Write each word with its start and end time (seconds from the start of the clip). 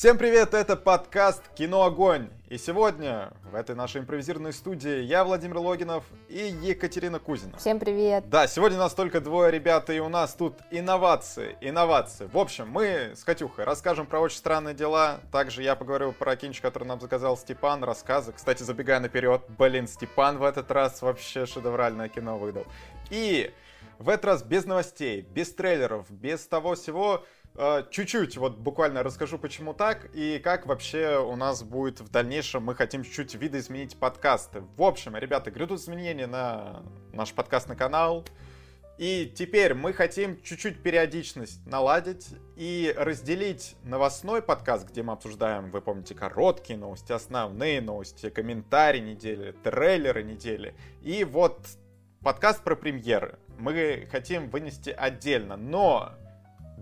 Всем 0.00 0.16
привет, 0.16 0.54
это 0.54 0.76
подкаст 0.76 1.42
«Кино 1.54 1.84
Огонь». 1.84 2.30
И 2.48 2.56
сегодня 2.56 3.34
в 3.52 3.54
этой 3.54 3.76
нашей 3.76 4.00
импровизированной 4.00 4.54
студии 4.54 5.02
я, 5.02 5.24
Владимир 5.24 5.58
Логинов 5.58 6.04
и 6.30 6.38
Екатерина 6.38 7.18
Кузина. 7.18 7.58
Всем 7.58 7.78
привет. 7.78 8.26
Да, 8.30 8.46
сегодня 8.46 8.78
у 8.78 8.80
нас 8.80 8.94
только 8.94 9.20
двое 9.20 9.50
ребят, 9.50 9.90
и 9.90 10.00
у 10.00 10.08
нас 10.08 10.32
тут 10.32 10.54
инновации, 10.70 11.58
инновации. 11.60 12.30
В 12.32 12.38
общем, 12.38 12.70
мы 12.70 13.12
с 13.14 13.24
Катюхой 13.24 13.66
расскажем 13.66 14.06
про 14.06 14.20
очень 14.20 14.38
странные 14.38 14.74
дела. 14.74 15.20
Также 15.30 15.62
я 15.62 15.76
поговорю 15.76 16.12
про 16.12 16.34
кинчик, 16.34 16.62
который 16.62 16.84
нам 16.84 16.98
заказал 16.98 17.36
Степан, 17.36 17.84
рассказы. 17.84 18.32
Кстати, 18.32 18.62
забегая 18.62 19.00
наперед, 19.00 19.42
блин, 19.58 19.86
Степан 19.86 20.38
в 20.38 20.44
этот 20.44 20.70
раз 20.70 21.02
вообще 21.02 21.44
шедевральное 21.44 22.08
кино 22.08 22.38
выдал. 22.38 22.64
И 23.10 23.52
в 23.98 24.08
этот 24.08 24.24
раз 24.24 24.42
без 24.42 24.64
новостей, 24.64 25.20
без 25.20 25.52
трейлеров, 25.52 26.10
без 26.10 26.46
того 26.46 26.74
всего, 26.74 27.22
чуть-чуть, 27.90 28.36
вот 28.36 28.56
буквально 28.58 29.02
расскажу, 29.02 29.38
почему 29.38 29.74
так, 29.74 30.08
и 30.14 30.38
как 30.38 30.66
вообще 30.66 31.18
у 31.18 31.36
нас 31.36 31.62
будет 31.62 32.00
в 32.00 32.10
дальнейшем, 32.10 32.64
мы 32.64 32.74
хотим 32.74 33.04
чуть-чуть 33.04 33.34
видоизменить 33.34 33.96
подкасты. 33.98 34.62
В 34.76 34.82
общем, 34.82 35.16
ребята, 35.16 35.50
грядут 35.50 35.80
изменения 35.80 36.26
на 36.26 36.82
наш 37.12 37.32
подкастный 37.32 37.76
канал, 37.76 38.24
и 38.98 39.32
теперь 39.34 39.72
мы 39.72 39.94
хотим 39.94 40.42
чуть-чуть 40.42 40.82
периодичность 40.82 41.66
наладить 41.66 42.28
и 42.56 42.94
разделить 42.98 43.74
новостной 43.82 44.42
подкаст, 44.42 44.88
где 44.88 45.02
мы 45.02 45.14
обсуждаем, 45.14 45.70
вы 45.70 45.80
помните, 45.80 46.14
короткие 46.14 46.78
новости, 46.78 47.10
основные 47.10 47.80
новости, 47.80 48.28
комментарии 48.28 49.00
недели, 49.00 49.52
трейлеры 49.52 50.22
недели. 50.22 50.74
И 51.00 51.24
вот 51.24 51.60
подкаст 52.22 52.62
про 52.62 52.76
премьеры 52.76 53.38
мы 53.58 54.06
хотим 54.10 54.50
вынести 54.50 54.90
отдельно, 54.90 55.56
но 55.56 56.12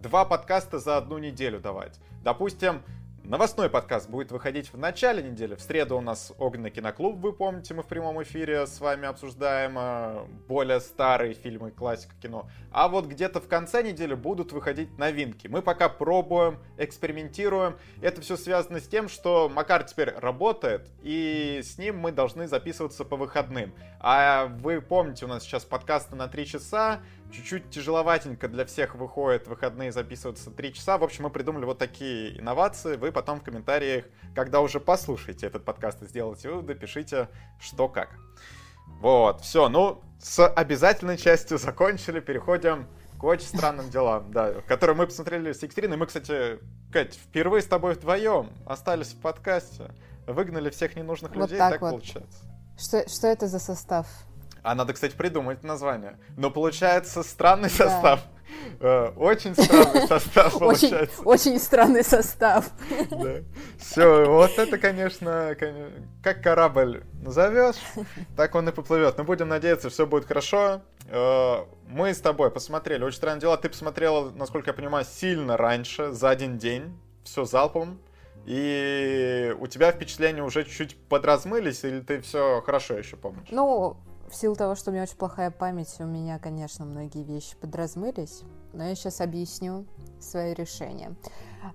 два 0.01 0.25
подкаста 0.25 0.79
за 0.79 0.97
одну 0.97 1.19
неделю 1.19 1.61
давать. 1.61 2.01
Допустим, 2.23 2.83
Новостной 3.29 3.69
подкаст 3.69 4.09
будет 4.09 4.33
выходить 4.33 4.73
в 4.73 4.79
начале 4.79 5.23
недели. 5.23 5.55
В 5.55 5.61
среду 5.61 5.98
у 5.98 6.01
нас 6.01 6.33
Огненный 6.39 6.70
киноклуб, 6.70 7.19
вы 7.19 7.34
помните, 7.34 7.75
мы 7.75 7.83
в 7.83 7.86
прямом 7.86 8.23
эфире 8.23 8.67
с 8.67 8.81
вами 8.81 9.06
обсуждаем 9.06 9.77
э, 9.77 10.25
более 10.48 10.81
старые 10.81 11.34
фильмы, 11.34 11.70
классика 11.70 12.14
кино. 12.23 12.48
А 12.73 12.89
вот 12.89 13.05
где-то 13.05 13.42
в 13.42 13.47
конце 13.47 13.83
недели 13.83 14.14
будут 14.14 14.53
выходить 14.53 14.97
новинки. 14.97 15.47
Мы 15.47 15.61
пока 15.61 15.91
пробуем, 15.91 16.58
экспериментируем. 16.78 17.77
Это 18.01 18.23
все 18.23 18.39
связано 18.39 18.80
с 18.80 18.89
тем, 18.89 19.11
что 19.11 19.51
Макар 19.51 19.84
теперь 19.84 20.08
работает, 20.08 20.89
и 21.03 21.61
с 21.62 21.77
ним 21.77 21.98
мы 21.98 22.12
должны 22.12 22.48
записываться 22.48 23.05
по 23.05 23.17
выходным. 23.17 23.75
А 24.01 24.47
вы 24.47 24.80
помните, 24.80 25.27
у 25.27 25.28
нас 25.28 25.42
сейчас 25.42 25.67
подкасты 25.67 26.17
на 26.17 26.28
3 26.28 26.47
часа, 26.47 27.03
чуть-чуть 27.33 27.71
тяжеловатенько 27.71 28.48
для 28.48 28.65
всех 28.65 28.95
выходит 28.95 29.47
выходные 29.47 29.93
записываться 29.93 30.51
3 30.51 30.75
часа. 30.75 30.98
В 30.98 31.05
общем, 31.05 31.25
мы 31.25 31.31
придумали 31.31 31.65
вот 31.65 31.79
такие 31.79 32.39
инновации. 32.39 32.97
Вы 32.97 33.12
потом 33.12 33.41
в 33.41 33.43
комментариях, 33.43 34.05
когда 34.35 34.61
уже 34.61 34.81
послушаете 34.81 35.47
этот 35.47 35.65
подкаст 35.65 36.03
и 36.03 36.07
сделаете 36.07 36.51
выводы, 36.51 36.75
пишите, 36.75 37.29
что 37.61 37.89
как. 37.89 38.11
Вот, 39.01 39.43
все, 39.43 39.69
ну, 39.69 40.03
с 40.20 40.47
обязательной 40.47 41.17
частью 41.17 41.59
закончили, 41.59 42.20
переходим 42.20 42.89
к 43.19 43.25
очень 43.25 43.47
странным 43.47 43.91
делам, 43.91 44.33
да, 44.33 44.53
которые 44.67 44.97
мы 44.97 45.07
посмотрели 45.07 45.53
с 45.53 45.63
Екатериной. 45.63 45.97
Мы, 45.97 46.07
кстати, 46.07 46.59
Кать, 46.92 47.15
впервые 47.15 47.63
с 47.63 47.67
тобой 47.67 47.95
вдвоем 47.95 48.51
остались 48.67 49.13
в 49.13 49.20
подкасте, 49.20 49.91
выгнали 50.27 50.70
всех 50.70 50.97
ненужных 50.97 51.35
Вот 51.35 51.42
людей, 51.42 51.59
так 51.59 51.73
так 51.73 51.81
вот. 51.83 51.91
получается. 51.91 52.39
Что, 52.79 53.09
что 53.09 53.27
это 53.27 53.47
за 53.48 53.59
состав? 53.59 54.07
А 54.70 54.74
надо, 54.74 54.92
кстати, 54.92 55.14
придумать 55.16 55.64
название. 55.64 56.19
Но 56.36 56.50
получается 56.50 57.22
странный 57.22 57.70
Да. 57.78 57.88
состав. 57.88 58.20
Э, 58.80 59.12
Очень 59.16 59.55
странный 59.55 60.06
состав 60.08 60.55
Очень, 60.56 60.58
получается. 60.91 61.22
очень 61.22 61.58
странный 61.58 62.05
состав. 62.05 62.66
Все, 63.78 64.24
вот 64.27 64.58
это, 64.58 64.77
конечно, 64.78 65.55
коне- 65.58 65.91
как 66.22 66.42
корабль 66.42 67.02
назовешь, 67.22 67.77
так 68.36 68.55
он 68.55 68.69
и 68.69 68.72
поплывет. 68.72 69.16
Но 69.16 69.24
будем 69.24 69.48
надеяться, 69.48 69.89
все 69.89 70.06
будет 70.06 70.27
хорошо. 70.27 70.83
Э, 71.11 71.64
Мы 71.89 72.12
с 72.12 72.20
тобой 72.20 72.51
посмотрели 72.51 73.02
«Очень 73.05 73.17
странные 73.17 73.40
дела». 73.40 73.57
Ты 73.57 73.70
посмотрела, 73.70 74.30
насколько 74.36 74.68
я 74.70 74.74
понимаю, 74.74 75.07
сильно 75.07 75.57
раньше, 75.57 76.12
за 76.12 76.28
один 76.28 76.58
день. 76.58 76.98
Все 77.24 77.46
залпом. 77.46 77.98
И 78.45 79.55
у 79.61 79.67
тебя 79.67 79.92
впечатления 79.92 80.42
уже 80.42 80.64
чуть 80.64 80.96
подразмылись, 81.08 81.84
или 81.84 82.01
ты 82.01 82.20
все 82.20 82.62
хорошо 82.64 82.95
еще 82.98 83.17
помнишь? 83.17 83.48
Ну, 83.51 83.96
в 84.28 84.34
силу 84.34 84.55
того, 84.55 84.74
что 84.74 84.90
у 84.90 84.92
меня 84.92 85.02
очень 85.02 85.16
плохая 85.16 85.50
память, 85.50 85.94
у 85.98 86.05
меня, 86.05 86.39
конечно, 86.39 86.84
многие 86.84 87.22
вещи 87.22 87.56
подразмылись, 87.56 88.42
но 88.72 88.84
я 88.84 88.94
сейчас 88.94 89.20
объясню 89.20 89.86
свое 90.20 90.55
решение. 90.55 91.14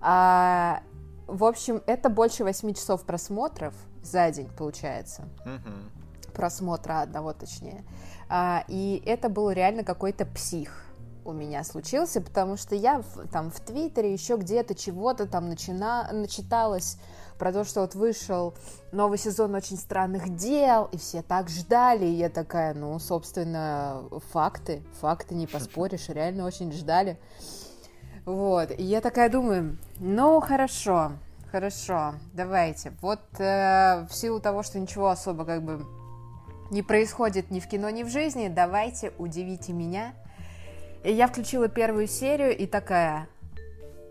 А, 0.01 0.81
в 1.27 1.43
общем, 1.43 1.81
это 1.87 2.09
больше 2.09 2.43
8 2.43 2.73
часов 2.73 3.03
просмотров 3.03 3.73
за 4.01 4.29
день, 4.31 4.49
получается. 4.57 5.23
Мгм. 5.45 5.91
просмотра 6.33 7.01
одного, 7.01 7.33
точнее. 7.33 7.83
А, 8.27 8.63
и 8.67 9.01
это 9.05 9.29
был 9.29 9.51
реально 9.51 9.83
какой-то 9.83 10.25
псих 10.25 10.83
у 11.25 11.31
меня 11.31 11.63
случился, 11.63 12.21
потому 12.21 12.57
что 12.57 12.75
я 12.75 13.01
в, 13.01 13.27
там 13.31 13.49
в 13.49 13.59
Твиттере 13.59 14.11
еще 14.11 14.35
где-то 14.37 14.75
чего-то 14.75 15.25
там 15.25 15.47
начина, 15.47 16.09
начиталась 16.11 16.97
про 17.43 17.51
то, 17.51 17.65
что 17.65 17.81
вот 17.81 17.93
вышел 17.93 18.53
новый 18.93 19.17
сезон 19.17 19.53
очень 19.53 19.75
странных 19.75 20.33
дел, 20.37 20.87
и 20.93 20.97
все 20.97 21.21
так 21.21 21.49
ждали, 21.49 22.05
и 22.05 22.13
я 22.13 22.29
такая, 22.29 22.73
ну, 22.73 22.97
собственно, 22.99 24.01
факты, 24.31 24.81
факты 25.01 25.35
не 25.35 25.45
поспоришь, 25.45 26.07
реально 26.07 26.45
очень 26.45 26.71
ждали. 26.71 27.19
Вот, 28.23 28.71
и 28.71 28.81
я 28.81 29.01
такая 29.01 29.29
думаю, 29.29 29.77
ну, 29.99 30.39
хорошо, 30.39 31.17
хорошо, 31.51 32.13
давайте. 32.31 32.93
Вот 33.01 33.19
э, 33.39 34.07
в 34.09 34.15
силу 34.15 34.39
того, 34.39 34.63
что 34.63 34.79
ничего 34.79 35.09
особо 35.09 35.43
как 35.43 35.63
бы 35.63 35.85
не 36.71 36.81
происходит 36.81 37.51
ни 37.51 37.59
в 37.59 37.67
кино, 37.67 37.89
ни 37.89 38.03
в 38.03 38.07
жизни, 38.07 38.47
давайте 38.47 39.11
удивите 39.17 39.73
меня. 39.73 40.13
И 41.03 41.11
я 41.11 41.27
включила 41.27 41.67
первую 41.67 42.07
серию 42.07 42.57
и 42.57 42.65
такая, 42.67 43.27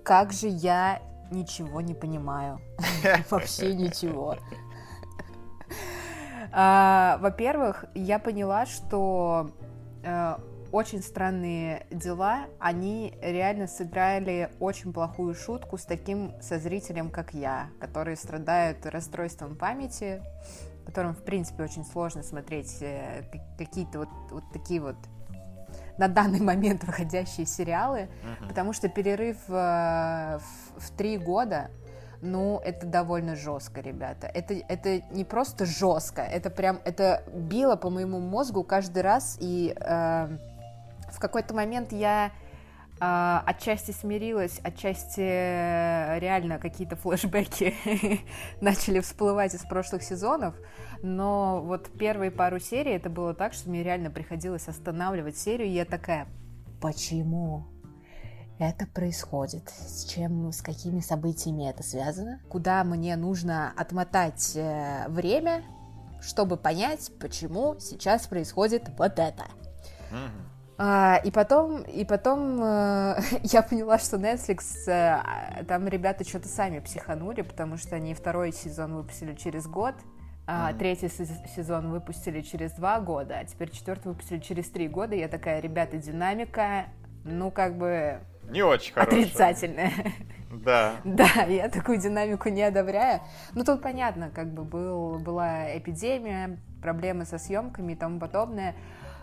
как 0.04 0.34
же 0.34 0.48
я 0.48 1.00
ничего 1.32 1.81
не 1.81 1.94
понимаю. 1.94 2.60
Вообще 3.31 3.75
ничего. 3.75 4.37
А, 6.53 7.19
Во-первых, 7.20 7.87
я 7.94 8.19
поняла, 8.19 8.66
что 8.66 9.50
э, 10.03 10.37
очень 10.72 11.03
странные 11.03 11.87
дела, 11.91 12.47
они 12.59 13.15
реально 13.22 13.66
сыграли 13.66 14.50
очень 14.59 14.92
плохую 14.92 15.34
шутку 15.34 15.78
с 15.78 15.84
таким 15.84 16.32
со 16.41 16.59
зрителем, 16.59 17.10
как 17.10 17.34
я, 17.34 17.69
которые 17.81 18.16
страдают 18.16 18.84
расстройством 18.87 19.56
памяти, 19.56 20.22
которым, 20.87 21.15
в 21.15 21.22
принципе, 21.22 21.62
очень 21.62 21.84
сложно 21.84 22.22
смотреть 22.22 22.78
э, 22.81 23.22
какие-то 23.56 24.00
вот, 24.00 24.09
вот 24.31 24.44
такие 24.53 24.81
вот 24.81 24.97
на 26.03 26.09
данный 26.09 26.41
момент 26.41 26.83
выходящие 26.83 27.47
сериалы, 27.47 28.09
Мгм. 28.25 28.49
потому 28.49 28.73
что 28.73 28.89
перерыв 28.89 29.37
э, 29.49 30.39
в, 30.39 30.81
в 30.81 30.91
три 30.97 31.17
года, 31.17 31.71
ну, 32.21 32.59
это 32.65 32.87
довольно 32.87 33.37
жестко, 33.37 33.81
ребята. 33.81 34.27
Это, 34.27 34.55
это 34.55 35.03
не 35.13 35.25
просто 35.25 35.65
жестко, 35.65 36.23
это 36.23 36.51
прям, 36.51 36.81
это 36.85 37.23
било 37.33 37.77
по 37.77 37.89
моему 37.89 38.19
мозгу 38.19 38.65
каждый 38.65 39.03
раз, 39.03 39.39
и 39.41 39.75
э, 39.77 40.39
в 41.13 41.21
какой-то 41.21 41.55
момент 41.55 41.93
я 41.93 42.33
э, 43.01 43.39
отчасти 43.47 43.93
смирилась, 43.93 44.59
отчасти 44.65 45.21
э, 45.21 46.19
реально 46.19 46.59
какие-то 46.59 46.97
флешбеки 46.97 47.75
начали 48.61 48.99
всплывать 48.99 49.55
из 49.55 49.63
прошлых 49.63 50.03
сезонов, 50.03 50.55
но 51.03 51.61
вот 51.63 51.91
первые 51.99 52.31
пару 52.31 52.59
серий 52.59 52.93
это 52.93 53.11
было 53.11 53.35
так, 53.35 53.53
что 53.53 53.69
мне 53.69 53.83
реально 53.83 54.11
приходилось 54.11 54.69
останавливать 54.69 55.37
серию, 55.37 55.69
и 55.69 55.73
я 55.73 55.85
такая, 55.85 56.27
почему? 56.81 57.67
это 58.59 58.87
происходит, 58.87 59.69
с 59.71 60.05
чем, 60.05 60.53
с 60.53 60.63
какими 60.63 61.01
событиями 61.01 61.69
это 61.69 61.83
связано, 61.83 62.41
куда 62.49 62.85
мне 62.85 63.17
нужно 63.17 63.72
отмотать 63.77 64.53
э, 64.54 65.07
время, 65.09 65.65
чтобы 66.21 66.57
понять, 66.57 67.10
почему 67.21 67.77
сейчас 67.81 68.27
происходит 68.27 68.89
вот 68.97 69.19
это. 69.19 69.45
А, 70.78 71.21
и 71.25 71.31
потом, 71.31 71.83
и 71.83 72.05
потом 72.05 72.63
э, 72.63 73.21
я 73.43 73.63
поняла, 73.63 73.98
что 73.98 74.16
Netflix, 74.16 74.89
э, 74.89 75.65
там 75.65 75.87
ребята 75.89 76.25
что-то 76.25 76.48
сами 76.48 76.78
психанули, 76.81 77.43
потому 77.43 77.77
что 77.77 77.97
они 77.97 78.15
второй 78.15 78.53
сезон 78.53 78.95
выпустили 78.95 79.34
через 79.34 79.66
год, 79.66 79.95
а 80.47 80.68
Мгм. 80.71 80.78
третий 80.78 81.09
се- 81.09 81.27
сезон 81.54 81.91
выпустили 81.91 82.41
через 82.41 82.72
два 82.72 83.00
года, 83.00 83.39
а 83.41 83.44
теперь 83.44 83.71
четвертый 83.71 84.09
выпустили 84.09 84.39
через 84.41 84.68
три 84.71 84.89
года. 84.89 85.15
Я 85.15 85.28
такая, 85.28 85.60
ребята, 85.60 85.97
динамика, 85.98 86.86
ну 87.24 87.50
как 87.50 87.77
бы 87.78 88.18
Не 88.50 88.62
очень 88.62 88.92
хорошая. 88.94 89.21
отрицательная. 89.22 89.92
Да. 90.53 90.97
Да, 91.04 91.44
я 91.48 91.71
такую 91.71 91.97
динамику 91.98 92.50
не 92.50 92.60
одобряю. 92.62 93.21
Ну, 93.54 93.65
тут 93.65 93.80
понятно, 93.80 94.28
как 94.28 94.53
бы 94.53 94.65
был, 94.65 95.18
была 95.18 95.78
эпидемия, 95.78 96.59
проблемы 96.83 97.24
со 97.24 97.38
съемками 97.38 97.95
и 97.95 97.97
тому 97.97 98.21
подобное. 98.21 98.74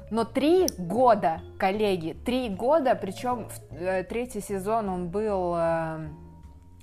Но 0.09 0.23
три 0.23 0.65
года, 0.79 1.39
коллеги, 1.59 2.13
три 2.25 2.49
года, 2.49 2.95
причем 2.95 3.47
в- 3.47 3.75
э, 3.75 4.03
третий 4.05 4.41
сезон 4.41 4.89
он 4.89 5.09
был 5.09 5.53
э, 5.55 5.99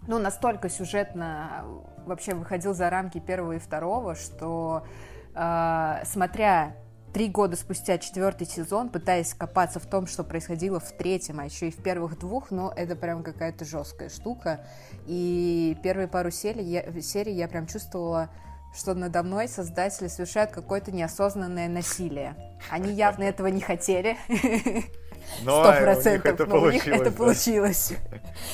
ну, 0.07 0.19
настолько 0.19 0.69
сюжетно 0.69 1.65
вообще 2.07 2.35
выходил 2.35 2.75
за 2.75 2.89
рамки 2.91 3.19
первого 3.19 3.53
и 3.53 3.59
второго, 3.59 4.15
что 4.15 4.87
э, 5.35 6.03
смотря 6.05 6.77
три 7.13 7.29
года 7.29 7.57
спустя 7.57 7.99
четвертый 7.99 8.47
сезон, 8.47 8.91
пытаясь 8.91 9.35
копаться 9.35 9.81
в 9.81 9.87
том, 9.87 10.07
что 10.07 10.23
происходило 10.23 10.79
в 10.79 10.93
третьем, 10.93 11.41
а 11.41 11.47
еще 11.47 11.69
и 11.69 11.71
в 11.71 11.83
первых 11.83 12.19
двух, 12.19 12.51
но 12.51 12.73
это 12.77 12.95
прям 12.95 13.23
какая-то 13.23 13.65
жесткая 13.65 14.09
штука. 14.09 14.61
И 15.07 15.79
первые 15.83 16.09
пару 16.09 16.31
серий 16.31 16.65
я, 16.65 17.01
серий 17.01 17.33
я 17.33 17.49
прям 17.49 17.67
чувствовала, 17.67 18.29
что 18.75 18.95
надо 18.95 19.23
мной 19.23 19.49
создатели 19.49 20.09
совершают 20.09 20.51
какое-то 20.51 20.93
неосознанное 20.93 21.69
насилие. 21.69 22.37
Они 22.71 22.93
явно 22.93 23.25
этого 23.25 23.47
не 23.47 23.61
хотели. 23.61 24.17
Сто 25.41 25.63
процентов, 25.63 26.35
это 26.35 26.47
но 26.47 26.61
у 26.61 26.71
них 26.71 26.87
это 26.87 27.11
получилось. 27.11 27.93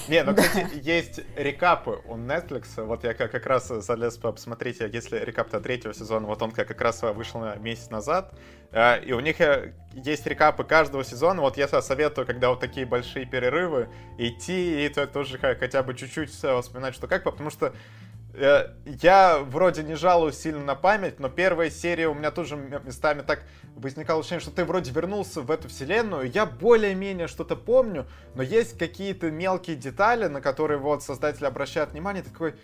Не, 0.08 0.22
ну, 0.24 0.34
кстати, 0.34 0.68
есть 0.82 1.20
рекапы 1.36 2.00
у 2.06 2.16
Netflix. 2.16 2.82
Вот 2.84 3.04
я 3.04 3.14
как 3.14 3.46
раз 3.46 3.68
залез 3.68 4.16
посмотреть, 4.16 4.80
если 4.80 5.18
рекап-то 5.18 5.60
третьего 5.60 5.94
сезона, 5.94 6.26
вот 6.26 6.42
он 6.42 6.52
как 6.52 6.80
раз 6.80 7.02
вышел 7.02 7.42
месяц 7.56 7.90
назад. 7.90 8.32
А, 8.74 8.96
и 8.96 9.12
у 9.12 9.20
них 9.20 9.40
э, 9.40 9.74
есть 9.92 10.26
рекапы 10.26 10.64
каждого 10.64 11.04
сезона. 11.04 11.42
Вот 11.42 11.58
я 11.58 11.68
советую, 11.68 12.26
когда 12.26 12.48
вот 12.48 12.60
такие 12.60 12.86
большие 12.86 13.26
перерывы, 13.26 13.88
идти 14.16 14.86
и 14.86 14.88
тоже 14.88 15.38
хотя 15.38 15.82
бы 15.82 15.94
чуть-чуть 15.94 16.30
вспоминать, 16.30 16.94
что 16.94 17.06
как, 17.06 17.24
потому 17.24 17.50
что 17.50 17.74
Э, 17.74 18.11
я 18.34 19.38
вроде 19.40 19.82
не 19.82 19.94
жалуюсь 19.94 20.38
сильно 20.38 20.64
на 20.64 20.74
память, 20.74 21.20
но 21.20 21.28
первая 21.28 21.70
серия 21.70 22.08
у 22.08 22.14
меня 22.14 22.30
тоже 22.30 22.56
местами 22.56 23.22
так 23.22 23.44
возникало 23.76 24.20
ощущение, 24.20 24.40
что 24.40 24.50
ты 24.50 24.64
вроде 24.64 24.90
вернулся 24.90 25.42
в 25.42 25.50
эту 25.50 25.68
вселенную. 25.68 26.30
Я 26.30 26.46
более-менее 26.46 27.28
что-то 27.28 27.56
помню, 27.56 28.06
но 28.34 28.42
есть 28.42 28.78
какие-то 28.78 29.30
мелкие 29.30 29.76
детали, 29.76 30.26
на 30.26 30.40
которые 30.40 30.78
вот 30.78 31.02
создатели 31.02 31.44
обращают 31.44 31.92
внимание. 31.92 32.22
Такой, 32.22 32.54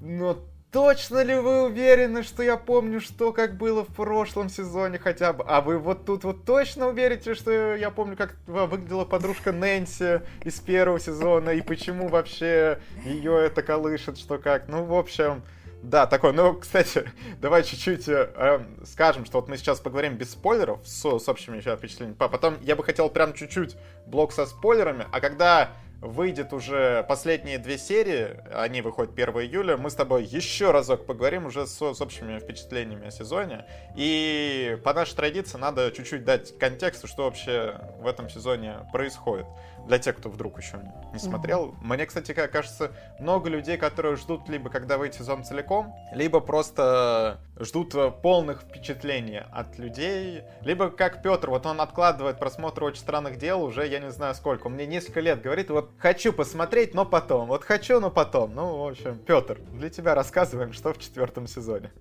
ну 0.00 0.38
Точно 0.74 1.22
ли 1.22 1.36
вы 1.36 1.66
уверены, 1.66 2.24
что 2.24 2.42
я 2.42 2.56
помню, 2.56 3.00
что 3.00 3.32
как 3.32 3.56
было 3.56 3.84
в 3.84 3.94
прошлом 3.94 4.48
сезоне 4.48 4.98
хотя 4.98 5.32
бы? 5.32 5.44
А 5.46 5.60
вы 5.60 5.78
вот 5.78 6.04
тут 6.04 6.24
вот 6.24 6.44
точно 6.44 6.88
уверите, 6.88 7.36
что 7.36 7.76
я 7.76 7.92
помню, 7.92 8.16
как 8.16 8.34
выглядела 8.48 9.04
подружка 9.04 9.52
Нэнси 9.52 10.22
из 10.42 10.58
первого 10.58 10.98
сезона, 10.98 11.50
и 11.50 11.62
почему 11.62 12.08
вообще 12.08 12.80
ее 13.04 13.38
это 13.46 13.62
колышет, 13.62 14.18
что 14.18 14.38
как? 14.38 14.66
Ну, 14.66 14.82
в 14.82 14.94
общем, 14.94 15.44
да, 15.84 16.08
такой. 16.08 16.32
Ну, 16.32 16.54
кстати, 16.54 17.08
давай 17.40 17.62
чуть-чуть 17.62 18.08
э, 18.08 18.32
эм, 18.34 18.84
скажем, 18.84 19.26
что 19.26 19.40
вот 19.40 19.48
мы 19.48 19.56
сейчас 19.56 19.78
поговорим 19.78 20.16
без 20.16 20.32
спойлеров 20.32 20.80
с, 20.84 21.04
с 21.20 21.28
общими 21.28 21.60
впечатлениями. 21.60 22.16
Потом 22.18 22.56
я 22.62 22.74
бы 22.74 22.82
хотел 22.82 23.10
прям 23.10 23.32
чуть-чуть 23.34 23.76
блок 24.06 24.32
со 24.32 24.44
спойлерами, 24.44 25.06
а 25.12 25.20
когда 25.20 25.70
выйдет 26.04 26.52
уже 26.52 27.04
последние 27.08 27.58
две 27.58 27.78
серии, 27.78 28.36
они 28.52 28.82
выходят 28.82 29.12
1 29.14 29.28
июля, 29.42 29.76
мы 29.76 29.90
с 29.90 29.94
тобой 29.94 30.24
еще 30.24 30.70
разок 30.70 31.06
поговорим 31.06 31.46
уже 31.46 31.66
с, 31.66 31.76
с 31.76 32.00
общими 32.00 32.38
впечатлениями 32.38 33.06
о 33.06 33.10
сезоне. 33.10 33.64
И 33.96 34.78
по 34.84 34.92
нашей 34.92 35.16
традиции 35.16 35.58
надо 35.58 35.90
чуть-чуть 35.90 36.24
дать 36.24 36.56
контексту, 36.58 37.06
что 37.06 37.24
вообще 37.24 37.80
в 38.00 38.06
этом 38.06 38.28
сезоне 38.28 38.86
происходит. 38.92 39.46
Для 39.86 39.98
тех, 39.98 40.16
кто 40.16 40.28
вдруг 40.30 40.58
еще 40.58 40.80
не 41.12 41.18
смотрел. 41.18 41.68
Mm-hmm. 41.68 41.84
Мне, 41.84 42.06
кстати, 42.06 42.32
кажется, 42.32 42.92
много 43.18 43.48
людей, 43.50 43.76
которые 43.76 44.16
ждут 44.16 44.48
либо 44.48 44.70
когда 44.70 44.98
выйдет 44.98 45.16
сезон 45.16 45.44
целиком, 45.44 45.94
либо 46.12 46.40
просто 46.40 47.38
ждут 47.58 47.94
полных 48.22 48.62
впечатлений 48.62 49.42
от 49.52 49.78
людей, 49.78 50.42
либо 50.62 50.90
как 50.90 51.22
Петр, 51.22 51.50
вот 51.50 51.66
он 51.66 51.80
откладывает 51.80 52.38
просмотр 52.38 52.84
очень 52.84 53.00
странных 53.00 53.38
дел 53.38 53.62
уже 53.62 53.86
я 53.86 53.98
не 53.98 54.10
знаю 54.10 54.34
сколько. 54.34 54.66
Он 54.66 54.74
мне 54.74 54.86
несколько 54.86 55.20
лет 55.20 55.42
говорит, 55.42 55.70
вот 55.70 55.90
хочу 55.98 56.32
посмотреть, 56.32 56.94
но 56.94 57.04
потом. 57.04 57.48
Вот 57.48 57.64
хочу, 57.64 58.00
но 58.00 58.10
потом. 58.10 58.54
Ну, 58.54 58.84
в 58.84 58.88
общем, 58.88 59.18
Петр, 59.18 59.58
для 59.72 59.90
тебя 59.90 60.14
рассказываем, 60.14 60.72
что 60.72 60.92
в 60.92 60.98
четвертом 60.98 61.46
сезоне. 61.46 61.92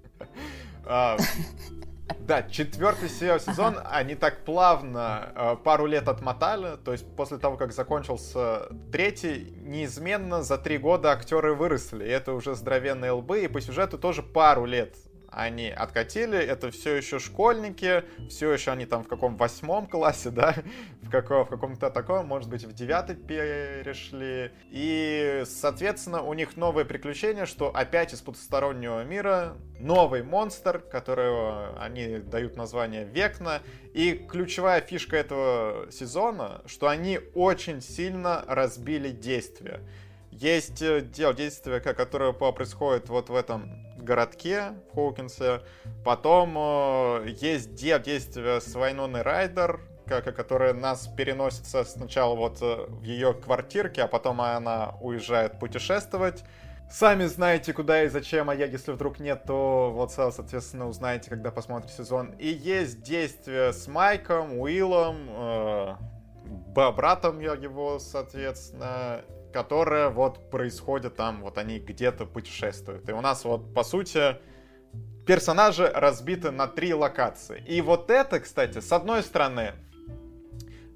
Да, 2.20 2.44
четвертый 2.44 3.10
сезон, 3.10 3.80
они 3.86 4.16
так 4.16 4.46
плавно 4.46 5.32
э, 5.36 5.56
пару 5.64 5.86
лет 5.86 6.08
отмотали, 6.08 6.78
то 6.78 6.92
есть 6.92 7.06
после 7.16 7.38
того, 7.38 7.58
как 7.58 7.72
закончился 7.74 8.70
третий, 8.92 9.54
неизменно 9.62 10.44
за 10.44 10.58
три 10.58 10.78
года 10.78 11.12
актеры 11.12 11.54
выросли, 11.54 12.06
и 12.06 12.10
это 12.10 12.34
уже 12.34 12.56
здоровенные 12.56 13.12
лбы, 13.12 13.44
и 13.44 13.48
по 13.48 13.62
сюжету 13.62 13.98
тоже 13.98 14.22
пару 14.22 14.66
лет 14.66 14.96
они 15.36 15.70
откатили, 15.70 16.38
это 16.38 16.72
все 16.72 16.96
еще 16.96 17.20
школьники, 17.20 18.04
все 18.30 18.52
еще 18.52 18.72
они 18.72 18.86
там 18.86 19.04
в 19.04 19.08
каком 19.08 19.36
восьмом 19.38 19.88
классе, 19.88 20.30
да, 20.32 20.56
в, 21.02 21.10
каком, 21.10 21.46
в 21.46 21.50
каком-то 21.50 21.90
таком, 21.90 22.28
может 22.28 22.50
быть, 22.50 22.64
в 22.64 22.74
девятый 22.74 23.16
перешли. 23.16 24.52
И, 24.70 25.44
соответственно, 25.46 26.22
у 26.22 26.34
них 26.34 26.58
новые 26.58 26.86
приключения, 26.86 27.46
что 27.46 27.70
опять 27.76 28.14
из 28.14 28.22
потустороннего 28.22 29.04
мира 29.04 29.56
новый 29.80 30.24
монстр, 30.24 30.80
которого 30.80 31.78
они 31.80 32.18
дают 32.18 32.56
название 32.56 33.06
Векна. 33.06 33.62
И 33.94 34.14
ключевая 34.14 34.82
фишка 34.82 35.18
этого 35.18 35.92
сезона, 35.92 36.62
что 36.66 36.88
они 36.88 37.20
очень 37.36 37.82
сильно 37.82 38.44
разбили 38.48 39.10
действие. 39.10 39.82
Есть 40.32 40.82
э, 40.82 41.02
дело 41.02 41.34
действия, 41.34 41.80
которое 41.80 42.34
происходит 42.34 43.10
вот 43.10 43.30
в 43.30 43.36
этом 43.36 43.70
городке 44.04 44.74
в 44.90 44.96
Хоукинсе. 44.96 45.62
Потом 46.04 46.56
э, 46.58 47.30
есть 47.40 47.76
действие 47.76 48.62
с 48.62 48.74
Вайноной 48.76 49.22
Райдер, 49.22 49.82
которая 50.08 50.74
нас 50.74 51.08
переносится 51.08 51.84
сначала 51.84 52.36
вот 52.36 52.58
э, 52.62 52.86
в 52.88 53.04
ее 53.04 53.34
квартирке, 53.34 54.04
а 54.04 54.08
потом 54.08 54.42
она 54.42 54.96
уезжает 55.02 55.60
путешествовать. 55.60 56.44
Сами 56.90 57.26
знаете, 57.26 57.74
куда 57.74 58.04
и 58.04 58.08
зачем, 58.08 58.50
а 58.50 58.56
я, 58.56 58.66
если 58.66 58.92
вдруг 58.92 59.20
нет, 59.20 59.46
то 59.48 59.92
вот, 59.92 60.12
соответственно, 60.12 60.88
узнаете, 60.88 61.30
когда 61.30 61.50
посмотрите 61.50 61.96
сезон. 61.96 62.32
И 62.38 62.48
есть 62.48 63.02
действие 63.02 63.74
с 63.74 63.88
Майком, 63.88 64.60
Уиллом, 64.60 65.18
э, 65.30 65.96
братом 66.76 67.40
его, 67.40 67.98
соответственно, 68.00 69.22
которое 69.54 70.10
вот 70.10 70.50
происходит 70.50 71.16
там, 71.16 71.42
вот 71.42 71.58
они 71.58 71.80
где-то 71.80 72.26
путешествуют. 72.26 73.08
И 73.08 73.14
у 73.14 73.22
нас 73.22 73.46
вот, 73.46 73.74
по 73.74 73.84
сути, 73.84 74.38
персонажи 75.26 75.90
разбиты 75.94 76.52
на 76.52 76.68
три 76.68 76.94
локации. 76.94 77.64
И 77.68 77.82
вот 77.82 78.10
это, 78.10 78.40
кстати, 78.40 78.80
с 78.80 78.92
одной 78.92 79.24
стороны, 79.24 79.74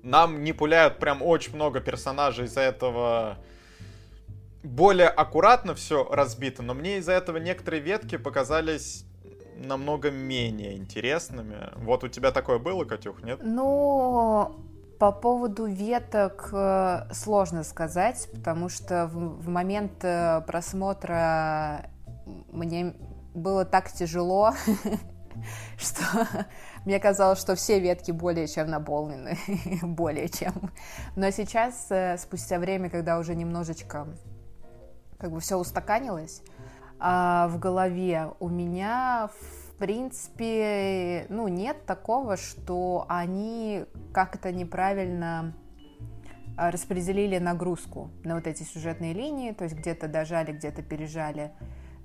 нам 0.03 0.43
не 0.43 0.53
пуляют 0.53 0.99
прям 0.99 1.21
очень 1.21 1.55
много 1.55 1.79
персонажей 1.79 2.45
из-за 2.45 2.61
этого 2.61 3.37
более 4.63 5.07
аккуратно 5.07 5.75
все 5.75 6.07
разбито, 6.09 6.61
но 6.63 6.73
мне 6.73 6.97
из-за 6.97 7.13
этого 7.13 7.37
некоторые 7.37 7.81
ветки 7.81 8.17
показались 8.17 9.05
намного 9.55 10.11
менее 10.11 10.75
интересными. 10.77 11.69
Вот 11.77 12.03
у 12.03 12.07
тебя 12.07 12.31
такое 12.31 12.59
было, 12.59 12.83
Катюх, 12.85 13.23
нет? 13.23 13.39
Ну, 13.41 14.55
по 14.99 15.11
поводу 15.11 15.65
веток 15.65 16.49
э, 16.51 17.07
сложно 17.11 17.63
сказать, 17.63 18.27
потому 18.33 18.69
что 18.69 19.07
в, 19.07 19.43
в 19.43 19.49
момент 19.49 20.03
э, 20.03 20.41
просмотра 20.47 21.89
мне 22.51 22.95
было 23.33 23.63
так 23.63 23.91
тяжело, 23.91 24.53
что 25.77 26.03
мне 26.85 26.99
казалось, 26.99 27.39
что 27.39 27.55
все 27.55 27.79
ветки 27.79 28.11
более 28.11 28.47
чем 28.47 28.69
наполнены, 28.69 29.37
более 29.83 30.29
чем. 30.29 30.71
Но 31.15 31.29
сейчас, 31.29 31.87
э, 31.89 32.17
спустя 32.17 32.57
время, 32.57 32.89
когда 32.89 33.19
уже 33.19 33.35
немножечко 33.35 34.07
как 35.19 35.31
бы 35.31 35.39
все 35.39 35.57
устаканилось, 35.57 36.41
а 36.99 37.47
в 37.49 37.59
голове 37.59 38.31
у 38.39 38.49
меня 38.49 39.29
принципе, 39.77 41.25
ну, 41.29 41.47
нет 41.47 41.85
такого, 41.85 42.37
что 42.37 43.05
они 43.07 43.85
как-то 44.11 44.51
неправильно 44.51 45.53
а, 46.57 46.71
распределили 46.71 47.37
нагрузку 47.37 48.09
на 48.23 48.35
вот 48.35 48.47
эти 48.47 48.63
сюжетные 48.63 49.13
линии, 49.13 49.51
то 49.51 49.63
есть 49.65 49.75
где-то 49.75 50.07
дожали, 50.07 50.51
где-то 50.51 50.81
пережали, 50.81 51.51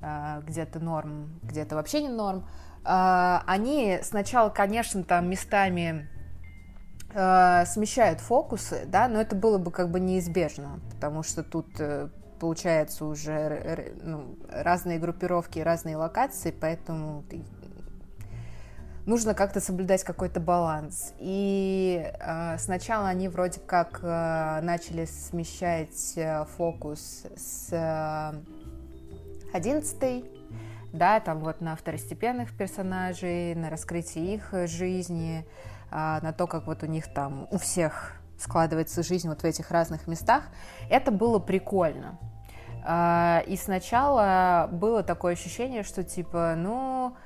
а, 0.02 0.40
где-то 0.42 0.78
норм, 0.78 1.40
где-то 1.42 1.74
вообще 1.74 2.02
не 2.02 2.10
норм. 2.10 2.46
А, 2.84 3.42
они 3.46 3.98
сначала, 4.02 4.50
конечно, 4.50 5.02
там 5.04 5.28
местами 5.28 6.08
смещают 7.14 8.20
фокусы, 8.20 8.84
да, 8.86 9.06
но 9.06 9.20
это 9.20 9.36
было 9.36 9.58
бы 9.58 9.70
как 9.70 9.90
бы 9.90 10.00
неизбежно, 10.00 10.80
потому 10.94 11.22
что 11.22 11.42
тут 11.42 11.78
э, 11.78 12.08
получается 12.40 13.04
уже 13.04 13.92
ну, 14.02 14.38
разные 14.50 14.98
группировки, 14.98 15.58
разные 15.58 15.98
локации, 15.98 16.54
поэтому 16.58 17.22
нужно 19.06 19.34
как-то 19.34 19.60
соблюдать 19.60 20.04
какой-то 20.04 20.40
баланс. 20.40 21.12
И 21.18 22.02
э, 22.04 22.58
сначала 22.58 23.08
они 23.08 23.28
вроде 23.28 23.60
как 23.60 24.00
э, 24.02 24.60
начали 24.62 25.04
смещать 25.06 26.12
э, 26.16 26.44
фокус 26.56 27.24
с 27.36 27.68
э, 27.72 28.32
11 29.52 30.24
да, 30.92 31.20
там 31.20 31.40
вот 31.40 31.62
на 31.62 31.74
второстепенных 31.74 32.54
персонажей, 32.56 33.54
на 33.54 33.70
раскрытие 33.70 34.34
их 34.34 34.52
жизни, 34.66 35.46
э, 35.90 35.94
на 36.22 36.32
то, 36.32 36.46
как 36.46 36.66
вот 36.66 36.82
у 36.82 36.86
них 36.86 37.12
там 37.12 37.48
у 37.50 37.58
всех 37.58 38.12
складывается 38.38 39.02
жизнь 39.02 39.28
вот 39.28 39.42
в 39.42 39.44
этих 39.44 39.70
разных 39.70 40.06
местах. 40.06 40.44
Это 40.90 41.10
было 41.10 41.38
прикольно. 41.38 42.18
А, 42.84 43.42
и 43.46 43.56
сначала 43.56 44.68
было 44.70 45.02
такое 45.02 45.34
ощущение, 45.34 45.82
что 45.84 46.02
типа, 46.02 46.54
ну, 46.56 47.16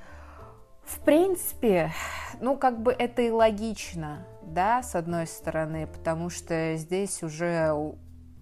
в 0.87 1.01
принципе, 1.01 1.93
ну, 2.41 2.57
как 2.57 2.81
бы 2.81 2.93
это 2.93 3.23
и 3.23 3.31
логично, 3.31 4.25
да, 4.43 4.83
с 4.83 4.95
одной 4.95 5.27
стороны, 5.27 5.87
потому 5.89 6.31
что 6.31 6.77
здесь 6.77 7.23
уже 7.23 7.75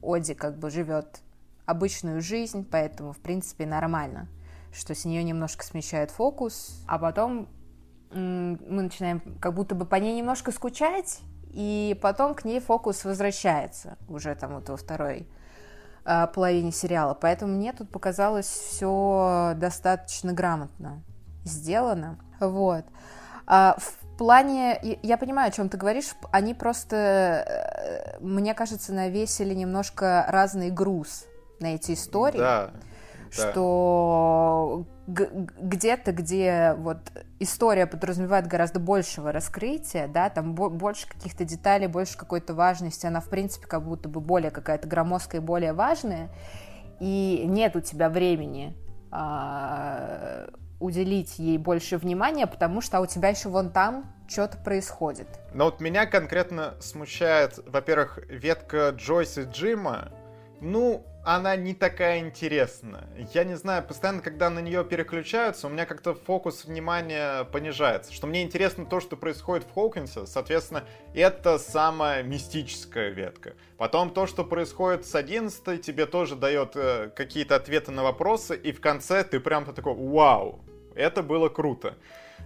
Оди 0.03 0.35
как 0.35 0.59
бы 0.59 0.71
живет 0.71 1.23
обычную 1.65 2.21
жизнь, 2.21 2.69
поэтому, 2.71 3.13
в 3.13 3.19
принципе, 3.19 3.65
нормально, 3.65 4.29
что 4.73 4.95
с 4.95 5.07
нее 5.07 5.25
немножко 5.25 5.65
смещает 5.65 6.11
фокус, 6.11 6.85
а 6.87 6.99
потом 6.99 7.49
мы 8.11 8.59
начинаем 8.83 9.21
как 9.41 9.55
будто 9.55 9.75
бы 9.75 9.87
по 9.87 9.97
ней 9.97 10.15
немножко 10.15 10.53
скучать, 10.53 11.21
и 11.51 11.99
потом 12.03 12.35
к 12.35 12.45
ней 12.45 12.61
фокус 12.61 13.05
возвращается 13.05 13.97
уже 14.09 14.35
там 14.35 14.55
вот 14.55 14.69
во 14.69 14.77
второй 14.77 15.27
э, 16.05 16.27
половине 16.35 16.73
сериала. 16.73 17.15
Поэтому 17.15 17.55
мне 17.55 17.73
тут 17.73 17.91
показалось 17.91 18.47
все 18.47 19.55
достаточно 19.57 20.33
грамотно 20.33 21.03
сделано. 21.45 22.19
Вот. 22.49 22.85
А 23.47 23.77
в 23.79 24.17
плане, 24.17 24.99
я 25.03 25.19
понимаю, 25.19 25.49
о 25.49 25.51
чем 25.51 25.69
ты 25.69 25.77
говоришь, 25.77 26.15
они 26.31 26.55
просто, 26.55 28.17
э, 28.17 28.19
мне 28.21 28.55
кажется, 28.55 28.93
навесили 28.93 29.55
немножко 29.55 30.25
разный 30.29 30.71
груз 30.71 31.27
на 31.61 31.75
эти 31.75 31.93
истории. 31.93 32.39
Да. 32.39 32.71
Что 33.31 34.87
где-то, 35.07 36.13
где 36.13 36.75
вот 36.79 36.99
история 37.39 37.87
подразумевает 37.87 38.47
гораздо 38.47 38.79
большего 38.79 39.33
раскрытия, 39.33 40.09
да, 40.09 40.31
там 40.31 40.55
больше 40.55 41.09
каких-то 41.09 41.45
деталей, 41.45 41.89
больше 41.89 42.17
какой-то 42.17 42.55
важности, 42.55 43.07
она, 43.07 43.21
в 43.21 43.29
принципе, 43.29 43.67
как 43.67 43.85
будто 43.85 44.09
бы 44.09 44.21
более 44.21 44.51
какая-то 44.51 44.89
громоздкая 44.89 45.41
и 45.41 45.45
более 45.45 45.73
важная, 45.73 46.31
и 47.01 47.43
нет 47.45 47.77
у 47.77 47.81
тебя 47.81 48.09
времени 48.09 48.77
а, 49.11 50.47
уделить 50.81 51.39
ей 51.39 51.59
больше 51.59 51.97
внимания, 51.97 52.47
потому 52.47 52.81
что 52.81 53.01
у 53.01 53.07
тебя 53.07 53.29
еще 53.29 53.49
вон 53.49 53.71
там 53.71 54.13
что-то 54.29 54.59
происходит. 54.59 55.29
Но 55.53 55.67
вот 55.67 55.81
меня 55.81 56.07
конкретно 56.07 56.75
смущает, 56.81 57.59
во-первых, 57.67 58.19
ветка 58.29 58.91
Джойса 58.91 59.43
Джима, 59.43 60.11
ну, 60.61 61.05
она 61.25 61.57
не 61.57 61.75
такая 61.75 62.21
интересная. 62.21 63.09
Я 63.33 63.45
не 63.45 63.57
знаю, 63.57 63.83
постоянно, 63.83 64.21
когда 64.21 64.51
на 64.51 64.59
нее 64.59 64.85
переключаются, 64.85 65.67
у 65.67 65.71
меня 65.71 65.87
как-то 65.87 66.15
фокус 66.15 66.67
внимания 66.67 67.45
понижается. 67.45 68.13
Что 68.13 68.27
мне 68.27 68.43
интересно 68.43 68.85
то, 68.85 69.01
что 69.01 69.17
происходит 69.17 69.67
в 69.67 69.73
Хоукинсе, 69.73 70.27
соответственно, 70.27 70.85
это 71.15 71.59
самая 71.59 72.23
мистическая 72.23 73.09
ветка. 73.09 73.55
Потом 73.79 74.11
то, 74.11 74.27
что 74.27 74.45
происходит 74.45 75.07
с 75.07 75.15
11 75.15 75.81
тебе 75.81 76.05
тоже 76.05 76.37
дает 76.37 76.73
э, 76.75 77.11
какие-то 77.17 77.57
ответы 77.57 77.91
на 77.91 78.03
вопросы, 78.03 78.55
и 78.55 78.73
в 78.73 78.81
конце 78.81 79.25
ты 79.25 79.41
прям 79.41 79.65
такой, 79.65 79.95
вау, 79.95 80.63
это 80.95 81.23
было 81.23 81.49
круто. 81.49 81.95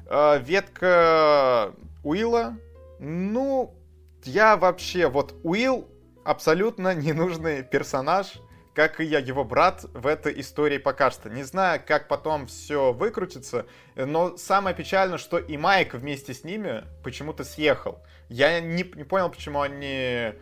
Э, 0.06 0.38
ветка 0.40 1.74
Уилла, 2.04 2.56
ну, 3.00 3.74
я 4.22 4.56
вообще, 4.56 5.08
вот 5.08 5.34
Уилл 5.42 5.88
абсолютно 6.24 6.94
ненужный 6.94 7.64
персонаж, 7.64 8.34
как 8.78 9.00
и 9.00 9.04
я, 9.04 9.18
его 9.18 9.42
брат 9.42 9.86
в 9.92 10.06
этой 10.06 10.40
истории 10.40 10.78
пока 10.78 11.10
что. 11.10 11.28
Не 11.28 11.42
знаю, 11.42 11.82
как 11.84 12.06
потом 12.06 12.46
все 12.46 12.92
выкрутится, 12.92 13.66
но 13.96 14.36
самое 14.36 14.76
печальное, 14.76 15.18
что 15.18 15.36
и 15.36 15.56
Майк 15.56 15.94
вместе 15.94 16.32
с 16.32 16.44
ними 16.44 16.84
почему-то 17.02 17.42
съехал. 17.42 18.00
Я 18.28 18.60
не, 18.60 18.84
не 18.84 19.02
понял, 19.02 19.30
почему 19.30 19.62
они 19.62 20.32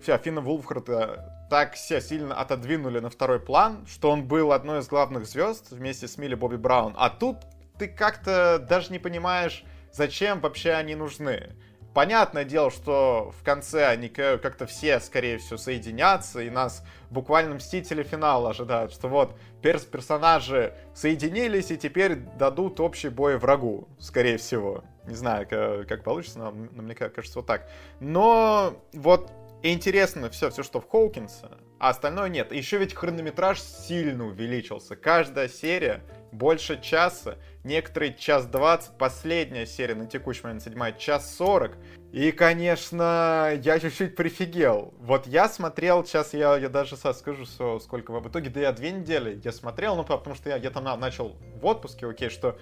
все, 0.00 0.16
Финна 0.16 0.42
Вулфхарта 0.42 1.48
так 1.50 1.74
все 1.74 2.00
сильно 2.00 2.36
отодвинули 2.36 3.00
на 3.00 3.10
второй 3.10 3.40
план, 3.40 3.84
что 3.90 4.12
он 4.12 4.28
был 4.28 4.52
одной 4.52 4.78
из 4.78 4.86
главных 4.86 5.26
звезд 5.26 5.72
вместе 5.72 6.06
с 6.06 6.16
Милли 6.18 6.36
Бобби 6.36 6.54
Браун. 6.54 6.94
А 6.96 7.10
тут 7.10 7.38
ты 7.80 7.88
как-то 7.88 8.60
даже 8.60 8.92
не 8.92 9.00
понимаешь, 9.00 9.64
зачем 9.90 10.38
вообще 10.38 10.70
они 10.70 10.94
нужны. 10.94 11.56
Понятное 11.94 12.44
дело, 12.44 12.70
что 12.70 13.34
в 13.38 13.44
конце 13.44 13.86
они 13.86 14.08
как-то 14.08 14.66
все, 14.66 14.98
скорее 14.98 15.36
всего, 15.36 15.58
соединятся, 15.58 16.40
и 16.40 16.48
нас 16.48 16.82
буквально 17.10 17.56
Мстители 17.56 18.02
финала 18.02 18.50
ожидают, 18.50 18.92
что 18.92 19.08
вот 19.08 19.36
перс 19.60 19.84
персонажи 19.84 20.74
соединились 20.94 21.70
и 21.70 21.76
теперь 21.76 22.16
дадут 22.16 22.80
общий 22.80 23.10
бой 23.10 23.36
врагу, 23.36 23.88
скорее 23.98 24.38
всего. 24.38 24.84
Не 25.06 25.14
знаю, 25.14 25.46
как, 25.46 25.86
как 25.86 26.02
получится, 26.02 26.38
но, 26.38 26.50
но 26.50 26.82
мне 26.82 26.94
кажется 26.94 27.40
вот 27.40 27.46
так. 27.46 27.68
Но 28.00 28.74
вот 28.94 29.30
интересно 29.62 30.30
все, 30.30 30.48
все, 30.50 30.62
что 30.62 30.80
в 30.80 30.88
Хоукинсе, 30.88 31.48
а 31.78 31.90
остальное 31.90 32.30
нет. 32.30 32.52
Еще 32.52 32.78
ведь 32.78 32.94
хронометраж 32.94 33.60
сильно 33.60 34.26
увеличился. 34.26 34.96
Каждая 34.96 35.48
серия 35.48 36.02
больше 36.32 36.80
часа, 36.80 37.36
некоторые 37.62 38.14
час 38.14 38.46
двадцать, 38.46 38.96
последняя 38.98 39.66
серия 39.66 39.94
на 39.94 40.06
текущий 40.06 40.42
момент, 40.42 40.62
седьмая, 40.62 40.92
час 40.92 41.34
сорок. 41.34 41.76
И, 42.10 42.32
конечно, 42.32 43.52
я 43.62 43.78
чуть-чуть 43.78 44.16
прифигел. 44.16 44.92
Вот 44.98 45.26
я 45.26 45.48
смотрел, 45.48 46.04
сейчас 46.04 46.34
я, 46.34 46.56
я 46.56 46.68
даже 46.68 46.96
скажу, 46.96 47.46
сколько 47.80 48.12
в 48.12 48.28
итоге, 48.28 48.50
да 48.50 48.60
я 48.60 48.72
две 48.72 48.90
недели 48.90 49.40
я 49.44 49.52
смотрел, 49.52 49.96
ну, 49.96 50.04
потому 50.04 50.34
что 50.34 50.50
я, 50.50 50.56
я 50.56 50.70
там 50.70 50.84
начал 50.98 51.36
в 51.60 51.64
отпуске, 51.64 52.06
окей, 52.06 52.28
что 52.28 52.58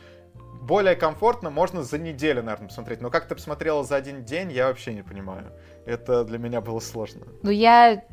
более 0.63 0.95
комфортно 0.95 1.51
можно 1.51 1.83
за 1.83 1.99
неделю, 1.99 2.43
наверное, 2.43 2.69
посмотреть. 2.69 3.01
Но 3.01 3.11
как 3.11 3.27
ты 3.27 3.35
посмотрела 3.35 3.83
за 3.83 3.97
один 3.97 4.25
день, 4.25 4.53
я 4.53 4.69
вообще 4.69 4.93
не 4.93 5.03
понимаю. 5.03 5.53
Это 5.87 6.25
для 6.25 6.39
меня 6.39 6.61
было 6.61 6.81
сложно. 6.81 7.27
Ну, 7.43 7.51
я... 7.51 8.05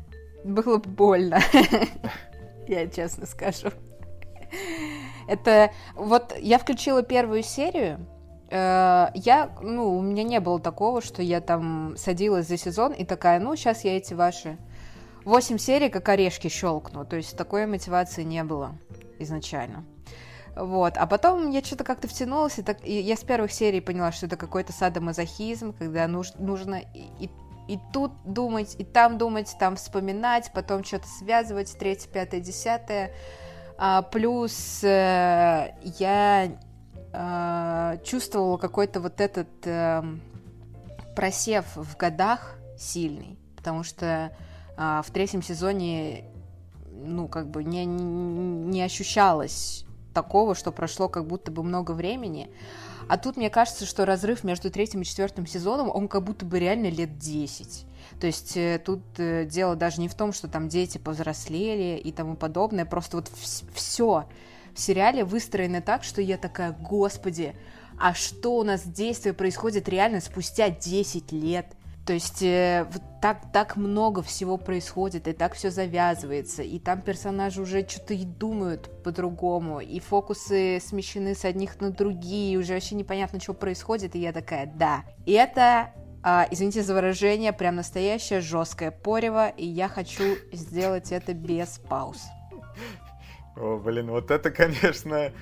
Было 0.44 0.78
больно. 0.78 1.40
Я 2.68 2.86
честно 2.86 3.26
скажу. 3.26 3.70
Это... 5.28 5.70
Вот 5.94 6.34
я 6.38 6.58
включила 6.58 7.02
первую 7.02 7.42
серию, 7.42 8.06
э, 8.50 9.08
я, 9.14 9.50
ну, 9.62 9.96
у 9.96 10.02
меня 10.02 10.24
не 10.24 10.40
было 10.40 10.58
такого, 10.58 11.02
что 11.02 11.22
я 11.22 11.40
там 11.40 11.96
садилась 11.96 12.48
за 12.48 12.56
сезон 12.56 12.92
и 12.92 13.04
такая, 13.04 13.38
ну, 13.38 13.54
сейчас 13.54 13.84
я 13.84 13.96
эти 13.96 14.14
ваши 14.14 14.58
восемь 15.24 15.58
серий 15.58 15.90
как 15.90 16.08
орешки 16.08 16.48
щелкну. 16.48 17.04
То 17.04 17.16
есть 17.16 17.36
такой 17.36 17.66
мотивации 17.66 18.22
не 18.22 18.42
было 18.42 18.72
изначально. 19.18 19.84
Вот. 20.56 20.96
А 20.96 21.06
потом 21.06 21.50
я 21.50 21.62
что-то 21.62 21.84
как-то 21.84 22.08
втянулась, 22.08 22.58
и, 22.58 22.62
так, 22.62 22.78
и 22.84 22.98
я 22.98 23.16
с 23.16 23.20
первых 23.20 23.52
серий 23.52 23.80
поняла, 23.80 24.10
что 24.10 24.26
это 24.26 24.36
какой-то 24.36 24.72
садомазохизм, 24.72 25.72
когда 25.72 26.08
нуж, 26.08 26.32
нужно 26.34 26.82
и, 26.94 27.26
и, 27.26 27.30
и 27.68 27.78
тут 27.92 28.12
думать, 28.24 28.74
и 28.78 28.84
там 28.84 29.18
думать, 29.18 29.54
там 29.60 29.76
вспоминать, 29.76 30.50
потом 30.52 30.82
что-то 30.82 31.06
связывать, 31.06 31.76
третье, 31.78 32.08
пятое, 32.10 32.40
десятое. 32.40 33.12
А, 33.80 34.02
плюс 34.02 34.82
э, 34.82 35.72
я 35.98 36.50
э, 37.12 37.98
чувствовала 38.04 38.56
какой-то 38.56 39.00
вот 39.00 39.20
этот 39.20 39.48
э, 39.64 40.02
просев 41.14 41.64
в 41.76 41.96
годах 41.96 42.58
сильный, 42.76 43.38
потому 43.56 43.84
что 43.84 44.32
э, 44.76 45.02
в 45.04 45.10
третьем 45.12 45.42
сезоне 45.42 46.24
ну, 46.90 47.28
как 47.28 47.48
бы 47.50 47.62
не, 47.62 47.84
не 47.84 48.82
ощущалось 48.82 49.84
такого, 50.12 50.56
что 50.56 50.72
прошло 50.72 51.08
как 51.08 51.26
будто 51.26 51.52
бы 51.52 51.62
много 51.62 51.92
времени. 51.92 52.50
А 53.08 53.16
тут 53.16 53.36
мне 53.36 53.48
кажется, 53.48 53.86
что 53.86 54.04
разрыв 54.04 54.42
между 54.42 54.72
третьим 54.72 55.02
и 55.02 55.04
четвертым 55.04 55.46
сезоном, 55.46 55.88
он 55.88 56.08
как 56.08 56.24
будто 56.24 56.44
бы 56.44 56.58
реально 56.58 56.90
лет 56.90 57.18
10. 57.18 57.86
То 58.20 58.26
есть 58.26 58.56
э, 58.56 58.80
тут 58.84 59.02
э, 59.18 59.44
дело 59.44 59.76
даже 59.76 60.00
не 60.00 60.08
в 60.08 60.14
том, 60.14 60.32
что 60.32 60.48
там 60.48 60.68
дети 60.68 60.98
повзрослели 60.98 61.98
и 61.98 62.12
тому 62.12 62.36
подобное, 62.36 62.84
просто 62.84 63.18
вот 63.18 63.30
все 63.74 64.26
в 64.74 64.80
сериале 64.80 65.24
выстроено 65.24 65.80
так, 65.80 66.04
что 66.04 66.22
я 66.22 66.36
такая, 66.36 66.72
господи, 66.72 67.54
а 67.98 68.14
что 68.14 68.56
у 68.56 68.62
нас 68.62 68.82
действие 68.82 69.34
происходит 69.34 69.88
реально 69.88 70.20
спустя 70.20 70.70
10 70.70 71.32
лет? 71.32 71.66
То 72.08 72.14
есть 72.14 72.42
э, 72.42 72.86
вот 72.90 73.02
так, 73.20 73.52
так 73.52 73.76
много 73.76 74.22
всего 74.22 74.56
происходит, 74.56 75.28
и 75.28 75.32
так 75.32 75.52
все 75.52 75.70
завязывается, 75.70 76.62
и 76.62 76.78
там 76.78 77.02
персонажи 77.02 77.60
уже 77.60 77.86
что-то 77.86 78.14
и 78.14 78.24
думают 78.24 79.02
по-другому, 79.04 79.80
и 79.80 80.00
фокусы 80.00 80.80
смещены 80.80 81.34
с 81.34 81.44
одних 81.44 81.78
на 81.82 81.90
другие, 81.90 82.54
и 82.54 82.56
уже 82.56 82.72
вообще 82.72 82.94
непонятно, 82.94 83.40
что 83.40 83.52
происходит, 83.52 84.16
и 84.16 84.20
я 84.20 84.32
такая, 84.32 84.72
да. 84.74 85.04
И 85.26 85.32
это 85.32 85.92
а, 86.30 86.46
извините 86.50 86.82
за 86.82 86.92
выражение, 86.92 87.54
прям 87.54 87.76
настоящее 87.76 88.42
жесткое 88.42 88.90
порево, 88.90 89.48
и 89.48 89.64
я 89.64 89.88
хочу 89.88 90.36
сделать 90.52 91.10
это 91.10 91.32
без 91.32 91.78
пауз. 91.78 92.22
О, 93.56 93.78
блин, 93.78 94.10
вот 94.10 94.30
это, 94.30 94.50
конечно, 94.50 95.32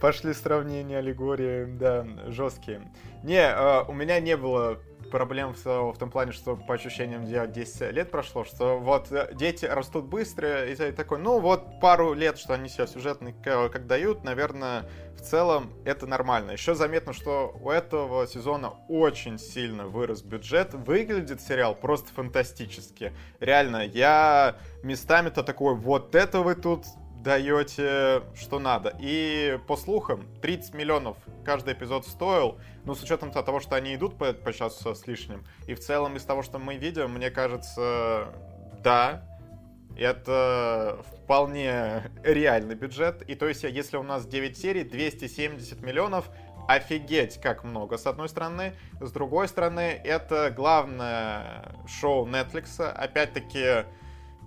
пошли 0.00 0.34
сравнения, 0.34 0.98
аллегории, 0.98 1.66
да, 1.66 2.04
жесткие. 2.26 2.82
Не, 3.22 3.38
э, 3.38 3.84
у 3.86 3.92
меня 3.92 4.18
не 4.18 4.36
было 4.36 4.80
проблем 5.12 5.52
в, 5.52 5.64
в 5.92 5.98
том 5.98 6.10
плане, 6.10 6.32
что 6.32 6.56
по 6.56 6.74
ощущениям 6.74 7.24
10 7.24 7.92
лет 7.92 8.10
прошло, 8.10 8.44
что 8.44 8.78
вот 8.78 9.12
э, 9.12 9.30
дети 9.34 9.66
растут 9.66 10.06
быстро, 10.06 10.64
и 10.64 10.92
такой, 10.92 11.18
ну 11.18 11.38
вот 11.38 11.78
пару 11.80 12.14
лет, 12.14 12.38
что 12.38 12.54
они 12.54 12.68
себя 12.68 12.86
сюжетно 12.86 13.32
как 13.44 13.86
дают, 13.86 14.24
наверное, 14.24 14.88
в 15.16 15.20
целом 15.20 15.70
это 15.84 16.06
нормально. 16.06 16.52
Еще 16.52 16.74
заметно, 16.74 17.12
что 17.12 17.54
у 17.60 17.70
этого 17.70 18.26
сезона 18.26 18.72
очень 18.88 19.38
сильно 19.38 19.86
вырос 19.86 20.22
бюджет, 20.22 20.72
выглядит 20.72 21.42
сериал 21.42 21.74
просто 21.74 22.10
фантастически. 22.12 23.12
Реально, 23.38 23.86
я 23.86 24.56
местами-то 24.82 25.42
такой, 25.42 25.74
вот 25.74 26.14
это 26.14 26.40
вы 26.40 26.54
тут 26.54 26.86
даете 27.22 28.22
что 28.34 28.58
надо. 28.58 28.94
И 28.98 29.58
по 29.66 29.76
слухам, 29.76 30.26
30 30.42 30.74
миллионов 30.74 31.16
каждый 31.44 31.74
эпизод 31.74 32.06
стоил, 32.06 32.58
ну, 32.84 32.94
с 32.94 33.02
учетом 33.02 33.30
того, 33.30 33.60
что 33.60 33.76
они 33.76 33.94
идут 33.94 34.18
по, 34.18 34.32
по 34.32 34.52
часу 34.52 34.94
с 34.94 35.06
лишним. 35.06 35.44
И 35.66 35.74
в 35.74 35.80
целом 35.80 36.16
из 36.16 36.24
того, 36.24 36.42
что 36.42 36.58
мы 36.58 36.76
видим, 36.76 37.12
мне 37.12 37.30
кажется, 37.30 38.28
да, 38.82 39.24
это 39.96 40.98
вполне 41.24 42.10
реальный 42.24 42.74
бюджет. 42.74 43.22
И 43.22 43.34
то 43.34 43.46
есть, 43.46 43.62
если 43.62 43.96
у 43.96 44.02
нас 44.02 44.26
9 44.26 44.58
серий, 44.58 44.84
270 44.84 45.80
миллионов, 45.82 46.28
офигеть, 46.68 47.40
как 47.40 47.64
много, 47.64 47.98
с 47.98 48.06
одной 48.06 48.28
стороны. 48.28 48.74
С 49.00 49.10
другой 49.10 49.48
стороны, 49.48 50.00
это 50.04 50.52
главное 50.54 51.74
шоу 51.86 52.26
Netflix. 52.26 52.80
Опять-таки, 52.80 53.84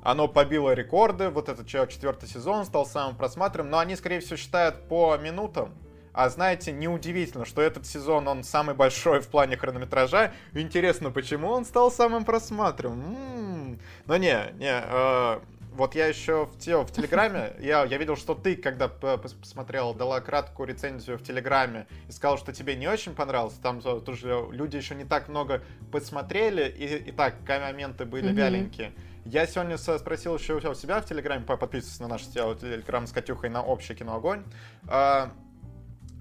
оно 0.05 0.27
побило 0.27 0.71
рекорды. 0.71 1.29
Вот 1.29 1.49
этот 1.49 1.67
четвертый 1.67 2.29
сезон 2.29 2.63
стал 2.65 2.85
самым 2.85 3.15
просматриваемым. 3.15 3.71
Но 3.71 3.79
они, 3.79 3.95
скорее 3.95 4.19
всего, 4.19 4.37
считают 4.37 4.87
по 4.87 5.17
минутам. 5.17 5.73
А 6.13 6.29
знаете, 6.29 6.71
неудивительно, 6.71 7.43
что 7.43 7.61
этот 7.61 7.87
сезон, 7.87 8.27
он 8.27 8.43
самый 8.43 8.75
большой 8.75 9.19
в 9.19 9.27
плане 9.27 9.57
хронометража. 9.57 10.31
Интересно, 10.53 11.09
почему 11.09 11.49
он 11.49 11.65
стал 11.65 11.91
самым 11.91 12.23
просматриваемым? 12.23 13.15
М-м-м. 13.15 13.79
Но 14.05 14.17
не, 14.17 14.53
не, 14.59 14.71
э, 14.71 15.39
вот 15.73 15.95
я 15.95 16.05
еще 16.05 16.45
в, 16.45 16.57
те, 16.59 16.77
в 16.77 16.91
Телеграме, 16.91 17.53
я, 17.59 17.83
я 17.83 17.97
видел, 17.97 18.15
что 18.15 18.35
ты, 18.35 18.55
когда 18.55 18.87
посмотрел, 18.87 19.95
дала 19.95 20.21
краткую 20.21 20.69
рецензию 20.69 21.17
в 21.17 21.23
Телеграме 21.23 21.87
и 22.07 22.11
сказал, 22.11 22.37
что 22.37 22.53
тебе 22.53 22.75
не 22.75 22.87
очень 22.87 23.15
понравился, 23.15 23.59
там 23.59 23.81
тоже 23.81 24.47
люди 24.51 24.77
еще 24.77 24.93
не 24.93 25.03
так 25.03 25.29
много 25.29 25.63
посмотрели, 25.91 26.69
и, 26.69 27.09
и 27.09 27.11
так 27.11 27.35
моменты 27.47 28.05
были 28.05 28.29
mm-hmm. 28.29 28.33
вяленькие. 28.33 28.93
Я 29.25 29.47
сегодня 29.47 29.75
спросил 29.77 30.37
еще 30.37 30.53
у 30.53 30.75
себя 30.75 31.01
в 31.01 31.05
Телеграме, 31.05 31.43
подписывайтесь 31.45 31.99
на 31.99 32.07
наш 32.07 32.21
Телеграм 32.27 33.07
с 33.07 33.11
Катюхой 33.11 33.49
на 33.49 33.63
общий 33.63 33.95
кино 33.95 34.17
огонь. 34.17 34.43
А, 34.87 35.31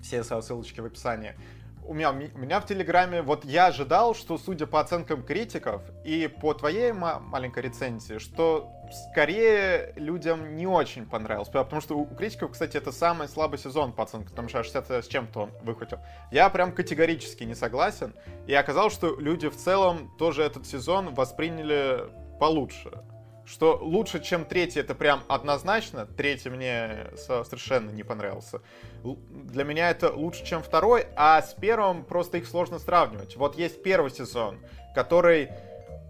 все 0.03 0.25
ссылочки 0.25 0.81
в 0.81 0.87
описании. 0.87 1.35
У 1.87 1.93
меня, 1.93 2.13
у 2.13 2.39
меня 2.39 2.61
в 2.61 2.67
Телеграме, 2.67 3.21
вот 3.21 3.45
я 3.45 3.67
ожидал, 3.67 4.15
что, 4.15 4.39
судя 4.39 4.67
по 4.67 4.81
оценкам 4.81 5.23
критиков 5.23 5.83
и 6.03 6.29
по 6.29 6.55
твоей 6.55 6.93
маленькой 6.93 7.65
рецензии, 7.65 8.17
что 8.17 8.73
скорее 9.11 9.93
людям 9.97 10.57
не 10.57 10.67
очень 10.67 11.05
понравилось. 11.05 11.51
Потому 11.51 11.83
что 11.83 11.99
у 11.99 12.07
критиков, 12.07 12.53
кстати, 12.53 12.79
это 12.79 12.91
самый 12.91 13.29
слабый 13.29 13.59
сезон 13.59 13.93
по 13.93 14.05
оценкам, 14.05 14.31
потому 14.31 14.49
что 14.49 14.63
60 14.63 14.91
с 15.05 15.09
чем-то 15.09 15.41
он 15.41 15.51
выхватил. 15.61 15.99
Я 16.33 16.49
прям 16.49 16.73
категорически 16.73 17.45
не 17.45 17.55
согласен. 17.55 18.15
И 18.47 18.55
оказалось, 18.55 18.95
что 18.95 19.21
люди 19.21 19.51
в 19.51 19.57
целом 19.57 20.11
тоже 20.17 20.43
этот 20.43 20.67
сезон 20.67 21.13
восприняли 21.13 22.24
получше 22.39 22.91
что 23.47 23.79
лучше, 23.81 24.23
чем 24.23 24.45
третий, 24.45 24.81
это 24.81 24.95
прям 24.95 25.23
однозначно. 25.29 26.07
Третий 26.07 26.51
мне 26.51 27.07
совершенно 27.17 27.91
не 27.91 28.03
понравился. 28.03 28.61
Для 29.31 29.65
меня 29.65 29.91
это 29.91 30.13
лучше, 30.13 30.45
чем 30.45 30.63
второй, 30.63 31.07
а 31.17 31.41
с 31.41 31.55
первым 31.55 32.05
просто 32.05 32.39
их 32.39 32.47
сложно 32.47 32.79
сравнивать. 32.79 33.37
Вот 33.37 33.57
есть 33.57 33.83
первый 33.83 34.11
сезон, 34.11 34.61
который 34.95 35.51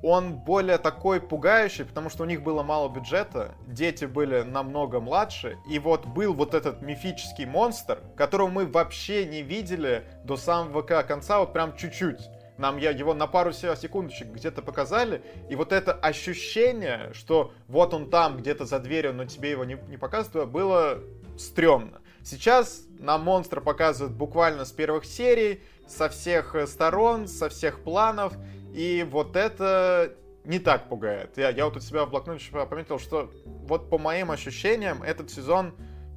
он 0.02 0.35
более 0.35 0.76
такой 0.76 1.19
пугающий, 1.21 1.87
потому 1.87 2.11
что 2.11 2.25
у 2.25 2.26
них 2.26 2.43
было 2.43 2.62
мало 2.62 2.90
бюджета, 2.90 3.54
дети 3.66 4.04
были 4.04 4.43
намного 4.43 5.00
младше, 5.00 5.57
и 5.69 5.78
вот 5.78 6.04
был 6.04 6.35
вот 6.35 6.52
этот 6.52 6.83
мифический 6.83 7.47
монстр, 7.47 8.00
которого 8.14 8.49
мы 8.49 8.66
вообще 8.66 9.25
не 9.25 9.40
видели 9.40 10.04
до 10.25 10.37
самого 10.37 10.83
конца, 10.83 11.40
вот 11.40 11.54
прям 11.54 11.75
чуть-чуть. 11.75 12.21
Нам 12.56 12.76
я 12.76 12.90
его 12.90 13.14
на 13.14 13.26
пару 13.26 13.52
секундочек 13.52 14.28
где-то 14.28 14.62
показали, 14.62 15.23
и 15.50 15.56
вот 15.56 15.73
это 15.73 15.92
ощущение, 15.92 17.11
что 17.12 17.52
вот 17.68 17.94
он 17.94 18.11
там 18.11 18.37
где-то 18.37 18.64
за 18.64 18.78
дверью, 18.78 19.12
но 19.14 19.25
тебе 19.25 19.50
его 19.50 19.64
не, 19.64 19.76
не 19.88 19.96
показывают, 19.96 20.50
было 20.50 21.00
стрёмно. 21.37 22.00
Сейчас 22.23 22.84
нам 22.99 23.23
монстра 23.23 23.61
показывают 23.61 24.16
буквально 24.16 24.64
с 24.64 24.73
первых 24.73 25.04
серий, 25.04 25.62
со 25.87 26.09
всех 26.09 26.55
э, 26.55 26.66
сторон, 26.66 27.29
со 27.29 27.48
всех 27.48 27.83
планов, 27.83 28.33
и 28.72 29.07
вот 29.11 29.37
это 29.37 30.14
не 30.44 30.59
так 30.59 30.88
пугает. 30.88 31.37
Я, 31.37 31.50
я 31.50 31.64
вот 31.64 31.76
у 31.76 31.81
себя 31.81 32.05
в 32.05 32.11
блокноте 32.11 32.50
пометил, 32.66 32.98
что 32.98 33.31
вот 33.44 33.90
по 33.90 33.98
моим 33.98 34.31
ощущениям 34.31 35.02
этот 35.02 35.31
сезон 35.31 35.74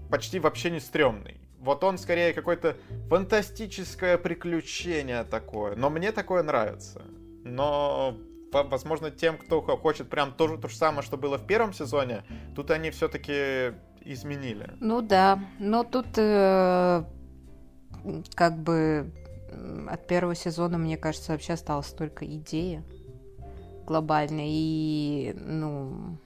почти 0.10 0.40
вообще 0.40 0.70
не 0.70 0.80
стрёмный. 0.80 1.37
Вот 1.60 1.84
он 1.84 1.98
скорее 1.98 2.34
какое-то 2.34 2.78
фантастическое 3.10 4.18
приключение 4.18 5.24
такое. 5.24 5.76
Но 5.76 5.90
мне 5.90 6.12
такое 6.12 6.44
нравится. 6.44 7.02
Но, 7.44 8.18
возможно, 8.52 9.12
тем, 9.12 9.38
кто 9.38 9.62
хочет 9.62 10.10
прям 10.10 10.34
то 10.34 10.48
же, 10.48 10.58
то 10.58 10.68
же 10.68 10.76
самое, 10.76 11.02
что 11.02 11.18
было 11.18 11.38
в 11.38 11.48
первом 11.48 11.74
сезоне, 11.74 12.24
тут 12.56 12.72
они 12.72 12.92
все-таки 12.92 13.74
изменили. 14.02 14.72
Ну 14.80 15.02
да, 15.02 15.40
но 15.60 15.84
тут 15.84 16.08
э, 16.18 17.04
как 18.36 18.58
бы 18.58 19.12
от 19.90 20.08
первого 20.08 20.36
сезона, 20.36 20.78
мне 20.78 20.98
кажется, 20.98 21.32
вообще 21.32 21.54
осталась 21.54 21.88
только 21.88 22.26
идея 22.26 22.84
глобальная 23.88 24.48
и, 24.48 25.34
ну, 25.34 26.18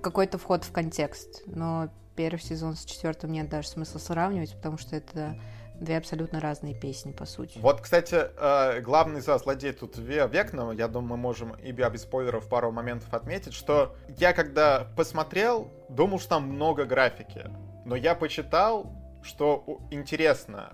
какой-то 0.00 0.38
вход 0.38 0.64
в 0.64 0.72
контекст. 0.72 1.42
Но 1.46 1.90
первый 2.16 2.40
сезон 2.40 2.76
с 2.76 2.84
четвертым 2.84 3.32
нет 3.32 3.48
даже 3.48 3.68
смысла 3.68 3.98
сравнивать, 3.98 4.54
потому 4.54 4.78
что 4.78 4.96
это 4.96 5.36
две 5.82 5.96
абсолютно 5.96 6.40
разные 6.40 6.74
песни, 6.74 7.12
по 7.12 7.26
сути. 7.26 7.58
Вот, 7.58 7.80
кстати, 7.80 8.16
э, 8.36 8.80
главный 8.80 9.20
злодей 9.20 9.72
тут 9.72 9.98
Векна, 9.98 10.72
я 10.72 10.88
думаю, 10.88 11.10
мы 11.10 11.16
можем 11.16 11.52
и 11.52 11.72
без 11.72 12.02
спойлеров 12.02 12.48
пару 12.48 12.70
моментов 12.70 13.12
отметить, 13.12 13.52
что 13.52 13.96
я 14.18 14.32
когда 14.32 14.86
посмотрел, 14.96 15.70
думал, 15.88 16.18
что 16.18 16.30
там 16.30 16.48
много 16.48 16.84
графики. 16.84 17.50
Но 17.84 17.96
я 17.96 18.14
почитал, 18.14 18.92
что 19.22 19.80
интересно, 19.90 20.68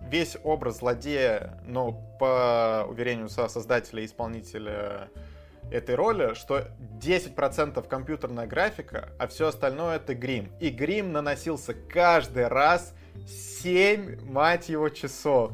э, 0.00 0.06
весь 0.08 0.36
образ 0.44 0.78
злодея, 0.78 1.58
ну, 1.66 2.16
по 2.18 2.86
уверению 2.88 3.28
создателя 3.28 4.02
и 4.02 4.06
исполнителя 4.06 5.08
этой 5.72 5.94
роли, 5.94 6.34
что 6.34 6.68
10% 7.00 7.86
компьютерная 7.88 8.46
графика, 8.46 9.10
а 9.18 9.26
все 9.26 9.48
остальное 9.48 9.96
это 9.96 10.14
грим. 10.14 10.50
И 10.60 10.68
грим 10.70 11.12
наносился 11.12 11.74
каждый 11.74 12.48
раз 12.48 12.94
7, 13.62 14.24
мать 14.24 14.68
его, 14.68 14.88
часов. 14.88 15.52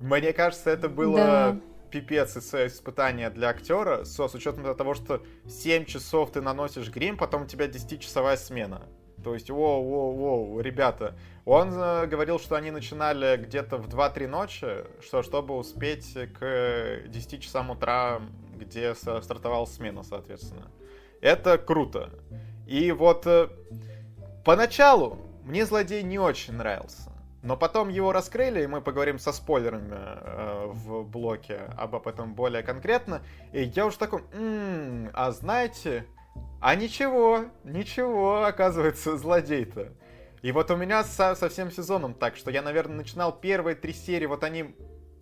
Мне 0.00 0.32
кажется, 0.32 0.70
это 0.70 0.88
было 0.88 1.16
да. 1.16 1.60
пипец 1.90 2.36
испытание 2.36 3.30
для 3.30 3.48
актера, 3.48 4.04
с, 4.04 4.16
с 4.16 4.34
учетом 4.34 4.74
того, 4.76 4.94
что 4.94 5.22
7 5.48 5.84
часов 5.84 6.32
ты 6.32 6.40
наносишь 6.40 6.90
грим, 6.90 7.16
потом 7.16 7.42
у 7.42 7.46
тебя 7.46 7.66
10-часовая 7.66 8.36
смена. 8.36 8.88
То 9.24 9.34
есть, 9.34 9.50
воу-воу-воу, 9.50 10.60
ребята. 10.60 11.16
Он 11.44 11.72
э, 11.72 12.06
говорил, 12.06 12.38
что 12.38 12.54
они 12.54 12.70
начинали 12.70 13.36
где-то 13.36 13.78
в 13.78 13.88
2-3 13.88 14.26
ночи, 14.28 14.68
что, 15.02 15.22
чтобы 15.22 15.56
успеть 15.56 16.16
к 16.38 17.02
10 17.08 17.42
часам 17.42 17.70
утра 17.70 18.20
где 18.58 18.94
стартовала 18.94 19.66
смена, 19.66 20.02
соответственно. 20.02 20.70
Это 21.20 21.58
круто. 21.58 22.10
И 22.66 22.92
вот 22.92 23.26
э, 23.26 23.48
поначалу 24.44 25.18
мне 25.44 25.64
злодей 25.64 26.02
не 26.02 26.18
очень 26.18 26.54
нравился. 26.54 27.10
Но 27.42 27.56
потом 27.56 27.88
его 27.88 28.12
раскрыли, 28.12 28.64
и 28.64 28.66
мы 28.66 28.80
поговорим 28.80 29.18
со 29.18 29.32
спойлерами 29.32 29.94
э, 29.94 30.66
в 30.66 31.04
блоке 31.04 31.60
об, 31.76 31.94
об 31.94 32.06
этом 32.08 32.34
более 32.34 32.62
конкретно. 32.62 33.22
И 33.52 33.62
я 33.62 33.86
уже 33.86 33.96
такой, 33.96 34.22
м-м, 34.32 35.10
а 35.14 35.30
знаете, 35.30 36.04
а 36.60 36.74
ничего, 36.74 37.46
ничего, 37.64 38.44
оказывается, 38.44 39.16
злодей-то. 39.16 39.92
И 40.42 40.52
вот 40.52 40.70
у 40.70 40.76
меня 40.76 41.04
со, 41.04 41.34
со 41.34 41.48
всем 41.48 41.70
сезоном 41.70 42.14
так, 42.14 42.36
что 42.36 42.50
я, 42.50 42.62
наверное, 42.62 42.96
начинал 42.96 43.32
первые 43.32 43.74
три 43.76 43.92
серии, 43.92 44.26
вот 44.26 44.44
они 44.44 44.74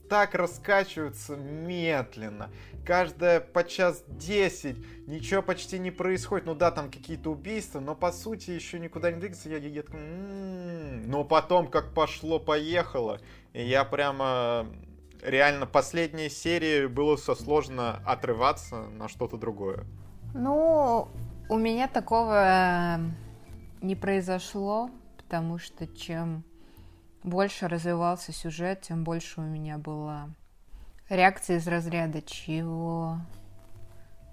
так 0.09 0.35
раскачиваются 0.35 1.37
медленно. 1.37 2.51
Каждая 2.85 3.41
по 3.41 3.65
час 3.65 4.05
10, 4.07 5.09
ничего 5.09 5.43
почти 5.43 5.79
не 5.79 5.91
происходит. 5.91 6.47
Ну 6.47 6.55
да, 6.55 6.71
там 6.71 6.91
какие-то 6.91 7.31
убийства, 7.31 7.81
но 7.81 7.95
по 7.95 8.13
сути 8.13 8.51
еще 8.51 8.79
никуда 8.79 9.11
не 9.11 9.19
двигаться. 9.19 9.49
Я, 9.49 9.59
я, 9.59 9.69
я 9.69 9.83
такой, 9.83 10.01
м-м-м". 10.01 11.11
но 11.11 11.25
потом 11.25 11.69
как 11.69 11.93
пошло-поехало. 11.95 13.21
И 13.53 13.67
я 13.67 13.85
прямо 13.85 14.67
реально 15.23 15.67
последние 15.67 16.31
серии 16.31 16.87
было 16.87 17.17
все 17.17 17.35
сложно 17.35 18.01
отрываться 18.07 18.87
на 18.89 19.09
что-то 19.09 19.37
другое. 19.37 19.85
Ну, 20.35 21.09
у 21.49 21.59
меня 21.59 21.89
такого 21.89 23.01
не 23.81 23.97
произошло, 23.97 24.91
потому 25.17 25.59
что 25.59 25.87
чем 25.87 26.45
больше 27.27 27.69
развивался 27.69 28.33
сюжет, 28.33 28.83
тем 28.83 29.05
больше 29.05 29.41
у 29.41 29.45
меня 29.45 29.79
была 29.79 30.31
реакция 31.11 31.57
из 31.57 31.67
разряда 31.67 32.23
«Чего? 32.23 33.19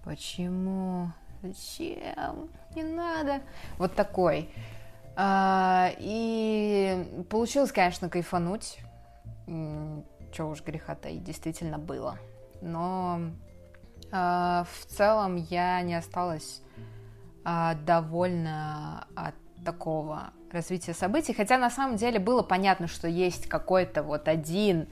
Почему? 0.05 1.11
Зачем? 1.41 2.49
Не 2.75 2.83
надо!» 2.83 3.41
Вот 3.77 3.95
такой. 3.95 4.49
А, 5.15 5.89
и 5.97 7.25
получилось, 7.29 7.71
конечно, 7.71 8.09
кайфануть. 8.09 8.79
Чего 9.45 10.49
уж 10.49 10.63
греха 10.63 10.93
и 11.09 11.17
действительно 11.17 11.77
было. 11.77 12.17
Но 12.61 13.21
а, 14.11 14.65
в 14.71 14.85
целом 14.85 15.35
я 15.35 15.81
не 15.81 15.95
осталась 15.95 16.61
а, 17.43 17.75
довольна 17.75 19.07
от 19.15 19.35
такого 19.65 20.31
развития 20.53 20.93
событий, 20.93 21.33
хотя 21.33 21.57
на 21.57 21.69
самом 21.69 21.97
деле 21.97 22.19
было 22.19 22.43
понятно, 22.43 22.87
что 22.87 23.07
есть 23.07 23.47
какой-то 23.47 24.03
вот 24.03 24.27
один 24.27 24.87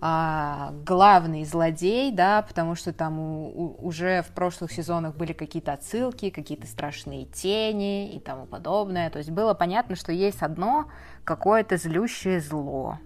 а, 0.00 0.72
главный 0.84 1.44
злодей, 1.44 2.12
да, 2.12 2.42
потому 2.42 2.74
что 2.74 2.92
там 2.92 3.18
у, 3.18 3.48
у, 3.48 3.86
уже 3.86 4.22
в 4.22 4.28
прошлых 4.28 4.72
сезонах 4.72 5.16
были 5.16 5.32
какие-то 5.32 5.72
отсылки, 5.72 6.30
какие-то 6.30 6.66
страшные 6.66 7.26
тени 7.26 8.14
и 8.14 8.20
тому 8.20 8.46
подобное. 8.46 9.10
То 9.10 9.18
есть 9.18 9.30
было 9.30 9.54
понятно, 9.54 9.96
что 9.96 10.12
есть 10.12 10.42
одно 10.42 10.86
какое-то 11.24 11.76
злющее 11.76 12.40
зло. 12.40 12.98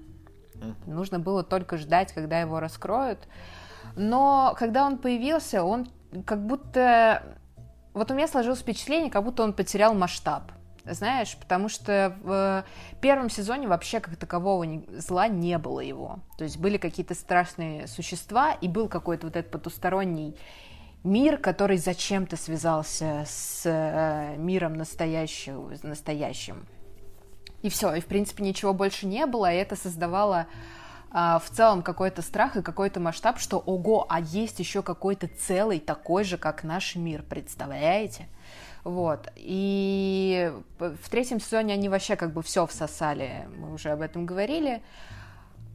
Нужно 0.87 1.19
было 1.19 1.43
только 1.43 1.77
ждать, 1.77 2.13
когда 2.13 2.41
его 2.41 2.61
раскроют. 2.61 3.27
Но 3.97 4.55
когда 4.59 4.87
он 4.87 4.99
появился, 4.99 5.65
он 5.65 5.89
как 6.25 6.47
будто... 6.47 7.23
Вот 7.95 8.11
у 8.11 8.15
меня 8.15 8.29
сложилось 8.29 8.61
впечатление, 8.61 9.11
как 9.11 9.25
будто 9.25 9.43
он 9.43 9.53
потерял 9.53 9.93
масштаб 9.95 10.53
знаешь, 10.85 11.37
потому 11.39 11.69
что 11.69 12.17
в 12.23 12.65
первом 13.01 13.31
сезоне 13.31 13.69
вообще 13.69 14.01
как 14.01 14.17
такового 14.17 14.67
зла 14.99 15.29
не 15.29 15.59
было 15.59 15.81
его. 15.81 16.21
То 16.39 16.45
есть 16.45 16.59
были 16.59 16.77
какие-то 16.77 17.15
страшные 17.15 17.87
существа, 17.87 18.53
и 18.53 18.69
был 18.69 18.89
какой-то 18.89 19.27
вот 19.27 19.37
этот 19.37 19.51
потусторонний 19.51 20.37
мир, 21.05 21.39
который 21.39 21.79
зачем-то 21.79 22.37
связался 22.37 23.25
с 23.27 23.63
э, 23.65 24.37
миром 24.37 24.75
настоящим, 24.75 25.73
настоящим. 25.83 26.67
И 27.63 27.69
все, 27.69 27.95
и 27.95 28.01
в 28.01 28.07
принципе 28.07 28.43
ничего 28.43 28.73
больше 28.75 29.07
не 29.07 29.27
было, 29.27 29.53
и 29.53 29.57
это 29.57 29.77
создавало 29.77 30.47
а, 31.13 31.39
в 31.39 31.51
целом 31.51 31.83
какой-то 31.83 32.23
страх 32.23 32.57
и 32.57 32.63
какой-то 32.63 32.99
масштаб, 32.99 33.39
что 33.39 33.59
ого, 33.59 34.07
а 34.09 34.21
есть 34.21 34.59
еще 34.59 34.83
какой-то 34.83 35.29
целый 35.29 35.79
такой 35.79 36.25
же, 36.25 36.39
как 36.39 36.65
наш 36.65 36.97
мир, 36.97 37.23
представляете? 37.23 38.29
Вот. 38.85 39.29
И 39.37 40.53
в 40.79 41.09
третьем 41.11 41.41
сезоне 41.41 41.75
они 41.75 41.89
вообще 41.89 42.17
как 42.17 42.33
бы 42.33 42.43
все 42.43 42.67
всосали, 42.67 43.49
мы 43.57 43.73
уже 43.73 43.91
об 43.91 44.01
этом 44.01 44.27
говорили. 44.27 44.83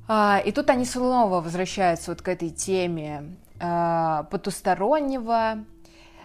А, 0.07 0.41
и 0.43 0.51
тут 0.51 0.69
они 0.69 0.85
снова 0.85 1.41
возвращаются 1.41 2.11
вот 2.11 2.21
к 2.21 2.27
этой 2.27 2.49
теме 2.49 3.35
а, 3.59 4.23
потустороннего. 4.23 5.65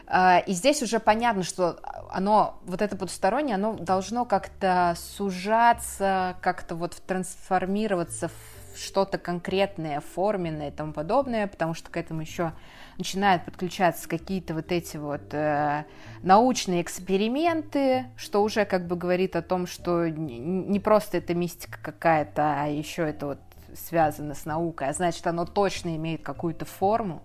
А, 0.07 0.39
и 0.39 0.53
здесь 0.53 0.83
уже 0.83 0.99
понятно, 0.99 1.43
что 1.43 1.79
оно, 2.11 2.59
вот 2.65 2.83
это 2.83 2.97
потустороннее, 2.97 3.55
оно 3.55 3.75
должно 3.75 4.25
как-то 4.25 4.95
сужаться, 4.97 6.37
как-то 6.41 6.75
вот 6.75 6.97
трансформироваться 7.07 8.29
в 8.29 8.62
что-то 8.77 9.19
конкретное, 9.19 10.01
форменное 10.01 10.69
и 10.69 10.71
тому 10.71 10.93
подобное, 10.93 11.47
потому 11.47 11.75
что 11.75 11.91
к 11.91 11.97
этому 11.97 12.21
еще 12.21 12.53
начинают 12.99 13.45
подключаться 13.45 14.09
какие-то 14.09 14.55
вот 14.55 14.73
эти 14.73 14.97
вот 14.97 15.33
э, 15.33 15.85
научные 16.23 16.83
эксперименты, 16.83 18.07
что 18.17 18.43
уже 18.43 18.65
как 18.65 18.87
бы 18.87 18.97
говорит 18.97 19.37
о 19.37 19.43
том, 19.43 19.67
что 19.67 20.09
не 20.09 20.81
просто 20.81 21.19
это 21.19 21.35
мистика 21.35 21.79
какая-то, 21.83 22.63
а 22.63 22.67
еще 22.67 23.09
это 23.09 23.27
вот 23.27 23.39
связано 23.75 24.35
с 24.35 24.45
наукой, 24.45 24.89
а 24.89 24.93
значит, 24.93 25.27
оно 25.27 25.47
точно 25.47 25.97
имеет 25.97 26.23
какую-то 26.23 26.65
форму. 26.65 27.23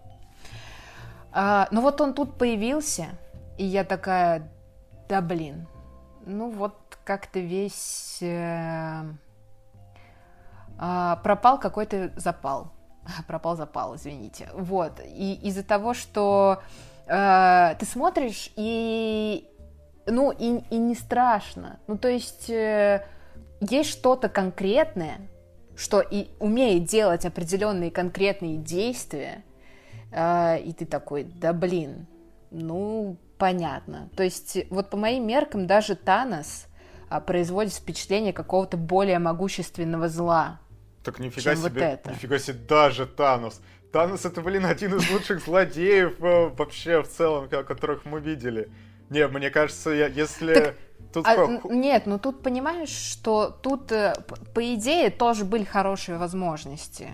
А, 1.31 1.67
но 1.71 1.81
вот 1.81 2.01
он 2.01 2.13
тут 2.13 2.38
появился, 2.38 3.07
и 3.57 3.65
я 3.65 3.83
такая, 3.83 4.49
да 5.10 5.21
блин, 5.21 5.67
ну 6.25 6.49
вот 6.49 6.75
как-то 7.03 7.39
весь 7.39 8.19
э, 8.21 9.03
э, 10.79 11.15
пропал 11.23 11.59
какой-то 11.59 12.11
запал. 12.15 12.73
пропал 13.27 13.55
запал, 13.55 13.95
извините. 13.95 14.49
Вот. 14.53 14.99
И 15.05 15.33
из-за 15.43 15.63
того, 15.63 15.93
что 15.93 16.61
э, 17.07 17.75
ты 17.79 17.85
смотришь 17.85 18.51
и 18.55 19.49
ну 20.07 20.31
и, 20.31 20.61
и 20.69 20.77
не 20.77 20.95
страшно. 20.95 21.79
Ну 21.87 21.97
то 21.97 22.07
есть 22.07 22.49
э, 22.49 23.05
есть 23.59 23.89
что-то 23.89 24.29
конкретное, 24.29 25.29
что 25.75 26.01
и 26.01 26.29
умеет 26.39 26.85
делать 26.85 27.25
определенные 27.25 27.91
конкретные 27.91 28.57
действия, 28.57 29.43
э, 30.11 30.59
и 30.59 30.73
ты 30.73 30.85
такой, 30.85 31.23
да 31.23 31.53
блин, 31.53 32.07
ну 32.51 33.17
понятно. 33.37 34.09
То 34.15 34.23
есть 34.23 34.57
вот 34.69 34.89
по 34.89 34.97
моим 34.97 35.27
меркам 35.27 35.67
даже 35.67 35.95
Танос 35.95 36.67
э, 37.09 37.19
производит 37.21 37.73
впечатление 37.73 38.33
какого-то 38.33 38.77
более 38.77 39.19
могущественного 39.19 40.07
зла, 40.07 40.59
так 41.03 41.19
нифига 41.19 41.55
себе, 41.55 41.69
вот 41.69 41.77
это. 41.77 42.12
нифига 42.12 42.39
себе, 42.39 42.57
даже 42.67 43.05
Танос. 43.05 43.62
Танос 43.91 44.25
это, 44.25 44.41
блин, 44.41 44.65
один 44.65 44.95
из 44.95 45.10
лучших 45.10 45.43
злодеев 45.43 46.21
э, 46.21 46.49
вообще 46.49 47.01
в 47.01 47.07
целом, 47.07 47.47
которых 47.49 48.05
мы 48.05 48.19
видели. 48.19 48.69
Не, 49.10 49.27
мне 49.27 49.49
кажется, 49.49 49.91
я, 49.91 50.07
если... 50.07 50.53
Так, 50.53 50.75
тут 51.13 51.25
а, 51.27 51.60
нет, 51.69 52.05
ну 52.05 52.19
тут 52.19 52.43
понимаешь, 52.43 52.89
что 52.89 53.49
тут, 53.49 53.91
э, 53.91 54.13
по 54.53 54.73
идее, 54.75 55.10
тоже 55.10 55.45
были 55.45 55.63
хорошие 55.63 56.17
возможности. 56.17 57.10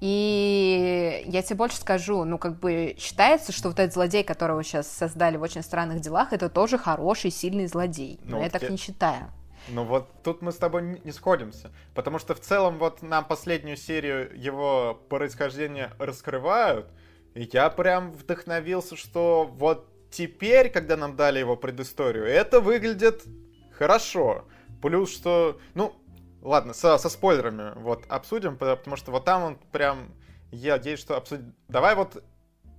И 0.00 1.24
я 1.26 1.42
тебе 1.42 1.56
больше 1.56 1.78
скажу, 1.78 2.24
ну, 2.24 2.36
как 2.36 2.58
бы 2.58 2.94
считается, 2.98 3.52
что 3.52 3.68
вот 3.68 3.78
этот 3.78 3.94
злодей, 3.94 4.22
которого 4.22 4.62
сейчас 4.62 4.86
создали 4.88 5.36
в 5.36 5.42
очень 5.42 5.62
странных 5.62 6.00
делах, 6.00 6.32
это 6.32 6.48
тоже 6.48 6.78
хороший, 6.78 7.30
сильный 7.30 7.66
злодей. 7.66 8.20
Ну, 8.24 8.32
Но 8.32 8.36
вот 8.36 8.44
я 8.44 8.50
так 8.50 8.62
я... 8.62 8.68
не 8.68 8.76
считаю. 8.76 9.32
Ну 9.68 9.84
вот 9.84 10.10
тут 10.22 10.42
мы 10.42 10.52
с 10.52 10.56
тобой 10.56 11.00
не 11.04 11.12
сходимся, 11.12 11.72
потому 11.94 12.18
что 12.18 12.34
в 12.34 12.40
целом 12.40 12.78
вот 12.78 13.02
нам 13.02 13.24
последнюю 13.24 13.76
серию 13.76 14.30
его 14.34 15.00
происхождения 15.08 15.92
раскрывают, 15.98 16.86
и 17.34 17.48
я 17.50 17.70
прям 17.70 18.12
вдохновился, 18.12 18.96
что 18.96 19.48
вот 19.50 19.88
теперь, 20.10 20.70
когда 20.70 20.96
нам 20.96 21.16
дали 21.16 21.38
его 21.38 21.56
предысторию, 21.56 22.26
это 22.26 22.60
выглядит 22.60 23.24
хорошо. 23.72 24.44
Плюс, 24.82 25.10
что, 25.10 25.58
ну, 25.74 25.94
ладно, 26.42 26.74
со, 26.74 26.98
со 26.98 27.08
спойлерами 27.08 27.72
вот 27.76 28.04
обсудим, 28.08 28.58
потому 28.58 28.96
что 28.96 29.10
вот 29.10 29.24
там 29.24 29.42
он 29.42 29.58
прям, 29.72 30.14
я 30.52 30.76
надеюсь, 30.76 31.00
что 31.00 31.16
обсудим. 31.16 31.54
Давай 31.68 31.94
вот 31.94 32.22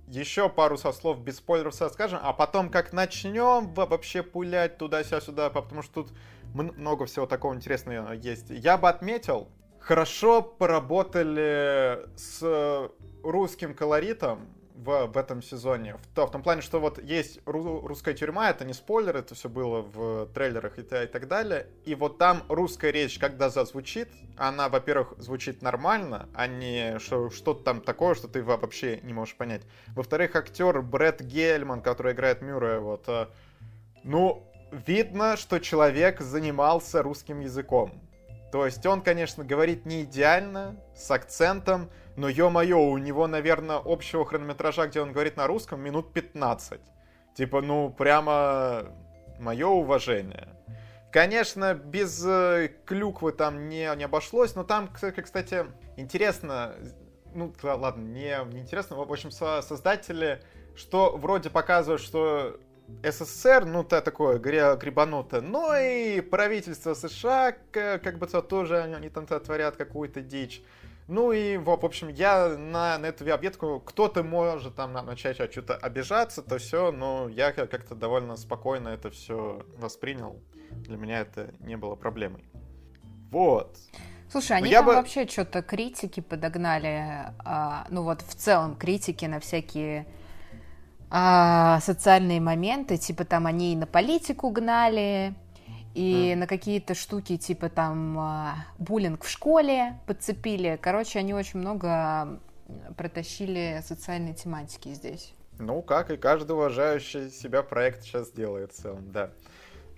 еще 0.06 0.48
пару 0.48 0.78
со 0.78 0.92
слов 0.92 1.18
без 1.18 1.38
спойлеров 1.38 1.74
скажем, 1.74 2.20
а 2.22 2.32
потом 2.32 2.70
как 2.70 2.92
начнем 2.92 3.74
вообще 3.74 4.22
пулять 4.22 4.78
туда-сюда, 4.78 5.50
потому 5.50 5.82
что 5.82 6.04
тут 6.04 6.12
много 6.54 7.06
всего 7.06 7.26
такого 7.26 7.54
интересного 7.54 8.12
есть. 8.12 8.50
Я 8.50 8.78
бы 8.78 8.88
отметил, 8.88 9.48
хорошо 9.78 10.42
поработали 10.42 12.00
с 12.16 12.90
русским 13.22 13.74
колоритом 13.74 14.48
в, 14.76 15.06
в 15.06 15.16
этом 15.16 15.42
сезоне. 15.42 15.96
В, 15.96 16.06
то, 16.14 16.26
в 16.26 16.30
том 16.30 16.42
плане, 16.42 16.60
что 16.60 16.80
вот 16.80 17.02
есть 17.02 17.40
ру, 17.46 17.86
русская 17.86 18.14
тюрьма, 18.14 18.50
это 18.50 18.64
не 18.64 18.72
спойлер, 18.72 19.16
это 19.16 19.34
все 19.34 19.48
было 19.48 19.82
в 19.82 20.26
трейлерах 20.34 20.78
и, 20.78 20.82
и 20.82 21.06
так 21.06 21.28
далее. 21.28 21.66
И 21.84 21.94
вот 21.94 22.18
там 22.18 22.42
русская 22.48 22.90
речь, 22.90 23.18
когда 23.18 23.48
зазвучит, 23.48 24.08
она, 24.36 24.68
во-первых, 24.68 25.14
звучит 25.18 25.62
нормально, 25.62 26.28
а 26.34 26.46
не 26.46 26.98
что, 26.98 27.30
что-то 27.30 27.64
там 27.64 27.80
такое, 27.80 28.14
что 28.14 28.28
ты 28.28 28.42
вообще 28.42 29.00
не 29.02 29.12
можешь 29.12 29.36
понять. 29.36 29.62
Во-вторых, 29.88 30.36
актер 30.36 30.82
Брэд 30.82 31.22
Гельман, 31.22 31.80
который 31.80 32.12
играет 32.12 32.42
Мюррея, 32.42 32.80
вот, 32.80 33.04
э, 33.08 33.26
ну, 34.04 34.45
видно, 34.70 35.36
что 35.36 35.58
человек 35.58 36.20
занимался 36.20 37.02
русским 37.02 37.40
языком. 37.40 38.00
То 38.52 38.64
есть 38.64 38.84
он, 38.86 39.02
конечно, 39.02 39.44
говорит 39.44 39.86
не 39.86 40.02
идеально, 40.02 40.76
с 40.94 41.10
акцентом, 41.10 41.90
но 42.16 42.28
ё-моё, 42.28 42.78
у 42.78 42.98
него, 42.98 43.26
наверное, 43.26 43.80
общего 43.84 44.24
хронометража, 44.24 44.86
где 44.86 45.00
он 45.00 45.12
говорит 45.12 45.36
на 45.36 45.46
русском, 45.46 45.80
минут 45.80 46.12
15. 46.12 46.80
Типа, 47.34 47.60
ну, 47.60 47.90
прямо 47.90 48.86
мое 49.38 49.66
уважение. 49.66 50.48
Конечно, 51.12 51.74
без 51.74 52.24
э, 52.26 52.70
клюквы 52.84 53.32
там 53.32 53.68
не, 53.68 53.94
не 53.96 54.04
обошлось, 54.04 54.54
но 54.54 54.64
там, 54.64 54.88
кстати, 54.88 55.66
интересно, 55.96 56.74
ну, 57.34 57.52
ладно, 57.62 58.02
не, 58.02 58.36
не 58.52 58.60
интересно, 58.60 58.96
в 58.96 59.12
общем, 59.12 59.30
создатели, 59.30 60.42
что 60.74 61.16
вроде 61.16 61.50
показывают, 61.50 62.02
что 62.02 62.58
СССР, 63.02 63.64
ну, 63.64 63.84
то 63.84 64.00
такое 64.00 64.38
грибанутое, 64.38 65.40
но 65.40 65.76
и 65.76 66.20
правительство 66.20 66.94
США, 66.94 67.56
как 67.70 68.18
бы 68.18 68.26
то 68.26 68.42
тоже 68.42 68.82
они 68.82 69.08
там 69.08 69.26
творят 69.26 69.76
какую-то 69.76 70.20
дичь. 70.20 70.62
Ну 71.08 71.30
и, 71.30 71.56
в 71.56 71.70
общем, 71.70 72.08
я 72.08 72.56
на, 72.56 72.98
на 72.98 73.06
эту 73.06 73.32
объедку, 73.32 73.80
кто-то 73.80 74.24
может 74.24 74.74
там 74.74 74.92
начать 74.92 75.36
что-то 75.36 75.76
обижаться, 75.76 76.42
то 76.42 76.58
все, 76.58 76.90
но 76.90 77.28
я 77.28 77.52
как-то 77.52 77.94
довольно 77.94 78.36
спокойно 78.36 78.88
это 78.88 79.10
все 79.10 79.64
воспринял. 79.78 80.40
Для 80.70 80.96
меня 80.96 81.20
это 81.20 81.54
не 81.60 81.76
было 81.76 81.94
проблемой. 81.94 82.44
Вот. 83.30 83.76
Слушай, 84.28 84.56
они 84.56 84.72
там 84.72 84.86
бы... 84.86 84.94
вообще 84.94 85.28
что-то 85.28 85.62
критики 85.62 86.18
подогнали, 86.18 87.32
а, 87.38 87.86
ну 87.90 88.02
вот 88.02 88.22
в 88.22 88.34
целом 88.34 88.74
критики 88.74 89.24
на 89.26 89.38
всякие 89.38 90.06
а, 91.10 91.80
социальные 91.80 92.40
моменты, 92.40 92.96
типа 92.96 93.24
там 93.24 93.46
они 93.46 93.72
и 93.72 93.76
на 93.76 93.86
политику 93.86 94.50
гнали, 94.50 95.34
и 95.94 96.32
mm. 96.32 96.36
на 96.36 96.46
какие-то 96.46 96.94
штуки, 96.94 97.36
типа 97.36 97.68
там 97.68 98.18
а, 98.18 98.54
буллинг 98.78 99.24
в 99.24 99.30
школе 99.30 99.98
подцепили. 100.06 100.78
Короче, 100.80 101.18
они 101.18 101.32
очень 101.32 101.60
много 101.60 102.40
протащили 102.96 103.82
социальной 103.84 104.34
тематики 104.34 104.92
здесь. 104.92 105.32
Ну, 105.58 105.80
как 105.82 106.10
и 106.10 106.16
каждый 106.16 106.52
уважающий 106.52 107.30
себя 107.30 107.62
проект 107.62 108.02
сейчас 108.02 108.30
делает 108.30 108.72
в 108.72 108.76
целом, 108.76 109.10
да. 109.10 109.30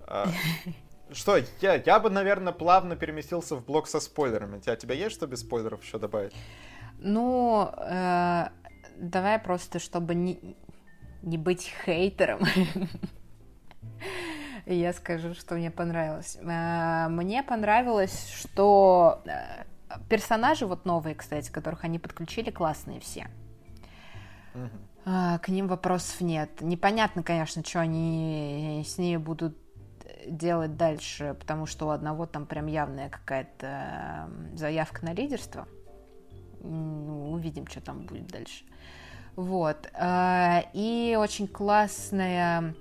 А, 0.06 0.28
что, 1.10 1.38
я, 1.60 1.74
я 1.74 1.98
бы, 1.98 2.10
наверное, 2.10 2.52
плавно 2.52 2.94
переместился 2.94 3.56
в 3.56 3.64
блок 3.64 3.88
со 3.88 3.98
спойлерами. 3.98 4.58
У 4.58 4.60
тебя 4.60 4.94
есть 4.94 5.16
что 5.16 5.26
без 5.26 5.40
спойлеров 5.40 5.82
еще 5.82 5.98
добавить? 5.98 6.32
Ну, 7.00 7.70
э, 7.76 8.48
давай 8.96 9.38
просто, 9.38 9.78
чтобы 9.78 10.14
не, 10.14 10.56
не 11.22 11.38
быть 11.38 11.72
хейтером, 11.84 12.40
я 14.66 14.92
скажу, 14.92 15.34
что 15.34 15.54
мне 15.54 15.70
понравилось. 15.70 16.38
Э, 16.40 17.08
мне 17.08 17.42
понравилось, 17.42 18.28
что 18.40 19.22
э, 19.26 19.64
персонажи 20.08 20.66
вот 20.66 20.84
новые, 20.84 21.14
кстати, 21.14 21.50
которых 21.50 21.84
они 21.84 21.98
подключили, 21.98 22.50
классные 22.50 23.00
все. 23.00 23.28
К 25.04 25.48
ним 25.48 25.68
вопросов 25.68 26.20
нет. 26.20 26.60
Непонятно, 26.60 27.22
конечно, 27.22 27.64
что 27.64 27.80
они 27.80 28.84
с 28.86 28.98
ней 28.98 29.16
будут 29.16 29.56
делать 30.26 30.76
дальше, 30.76 31.36
потому 31.38 31.66
что 31.66 31.86
у 31.86 31.90
одного 31.90 32.26
там 32.26 32.46
прям 32.46 32.66
явная 32.66 33.08
какая-то 33.08 34.28
заявка 34.54 35.04
на 35.04 35.14
лидерство. 35.14 35.66
Ну, 36.60 37.32
увидим, 37.32 37.66
что 37.68 37.80
там 37.80 38.00
будет 38.00 38.26
дальше. 38.26 38.64
Вот. 39.38 39.88
Э, 39.94 40.62
и 40.72 41.16
очень 41.16 41.46
классная 41.46 42.74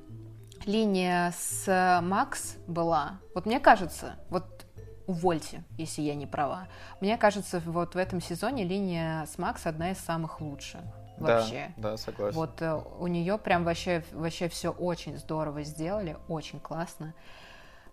линия 0.66 1.32
с 1.38 2.02
Макс 2.02 2.56
была. 2.66 3.20
Вот 3.36 3.46
мне 3.46 3.60
кажется, 3.60 4.16
вот 4.32 4.66
увольте, 5.06 5.64
если 5.78 6.02
я 6.02 6.16
не 6.16 6.26
права. 6.26 6.68
Мне 7.00 7.16
кажется, 7.18 7.62
вот 7.64 7.94
в 7.94 7.98
этом 8.00 8.22
сезоне 8.22 8.64
линия 8.64 9.28
с 9.28 9.38
Макс 9.38 9.68
одна 9.68 9.92
из 9.92 10.00
самых 10.00 10.42
лучших 10.42 10.82
вообще. 11.20 11.74
Да, 11.78 11.92
да, 11.92 11.98
согласен. 11.98 12.36
Вот 12.36 12.60
э, 12.64 12.74
у 12.74 13.06
нее 13.06 13.38
прям 13.38 13.64
вообще, 13.64 14.04
вообще 14.12 14.50
все 14.50 14.72
очень 14.72 15.16
здорово 15.20 15.62
сделали, 15.62 16.18
очень 16.28 16.60
классно. 16.60 17.14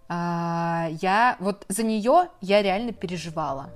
А, 0.09 0.88
я 1.03 1.37
вот 1.38 1.66
за 1.68 1.83
нее 1.83 2.31
я 2.40 2.62
реально 2.62 2.92
переживала. 2.92 3.74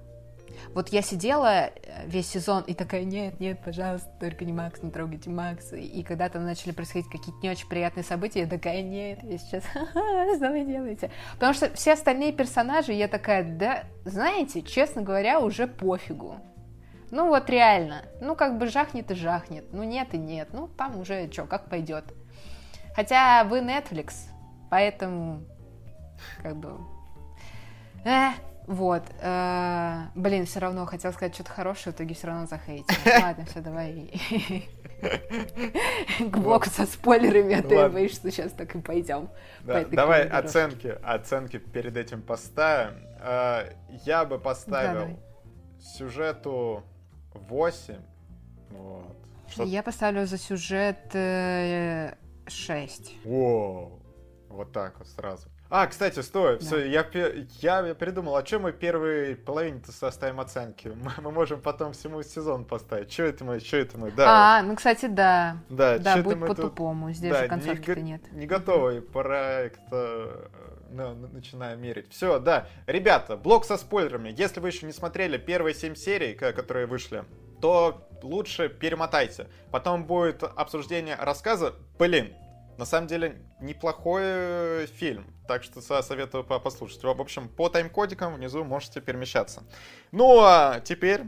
Вот 0.75 0.89
я 0.89 1.03
сидела 1.03 1.67
э, 1.67 2.07
весь 2.07 2.29
сезон 2.29 2.63
и 2.63 2.75
такая, 2.75 3.05
нет, 3.05 3.41
нет, 3.41 3.61
пожалуйста, 3.65 4.09
только 4.21 4.45
не 4.45 4.53
Макс, 4.53 4.83
не 4.83 4.91
трогайте 4.91 5.31
Макса. 5.31 5.77
И 5.77 6.03
когда 6.03 6.29
там 6.29 6.45
начали 6.45 6.73
происходить 6.73 7.09
какие-то 7.09 7.39
не 7.43 7.51
очень 7.51 7.69
приятные 7.69 8.05
события, 8.05 8.41
я 8.41 8.47
такая, 8.47 8.83
нет, 8.83 9.21
я 9.23 9.39
сейчас, 9.39 9.65
что 10.37 10.51
вы 10.51 10.65
делаете? 10.65 11.11
Потому 11.35 11.55
что 11.55 11.73
все 11.75 11.93
остальные 11.93 12.33
персонажи, 12.33 12.93
я 12.93 13.09
такая, 13.09 13.45
да, 13.45 13.85
знаете, 14.05 14.63
честно 14.63 15.03
говоря, 15.03 15.41
уже 15.41 15.67
пофигу. 15.67 16.37
Ну 17.11 17.29
вот 17.29 17.49
реально, 17.49 18.03
ну 18.21 18.37
как 18.37 18.59
бы 18.59 18.67
жахнет 18.67 19.11
и 19.11 19.15
жахнет, 19.15 19.73
ну 19.73 19.83
нет 19.83 20.13
и 20.13 20.19
нет, 20.19 20.49
ну 20.53 20.69
там 20.69 21.01
уже 21.01 21.31
что, 21.33 21.47
как 21.47 21.71
пойдет. 21.71 22.05
Хотя 22.95 23.45
вы 23.45 23.61
Netflix, 23.61 24.29
поэтому 24.71 25.43
как 26.43 26.57
бы... 26.57 26.79
Э, 28.05 28.31
вот. 28.69 29.03
Э, 29.21 30.09
блин, 30.15 30.45
все 30.45 30.61
равно 30.61 30.85
хотел 30.85 31.11
сказать 31.15 31.35
что-то 31.35 31.51
хорошее, 31.51 31.95
в 31.95 31.97
итоге 31.97 32.15
все 32.15 32.27
равно 32.27 32.47
захейтил. 32.47 32.95
Ладно, 33.23 33.47
все, 33.47 33.61
давай. 33.61 34.13
К 36.21 36.37
блоку 36.37 36.69
со 36.69 36.85
спойлерами, 36.85 37.55
а 37.55 37.63
ты 37.63 37.89
боишься, 37.89 38.19
что 38.19 38.31
сейчас 38.31 38.53
так 38.53 38.75
и 38.75 38.81
пойдем. 38.81 39.31
Давай 39.65 40.29
оценки, 40.29 40.99
оценки 41.03 41.57
перед 41.57 41.97
этим 41.97 42.21
поставим. 42.21 43.03
Э, 43.23 43.73
я 44.05 44.27
бы 44.27 44.39
поставил 44.39 45.19
сюжету 45.81 46.85
8. 47.33 47.97
Вот. 48.71 49.17
Я 49.57 49.83
поставлю 49.83 50.27
за 50.27 50.37
сюжет 50.37 50.99
6. 51.11 51.15
Э, 51.15 52.13
Воу. 53.25 54.03
Вот 54.51 54.73
так 54.73 54.99
вот 54.99 55.09
сразу. 55.09 55.49
А, 55.71 55.87
кстати, 55.87 56.21
стой, 56.21 56.59
да. 56.59 56.65
все, 56.65 56.87
я, 56.87 57.07
я, 57.61 57.87
я 57.87 57.95
придумал, 57.95 58.37
а 58.37 58.43
чем 58.43 58.63
мы 58.63 58.73
первой 58.73 59.37
половине-то 59.37 59.93
составим 59.93 60.41
оценки? 60.41 60.89
Мы, 60.95 61.13
мы 61.19 61.31
можем 61.31 61.61
потом 61.61 61.93
всему 61.93 62.23
сезон 62.23 62.65
поставить. 62.65 63.13
Что 63.13 63.25
это 63.25 63.45
мы, 63.45 63.61
что 63.61 63.77
это 63.77 63.99
мы, 63.99 64.11
да. 64.11 64.59
А, 64.59 64.63
ну, 64.63 64.77
кстати, 64.77 65.07
да. 65.07 65.59
Да, 65.69 65.99
да 65.99 66.17
будет 66.23 66.41
по-тупому, 66.41 67.13
здесь 67.13 67.33
да, 67.33 67.43
же 67.43 67.49
концовки-то 67.49 68.01
не, 68.01 68.13
нет. 68.13 68.33
Не 68.33 68.47
готовый 68.47 69.03
проект 69.03 69.81
ну, 70.91 71.15
начинаем 71.33 71.81
мерить. 71.81 72.11
Все, 72.11 72.39
да. 72.39 72.67
Ребята, 72.87 73.37
блок 73.37 73.65
со 73.65 73.77
спойлерами. 73.77 74.35
Если 74.37 74.61
вы 74.61 74.69
еще 74.69 74.87
не 74.87 74.93
смотрели 74.93 75.37
первые 75.37 75.75
семь 75.75 75.95
серий, 75.95 76.35
которые 76.35 76.87
вышли, 76.87 77.25
то 77.61 78.09
лучше 78.23 78.69
перемотайте. 78.69 79.49
Потом 79.71 80.05
будет 80.05 80.43
обсуждение 80.43 81.17
рассказа. 81.17 81.75
Блин, 81.99 82.33
на 82.79 82.85
самом 82.85 83.09
деле, 83.09 83.43
неплохой 83.61 84.23
э, 84.25 84.87
фильм, 84.87 85.27
так 85.49 85.65
что 85.65 85.81
советую 85.81 86.45
послушать. 86.45 87.03
В 87.03 87.09
общем, 87.09 87.49
по 87.49 87.69
тайм-кодикам 87.69 88.37
внизу 88.37 88.63
можете 88.65 89.01
перемещаться. 89.01 89.65
Ну, 90.13 90.41
а 90.41 90.81
теперь 90.81 91.25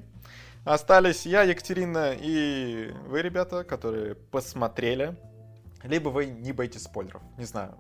остались 0.65 1.27
я, 1.27 1.43
Екатерина 1.43 2.15
и 2.17 2.93
вы, 3.07 3.21
ребята, 3.21 3.65
которые 3.65 4.15
посмотрели. 4.15 5.17
Либо 5.83 6.11
вы 6.11 6.27
не 6.27 6.53
боитесь 6.53 6.85
спойлеров, 6.85 7.23
не 7.37 7.45
знаю. 7.45 7.77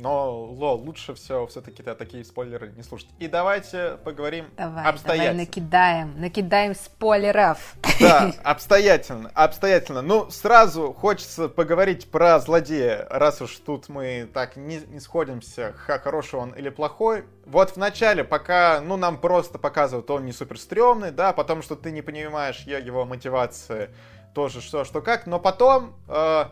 Но, 0.00 0.44
Ло, 0.44 0.72
лучше 0.72 1.14
все 1.14 1.46
все-таки 1.46 1.82
такие 1.82 2.24
спойлеры 2.24 2.72
не 2.76 2.82
слушать. 2.82 3.08
И 3.18 3.26
давайте 3.26 3.98
поговорим 4.04 4.46
давай, 4.56 4.84
обстоятельно. 4.84 5.30
Давай 5.30 5.46
накидаем, 5.46 6.20
накидаем 6.20 6.74
спойлеров. 6.74 7.74
Да, 8.00 8.32
обстоятельно, 8.44 9.30
обстоятельно. 9.34 10.02
Ну, 10.02 10.30
сразу 10.30 10.92
хочется 10.92 11.48
поговорить 11.48 12.10
про 12.10 12.38
злодея, 12.38 13.06
раз 13.10 13.42
уж 13.42 13.56
тут 13.56 13.88
мы 13.88 14.28
так 14.32 14.56
не, 14.56 14.80
не 14.88 15.00
сходимся, 15.00 15.72
хороший 15.76 16.38
он 16.38 16.50
или 16.52 16.68
плохой. 16.68 17.24
Вот 17.46 17.70
в 17.70 17.76
начале, 17.76 18.24
пока, 18.24 18.80
ну, 18.80 18.96
нам 18.96 19.18
просто 19.18 19.58
показывают, 19.58 20.10
он 20.10 20.26
не 20.26 20.32
супер 20.32 20.58
стрёмный, 20.58 21.10
да, 21.10 21.32
потому 21.32 21.62
что 21.62 21.76
ты 21.76 21.90
не 21.90 22.02
понимаешь 22.02 22.60
его 22.60 23.04
мотивации, 23.04 23.90
тоже 24.34 24.60
что, 24.60 24.84
что 24.84 25.00
как, 25.00 25.26
но 25.26 25.40
потом... 25.40 25.94
Э, 26.08 26.46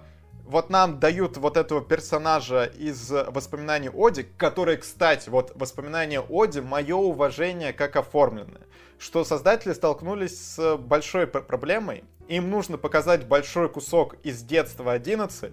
вот 0.47 0.71
нам 0.71 1.01
дают 1.01 1.37
вот 1.37 1.57
этого 1.57 1.83
персонажа 1.83 2.65
из 2.65 3.11
воспоминаний 3.11 3.91
Оди, 3.93 4.27
который, 4.37 4.77
кстати, 4.77 5.29
вот 5.29 5.53
воспоминания 5.57 6.21
Оди, 6.21 6.61
мое 6.61 6.97
уважение 6.97 7.73
как 7.73 7.97
оформлены. 7.97 8.61
Что 8.99 9.25
создатели 9.25 9.73
столкнулись 9.73 10.39
с 10.39 10.77
большой 10.77 11.27
проблемой. 11.27 12.05
Им 12.29 12.51
нужно 12.51 12.79
показать 12.79 13.27
большой 13.27 13.69
кусок 13.69 14.17
из 14.23 14.43
детства 14.43 14.93
11, 14.93 15.53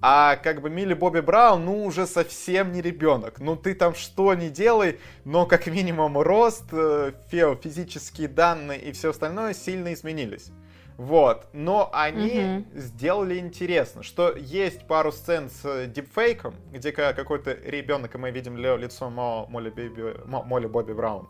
а 0.00 0.36
как 0.36 0.60
бы 0.60 0.70
Милли 0.70 0.94
Бобби 0.94 1.20
Браун, 1.20 1.64
ну, 1.64 1.84
уже 1.84 2.06
совсем 2.06 2.72
не 2.72 2.80
ребенок. 2.80 3.40
Ну, 3.40 3.56
ты 3.56 3.74
там 3.74 3.94
что 3.94 4.32
не 4.34 4.48
делай, 4.48 5.00
но 5.24 5.44
как 5.44 5.66
минимум 5.66 6.18
рост, 6.18 6.64
э, 6.70 7.12
физические 7.30 8.28
данные 8.28 8.80
и 8.80 8.92
все 8.92 9.10
остальное 9.10 9.54
сильно 9.54 9.92
изменились. 9.92 10.50
Вот. 10.98 11.46
Но 11.52 11.88
они 11.92 12.64
угу. 12.66 12.80
сделали 12.80 13.38
интересно, 13.38 14.02
что 14.02 14.36
есть 14.36 14.86
пару 14.88 15.12
сцен 15.12 15.48
с 15.48 15.86
дипфейком, 15.86 16.56
где 16.72 16.90
какой-то 16.90 17.52
ребенок, 17.52 18.16
и 18.16 18.18
мы 18.18 18.32
видим 18.32 18.56
лицо 18.58 19.08
Молли, 19.08 19.70
Биби, 19.70 20.02
Молли 20.26 20.66
Бобби 20.66 20.92
Браун. 20.92 21.28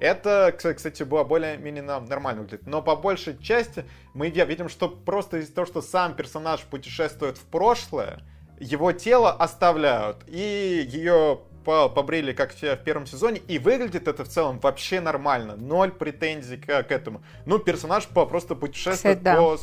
Это, 0.00 0.56
кстати, 0.56 1.02
было 1.02 1.24
более-менее 1.24 1.82
нормально 1.82 2.40
выглядит. 2.40 2.66
Но 2.66 2.80
по 2.80 2.96
большей 2.96 3.36
части 3.36 3.84
мы 4.14 4.30
видим, 4.30 4.70
что 4.70 4.88
просто 4.88 5.36
из-за 5.36 5.54
того, 5.54 5.66
что 5.66 5.82
сам 5.82 6.16
персонаж 6.16 6.62
путешествует 6.62 7.36
в 7.36 7.44
прошлое, 7.44 8.20
его 8.58 8.92
тело 8.92 9.32
оставляют, 9.32 10.24
и 10.26 10.88
ее 10.90 11.40
побрили, 11.64 12.32
как 12.32 12.52
в 12.52 12.76
первом 12.78 13.06
сезоне, 13.06 13.40
и 13.48 13.58
выглядит 13.58 14.08
это 14.08 14.24
в 14.24 14.28
целом 14.28 14.58
вообще 14.60 15.00
нормально. 15.00 15.56
Ноль 15.56 15.90
претензий 15.90 16.56
к, 16.56 16.82
к 16.82 16.92
этому. 16.92 17.22
Ну, 17.46 17.58
персонаж 17.58 18.06
по, 18.08 18.26
просто 18.26 18.54
путешествует 18.54 19.18
Кстати, 19.18 19.36
по, 19.36 19.56
да. 19.56 19.62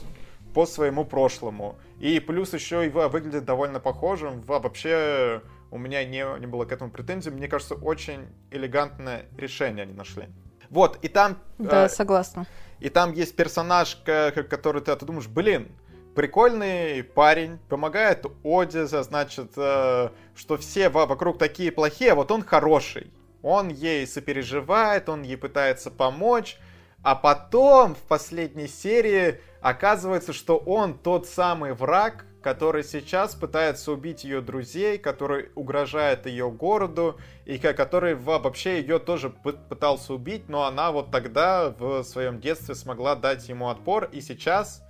по 0.53 0.65
своему 0.65 1.05
прошлому. 1.05 1.75
И 1.99 2.19
плюс 2.19 2.53
еще 2.53 2.85
его 2.85 3.07
выглядит 3.09 3.45
довольно 3.45 3.79
похожим. 3.79 4.41
Вообще 4.41 5.41
у 5.71 5.77
меня 5.77 6.05
не, 6.05 6.25
не 6.39 6.47
было 6.47 6.65
к 6.65 6.71
этому 6.71 6.91
претензий. 6.91 7.31
Мне 7.31 7.47
кажется, 7.47 7.75
очень 7.75 8.27
элегантное 8.51 9.25
решение 9.37 9.83
они 9.83 9.93
нашли. 9.93 10.27
Вот, 10.69 10.99
и 11.01 11.07
там... 11.07 11.37
Да, 11.57 11.85
э, 11.85 11.89
согласна. 11.89 12.45
И 12.79 12.89
там 12.89 13.13
есть 13.13 13.35
персонаж, 13.35 13.95
который 14.05 14.81
ты, 14.81 14.95
ты 14.95 15.05
думаешь, 15.05 15.27
блин, 15.27 15.69
прикольный 16.17 17.03
парень, 17.03 17.59
помогает 17.69 18.25
Оде, 18.41 18.87
значит, 18.87 19.51
э, 19.55 20.09
что 20.35 20.57
все 20.57 20.89
вокруг 20.89 21.37
такие 21.37 21.71
плохие, 21.71 22.13
а 22.13 22.15
вот 22.15 22.31
он 22.31 22.41
хороший. 22.43 23.13
Он 23.43 23.69
ей 23.69 24.07
сопереживает, 24.07 25.09
он 25.09 25.21
ей 25.21 25.37
пытается 25.37 25.91
помочь, 25.91 26.57
а 27.03 27.13
потом 27.13 27.93
в 27.93 27.99
последней 27.99 28.67
серии 28.67 29.39
оказывается, 29.61 30.33
что 30.33 30.57
он 30.57 30.97
тот 30.97 31.27
самый 31.27 31.75
враг, 31.75 32.25
который 32.41 32.83
сейчас 32.83 33.35
пытается 33.35 33.91
убить 33.91 34.23
ее 34.23 34.41
друзей, 34.41 34.97
который 34.97 35.51
угрожает 35.53 36.25
ее 36.25 36.49
городу, 36.49 37.19
и 37.45 37.59
который 37.59 38.15
вообще 38.15 38.81
ее 38.81 38.97
тоже 38.97 39.29
пытался 39.29 40.15
убить, 40.15 40.49
но 40.49 40.63
она 40.63 40.91
вот 40.91 41.11
тогда 41.11 41.69
в 41.69 42.01
своем 42.01 42.39
детстве 42.39 42.73
смогла 42.73 43.15
дать 43.15 43.47
ему 43.49 43.69
отпор, 43.69 44.05
и 44.11 44.19
сейчас 44.19 44.81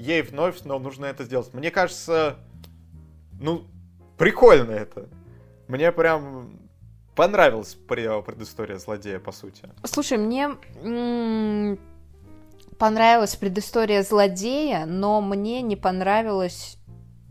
ей 0.00 0.22
вновь 0.22 0.62
но 0.64 0.78
нужно 0.78 1.06
это 1.06 1.24
сделать. 1.24 1.52
Мне 1.52 1.70
кажется, 1.70 2.36
ну, 3.40 3.66
прикольно 4.16 4.72
это. 4.72 5.08
Мне 5.68 5.92
прям 5.92 6.58
понравилась 7.14 7.74
предыстория 7.86 8.78
злодея, 8.78 9.20
по 9.20 9.30
сути? 9.30 9.68
Слушай, 9.84 10.18
мне 10.18 10.56
понравилась 12.78 13.36
предыстория 13.36 14.02
злодея, 14.02 14.86
но 14.86 15.20
мне 15.20 15.60
не 15.62 15.76
понравилось, 15.76 16.78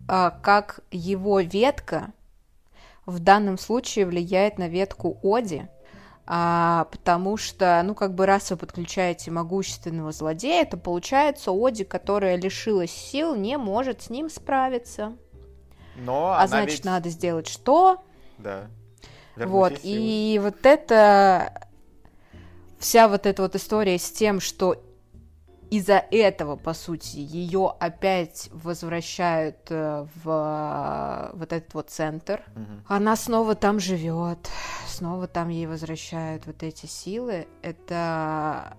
а, 0.08 0.30
как 0.30 0.82
его 0.92 1.40
ветка 1.40 2.14
в 3.06 3.20
данном 3.20 3.58
случае 3.58 4.06
влияет 4.06 4.60
на 4.60 4.70
ветку 4.70 5.20
Оди, 5.24 5.68
а, 6.32 6.86
потому 6.92 7.38
что, 7.38 7.82
ну, 7.84 7.96
как 7.96 8.14
бы 8.14 8.28
раз 8.28 8.52
вы 8.52 8.58
подключаете 8.58 9.32
могущественного 9.32 10.12
злодея, 10.12 10.64
то 10.64 10.78
получается 10.78 11.50
Оди, 11.50 11.84
которая 11.84 12.36
лишилась 12.36 12.92
сил, 12.92 13.34
не 13.34 13.58
может 13.58 14.04
с 14.04 14.12
ним 14.12 14.30
справиться. 14.30 15.18
Но 15.96 16.36
а 16.38 16.46
значит, 16.46 16.78
ведь... 16.78 16.86
надо 16.86 17.10
сделать 17.10 17.48
что? 17.48 18.04
Да. 18.38 18.68
Вернуть 19.36 19.52
вот, 19.52 19.80
и 19.82 20.40
вот 20.44 20.68
это 20.68 21.68
вся 22.78 23.08
вот 23.08 23.26
эта 23.26 23.42
вот 23.42 23.56
история 23.56 23.98
с 23.98 24.12
тем, 24.12 24.40
что 24.40 24.84
из-за 25.70 26.04
этого, 26.12 26.56
по 26.56 26.74
сути, 26.74 27.18
ее 27.18 27.74
опять 27.80 28.50
возвращают 28.52 29.58
э, 29.70 30.08
в 30.24 31.32
вот 31.34 31.54
этот 31.54 31.74
вот 31.74 31.90
центр. 31.90 32.44
Угу. 32.56 32.96
Она 32.96 33.16
снова 33.16 33.56
там 33.56 33.80
живет, 33.80 34.50
снова 34.88 35.28
там 35.28 35.50
ей 35.50 35.68
возвращают 35.68 36.48
вот 36.48 36.64
эти 36.64 36.86
силы. 36.86 37.48
Это, 37.62 38.78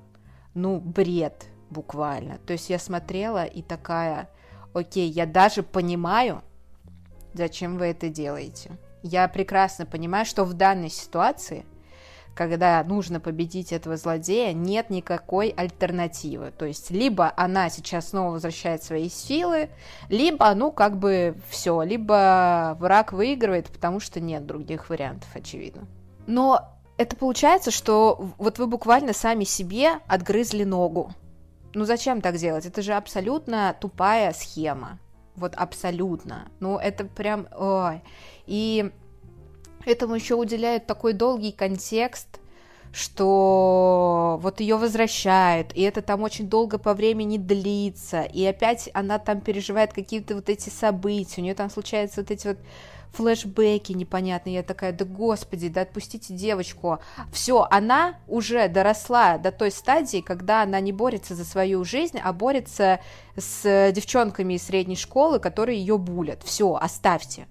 ну, 0.55 0.81
бред 0.81 1.47
буквально. 1.71 2.39
То 2.39 2.53
есть 2.53 2.71
я 2.71 2.79
смотрела 2.79 3.45
и 3.45 3.63
такая, 3.63 4.29
окей, 4.75 5.09
я 5.09 5.27
даже 5.27 5.63
понимаю, 5.63 6.43
зачем 7.35 7.79
вы 7.79 7.87
это 7.87 8.09
делаете. 8.09 8.73
Я 9.03 9.29
прекрасно 9.29 9.87
понимаю, 9.87 10.27
что 10.27 10.45
в 10.45 10.55
данной 10.55 10.91
ситуации– 10.91 11.65
когда 12.41 12.83
нужно 12.85 13.21
победить 13.21 13.71
этого 13.71 13.99
злодея, 13.99 14.55
нет 14.55 14.89
никакой 14.89 15.51
альтернативы. 15.51 16.55
То 16.57 16.65
есть, 16.65 16.91
либо 16.91 17.31
она 17.37 17.69
сейчас 17.69 18.09
снова 18.09 18.31
возвращает 18.31 18.83
свои 18.83 19.11
силы, 19.11 19.69
либо, 20.09 20.55
ну, 20.55 20.73
как 20.73 20.97
бы 20.97 21.35
все, 21.51 21.83
либо 21.83 22.79
враг 22.81 23.13
выигрывает, 23.13 23.67
потому 23.69 24.01
что 24.01 24.21
нет 24.21 24.47
других 24.47 24.89
вариантов, 24.89 25.29
очевидно. 25.35 25.87
Но 26.27 26.67
это 26.97 27.15
получается, 27.15 27.71
что 27.71 28.31
вот 28.39 28.59
вы 28.59 28.67
буквально 28.69 29.13
сами 29.13 29.45
себе 29.45 29.99
отгрызли 30.07 30.65
ногу. 30.65 31.13
Ну 31.75 31.85
зачем 31.85 32.23
так 32.23 32.37
делать? 32.37 32.65
Это 32.65 32.81
же 32.81 32.95
абсолютно 32.95 33.77
тупая 33.79 34.33
схема. 34.33 34.99
Вот 35.37 35.53
абсолютно. 35.57 36.49
Ну 36.59 36.79
это 36.79 37.05
прям... 37.05 37.49
Ой. 37.55 38.01
И 38.47 38.93
Этому 39.85 40.15
еще 40.15 40.35
уделяют 40.35 40.87
такой 40.87 41.13
долгий 41.13 41.53
контекст, 41.53 42.41
что 42.93 44.39
вот 44.43 44.61
ее 44.61 44.77
возвращают, 44.77 45.73
и 45.75 45.83
это 45.83 46.03
там 46.03 46.23
очень 46.23 46.49
долго 46.49 46.77
по 46.77 46.93
времени 46.93 47.39
длится, 47.39 48.23
и 48.23 48.45
опять 48.45 48.91
она 48.95 49.19
там 49.19 49.41
переживает 49.41 49.93
какие-то 49.93 50.35
вот 50.35 50.49
эти 50.49 50.69
события, 50.71 51.41
у 51.41 51.45
нее 51.45 51.55
там 51.55 51.71
случаются 51.71 52.21
вот 52.21 52.31
эти 52.31 52.49
вот 52.49 52.59
флешбеки 53.13 53.93
непонятные. 53.93 54.57
Я 54.57 54.63
такая, 54.63 54.93
да 54.93 55.05
господи, 55.05 55.69
да 55.69 55.83
отпустите 55.83 56.35
девочку. 56.35 56.99
Все, 57.33 57.67
она 57.71 58.15
уже 58.29 58.69
доросла 58.69 59.39
до 59.39 59.51
той 59.53 59.71
стадии, 59.71 60.21
когда 60.21 60.63
она 60.63 60.81
не 60.81 60.93
борется 60.93 61.35
за 61.35 61.45
свою 61.45 61.85
жизнь, 61.85 62.19
а 62.23 62.33
борется 62.33 63.01
с 63.37 63.91
девчонками 63.93 64.55
из 64.55 64.63
средней 64.63 64.97
школы, 64.97 65.41
которые 65.41 65.79
ее 65.79 65.99
булят. 65.99 66.43
Все, 66.45 66.75
оставьте. 66.75 67.47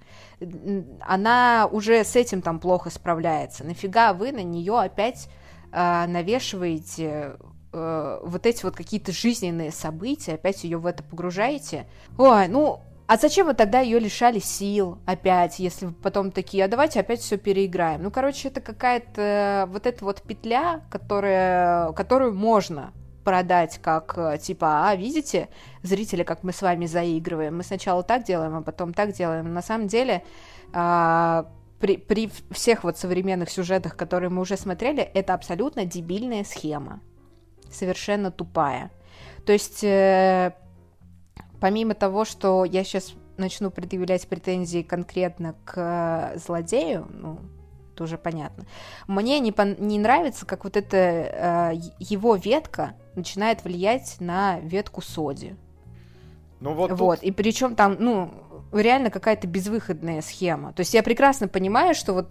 Она 1.01 1.67
уже 1.71 2.03
с 2.03 2.15
этим 2.15 2.41
там 2.41 2.59
плохо 2.59 2.89
справляется. 2.89 3.63
Нафига 3.63 4.13
вы 4.13 4.31
на 4.31 4.43
нее 4.43 4.79
опять 4.79 5.29
э, 5.71 6.05
навешиваете 6.07 7.37
э, 7.73 8.19
вот 8.23 8.45
эти 8.45 8.63
вот 8.63 8.75
какие-то 8.75 9.11
жизненные 9.11 9.71
события, 9.71 10.33
опять 10.33 10.63
ее 10.63 10.77
в 10.77 10.85
это 10.85 11.03
погружаете. 11.03 11.87
Ой, 12.17 12.47
ну, 12.47 12.81
а 13.07 13.17
зачем 13.17 13.47
вы 13.47 13.55
тогда 13.55 13.79
ее 13.79 13.99
лишали 13.99 14.37
сил 14.37 14.99
опять, 15.07 15.57
если 15.57 15.87
вы 15.87 15.93
потом 15.93 16.31
такие, 16.31 16.65
а 16.65 16.67
давайте 16.67 16.99
опять 16.99 17.21
все 17.21 17.37
переиграем? 17.37 18.03
Ну, 18.03 18.11
короче, 18.11 18.49
это 18.49 18.61
какая-то 18.61 19.67
вот 19.71 19.87
эта 19.87 20.05
вот 20.05 20.21
петля, 20.21 20.81
которая, 20.91 21.91
которую 21.93 22.35
можно 22.35 22.93
продать 23.23 23.79
как, 23.81 24.17
э, 24.17 24.37
типа, 24.37 24.89
а, 24.89 24.95
видите, 24.95 25.49
зрители, 25.83 26.23
как 26.23 26.43
мы 26.43 26.51
с 26.51 26.61
вами 26.61 26.85
заигрываем. 26.85 27.57
Мы 27.57 27.63
сначала 27.63 28.03
так 28.03 28.23
делаем, 28.23 28.55
а 28.55 28.61
потом 28.61 28.93
так 28.93 29.13
делаем. 29.13 29.53
На 29.53 29.61
самом 29.61 29.87
деле, 29.87 30.23
а, 30.73 31.45
при, 31.79 31.97
при 31.97 32.29
всех 32.51 32.83
вот 32.83 32.97
современных 32.97 33.49
сюжетах, 33.49 33.95
которые 33.95 34.29
мы 34.29 34.41
уже 34.41 34.57
смотрели, 34.57 35.01
это 35.01 35.33
абсолютно 35.33 35.85
дебильная 35.85 36.43
схема. 36.43 37.01
Совершенно 37.71 38.31
тупая. 38.31 38.91
То 39.45 39.53
есть 39.53 39.83
э, 39.83 40.53
помимо 41.59 41.93
того, 41.93 42.25
что 42.25 42.65
я 42.65 42.83
сейчас 42.83 43.13
начну 43.37 43.71
предъявлять 43.71 44.27
претензии 44.27 44.81
конкретно 44.81 45.55
к 45.65 46.33
злодею, 46.35 47.07
ну, 47.09 47.39
это 47.99 48.03
уже 48.05 48.17
понятно, 48.17 48.65
мне 49.07 49.39
не, 49.39 49.51
пон- 49.51 49.79
не 49.79 49.99
нравится, 49.99 50.45
как 50.45 50.63
вот 50.63 50.77
эта 50.77 50.97
э, 50.97 51.73
его 51.99 52.35
ветка 52.35 52.93
начинает 53.15 53.63
влиять 53.63 54.15
на 54.19 54.59
ветку 54.59 55.01
Соди. 55.01 55.55
Ну 56.61 56.73
вот. 56.73 56.91
Вот, 56.91 57.19
тут... 57.19 57.27
и 57.27 57.31
причем 57.31 57.75
там, 57.75 57.97
ну, 57.99 58.31
реально 58.71 59.09
какая-то 59.09 59.47
безвыходная 59.47 60.21
схема. 60.21 60.71
То 60.73 60.81
есть 60.81 60.93
я 60.93 61.03
прекрасно 61.03 61.47
понимаю, 61.47 61.93
что 61.93 62.13
вот 62.13 62.29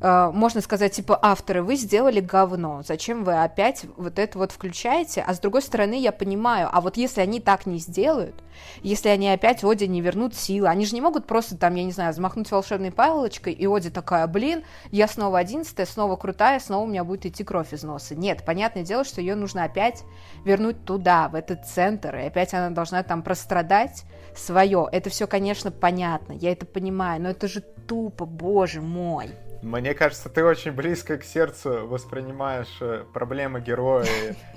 можно 0.00 0.60
сказать, 0.60 0.92
типа, 0.92 1.18
авторы, 1.20 1.62
вы 1.62 1.76
сделали 1.76 2.20
говно, 2.20 2.82
зачем 2.86 3.24
вы 3.24 3.42
опять 3.42 3.86
вот 3.96 4.18
это 4.18 4.38
вот 4.38 4.52
включаете? 4.52 5.24
А 5.26 5.32
с 5.32 5.38
другой 5.38 5.62
стороны, 5.62 5.98
я 5.98 6.12
понимаю, 6.12 6.68
а 6.70 6.80
вот 6.80 6.96
если 6.96 7.20
они 7.20 7.40
так 7.40 7.64
не 7.66 7.78
сделают, 7.78 8.34
если 8.82 9.08
они 9.08 9.30
опять 9.30 9.64
Оди 9.64 9.84
не 9.84 10.00
вернут 10.00 10.34
силы, 10.34 10.68
они 10.68 10.84
же 10.84 10.94
не 10.94 11.00
могут 11.00 11.26
просто 11.26 11.56
там, 11.56 11.74
я 11.74 11.84
не 11.84 11.92
знаю, 11.92 12.12
взмахнуть 12.12 12.50
волшебной 12.50 12.90
палочкой, 12.90 13.52
и 13.52 13.66
Оди 13.66 13.90
такая, 13.90 14.26
блин, 14.26 14.64
я 14.90 15.08
снова 15.08 15.38
одиннадцатая, 15.38 15.86
снова 15.86 16.16
крутая, 16.16 16.60
снова 16.60 16.84
у 16.84 16.86
меня 16.86 17.04
будет 17.04 17.26
идти 17.26 17.44
кровь 17.44 17.72
из 17.72 17.82
носа. 17.82 18.14
Нет, 18.14 18.44
понятное 18.44 18.82
дело, 18.82 19.04
что 19.04 19.20
ее 19.20 19.34
нужно 19.36 19.64
опять 19.64 20.04
вернуть 20.44 20.84
туда, 20.84 21.28
в 21.28 21.34
этот 21.34 21.66
центр, 21.66 22.16
и 22.16 22.26
опять 22.26 22.52
она 22.52 22.70
должна 22.70 23.02
там 23.02 23.22
прострадать 23.22 24.04
свое. 24.36 24.88
Это 24.92 25.08
все, 25.08 25.26
конечно, 25.26 25.70
понятно, 25.70 26.32
я 26.32 26.52
это 26.52 26.66
понимаю, 26.66 27.22
но 27.22 27.30
это 27.30 27.48
же 27.48 27.60
тупо, 27.60 28.26
боже 28.26 28.80
мой. 28.80 29.30
Мне 29.64 29.94
кажется, 29.94 30.28
ты 30.28 30.44
очень 30.44 30.72
близко 30.72 31.16
к 31.16 31.24
сердцу 31.24 31.86
воспринимаешь 31.86 32.76
э, 32.80 33.04
проблемы 33.14 33.62
героя 33.62 34.06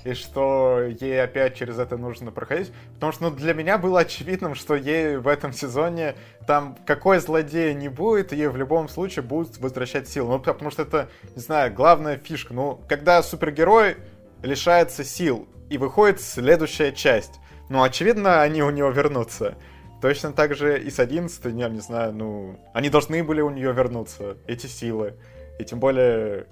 и, 0.03 0.13
что 0.13 0.81
ей 0.81 1.23
опять 1.23 1.55
через 1.55 1.79
это 1.79 1.95
нужно 1.95 2.31
проходить. 2.31 2.73
Потому 2.95 3.13
что 3.13 3.23
ну, 3.23 3.31
для 3.31 3.53
меня 3.53 3.77
было 3.77 4.01
очевидным, 4.01 4.53
что 4.53 4.75
ей 4.75 5.15
в 5.15 5.29
этом 5.29 5.53
сезоне 5.53 6.15
там 6.45 6.77
какой 6.85 7.19
злодей 7.19 7.73
не 7.73 7.87
будет, 7.87 8.33
ей 8.33 8.47
в 8.47 8.57
любом 8.57 8.89
случае 8.89 9.23
будут 9.23 9.57
возвращать 9.59 10.09
силы. 10.09 10.29
Ну, 10.29 10.39
потому 10.39 10.71
что 10.71 10.81
это, 10.81 11.07
не 11.35 11.41
знаю, 11.41 11.73
главная 11.73 12.17
фишка. 12.17 12.53
Ну, 12.53 12.81
когда 12.89 13.23
супергерой 13.23 13.95
лишается 14.43 15.05
сил, 15.05 15.47
и 15.69 15.77
выходит 15.77 16.19
следующая 16.19 16.91
часть, 16.91 17.39
ну, 17.69 17.81
очевидно, 17.81 18.41
они 18.41 18.61
у 18.61 18.71
него 18.71 18.89
вернутся. 18.89 19.55
Точно 20.01 20.31
так 20.31 20.55
же 20.55 20.81
и 20.81 20.89
с 20.89 20.99
11 20.99 21.45
я 21.57 21.69
не 21.69 21.79
знаю, 21.79 22.13
ну, 22.13 22.59
они 22.73 22.89
должны 22.89 23.23
были 23.23 23.41
у 23.41 23.49
нее 23.49 23.73
вернуться, 23.73 24.37
эти 24.45 24.67
силы. 24.67 25.15
И 25.59 25.63
тем 25.63 25.79
более 25.79 26.45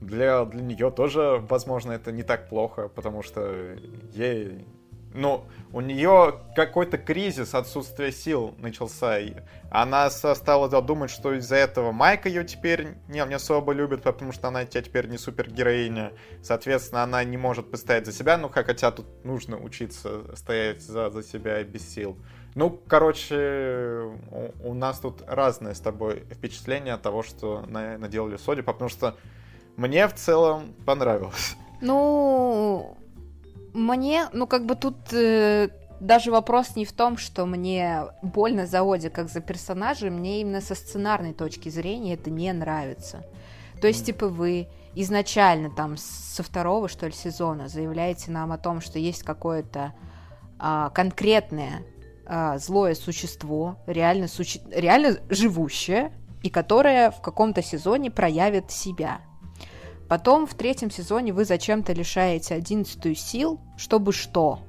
для, 0.00 0.44
для 0.44 0.62
нее 0.62 0.90
тоже, 0.90 1.44
возможно, 1.48 1.92
это 1.92 2.12
не 2.12 2.22
так 2.22 2.48
плохо, 2.48 2.88
потому 2.88 3.22
что 3.22 3.76
ей... 4.14 4.66
Ну, 5.14 5.46
у 5.72 5.80
нее 5.80 6.40
какой-то 6.54 6.98
кризис 6.98 7.54
отсутствия 7.54 8.12
сил 8.12 8.54
начался. 8.58 9.18
И 9.18 9.36
она 9.70 10.10
стала 10.10 10.68
думать, 10.82 11.10
что 11.10 11.32
из-за 11.32 11.56
этого 11.56 11.92
Майка 11.92 12.28
ее 12.28 12.44
теперь 12.44 12.88
не, 13.08 13.24
не 13.26 13.34
особо 13.34 13.72
любит, 13.72 14.02
потому 14.02 14.32
что 14.32 14.48
она 14.48 14.66
теперь 14.66 15.08
не 15.08 15.16
супергероиня. 15.16 16.12
Соответственно, 16.42 17.02
она 17.02 17.24
не 17.24 17.38
может 17.38 17.70
постоять 17.70 18.04
за 18.04 18.12
себя, 18.12 18.36
ну, 18.36 18.50
хотя 18.50 18.90
тут 18.90 19.06
нужно 19.24 19.58
учиться 19.58 20.36
стоять 20.36 20.82
за, 20.82 21.10
за 21.10 21.22
себя 21.22 21.64
без 21.64 21.88
сил. 21.88 22.18
Ну, 22.58 22.76
короче, 22.88 24.10
у, 24.32 24.70
у 24.70 24.74
нас 24.74 24.98
тут 24.98 25.22
разное 25.28 25.74
с 25.74 25.80
тобой 25.80 26.24
впечатление 26.28 26.94
от 26.94 27.02
того, 27.02 27.22
что 27.22 27.62
на, 27.68 27.96
наделали 27.98 28.36
Соди, 28.36 28.62
потому 28.62 28.88
что 28.88 29.14
мне 29.76 30.08
в 30.08 30.14
целом 30.14 30.74
понравилось. 30.84 31.54
Ну, 31.80 32.96
мне, 33.74 34.28
ну, 34.32 34.48
как 34.48 34.66
бы 34.66 34.74
тут 34.74 34.96
э, 35.12 35.68
даже 36.00 36.32
вопрос 36.32 36.74
не 36.74 36.84
в 36.84 36.90
том, 36.90 37.16
что 37.16 37.46
мне 37.46 38.06
больно 38.22 38.66
за 38.66 38.82
Оди 38.82 39.08
как 39.08 39.28
за 39.28 39.40
персонажа, 39.40 40.10
мне 40.10 40.40
именно 40.40 40.60
со 40.60 40.74
сценарной 40.74 41.34
точки 41.34 41.68
зрения 41.68 42.14
это 42.14 42.28
не 42.28 42.52
нравится. 42.52 43.24
То 43.80 43.86
есть, 43.86 44.04
типа, 44.04 44.26
вы 44.26 44.66
изначально 44.96 45.70
там 45.70 45.96
со 45.96 46.42
второго, 46.42 46.88
что 46.88 47.06
ли, 47.06 47.12
сезона 47.12 47.68
заявляете 47.68 48.32
нам 48.32 48.50
о 48.50 48.58
том, 48.58 48.80
что 48.80 48.98
есть 48.98 49.22
какое-то 49.22 49.92
а, 50.58 50.90
конкретное 50.90 51.84
а, 52.28 52.58
злое 52.58 52.94
существо, 52.94 53.78
реально, 53.86 54.28
суще... 54.28 54.60
реально 54.70 55.18
живущее, 55.30 56.12
и 56.42 56.50
которая 56.50 57.10
в 57.10 57.20
каком-то 57.20 57.62
сезоне 57.62 58.10
проявит 58.10 58.70
себя. 58.70 59.20
Потом 60.08 60.46
в 60.46 60.54
третьем 60.54 60.90
сезоне 60.90 61.32
вы 61.32 61.44
зачем-то 61.44 61.92
лишаете 61.92 62.54
одиннадцатую 62.54 63.14
сил, 63.14 63.60
чтобы 63.76 64.12
что? 64.12 64.60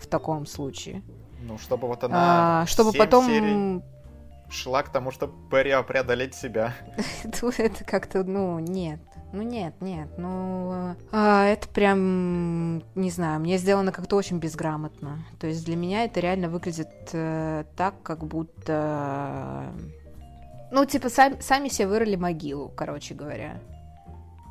В 0.00 0.06
таком 0.06 0.46
случае. 0.46 1.02
Ну, 1.42 1.58
чтобы 1.58 1.86
вот 1.86 2.02
она... 2.04 2.62
А, 2.62 2.66
чтобы 2.66 2.92
потом... 2.92 3.26
Серий 3.26 3.82
шла 4.52 4.82
к 4.82 4.90
тому, 4.90 5.10
чтобы 5.10 5.34
преодолеть 5.48 6.34
себя. 6.34 6.74
Это 7.24 7.84
как-то, 7.84 8.22
ну, 8.24 8.58
нет. 8.58 9.00
Ну 9.32 9.40
нет, 9.40 9.72
нет, 9.80 10.10
ну 10.18 10.94
а, 11.10 11.46
это 11.46 11.66
прям, 11.66 12.82
не 12.94 13.10
знаю, 13.10 13.40
мне 13.40 13.56
сделано 13.56 13.90
как-то 13.90 14.16
очень 14.16 14.36
безграмотно. 14.36 15.24
То 15.40 15.46
есть 15.46 15.64
для 15.64 15.74
меня 15.74 16.04
это 16.04 16.20
реально 16.20 16.50
выглядит 16.50 16.90
э, 17.14 17.64
так, 17.74 17.94
как 18.02 18.26
будто, 18.26 19.72
ну 20.70 20.84
типа 20.84 21.08
сами, 21.08 21.40
сами 21.40 21.68
себе 21.68 21.88
вырыли 21.88 22.16
могилу, 22.16 22.68
короче 22.68 23.14
говоря. 23.14 23.58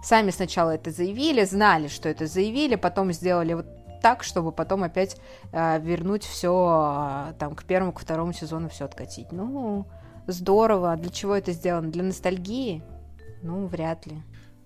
Сами 0.04 0.32
сначала 0.32 0.72
это 0.72 0.89
заявили, 0.89 1.43
знали, 1.43 1.88
что 1.88 2.10
это 2.10 2.26
заявили, 2.26 2.74
потом 2.74 3.14
сделали 3.14 3.54
вот 3.54 3.68
так, 4.02 4.24
чтобы 4.24 4.52
потом 4.52 4.84
опять 4.84 5.18
э, 5.52 5.80
вернуть 5.80 6.24
все 6.24 7.30
э, 7.30 7.34
там 7.39 7.56
к 7.56 7.64
первому, 7.64 7.93
к 7.93 7.99
второму 7.99 8.34
сезону 8.34 8.70
все 8.70 8.86
откатить. 8.86 9.32
Ну, 9.32 9.86
здорово. 10.28 10.95
Для 10.95 11.10
чего 11.10 11.36
это 11.36 11.52
сделано? 11.52 11.91
Для 11.91 12.04
ностальгии? 12.04 12.84
Ну, 13.41 13.68
вряд 13.68 14.06
ли. 14.06 14.22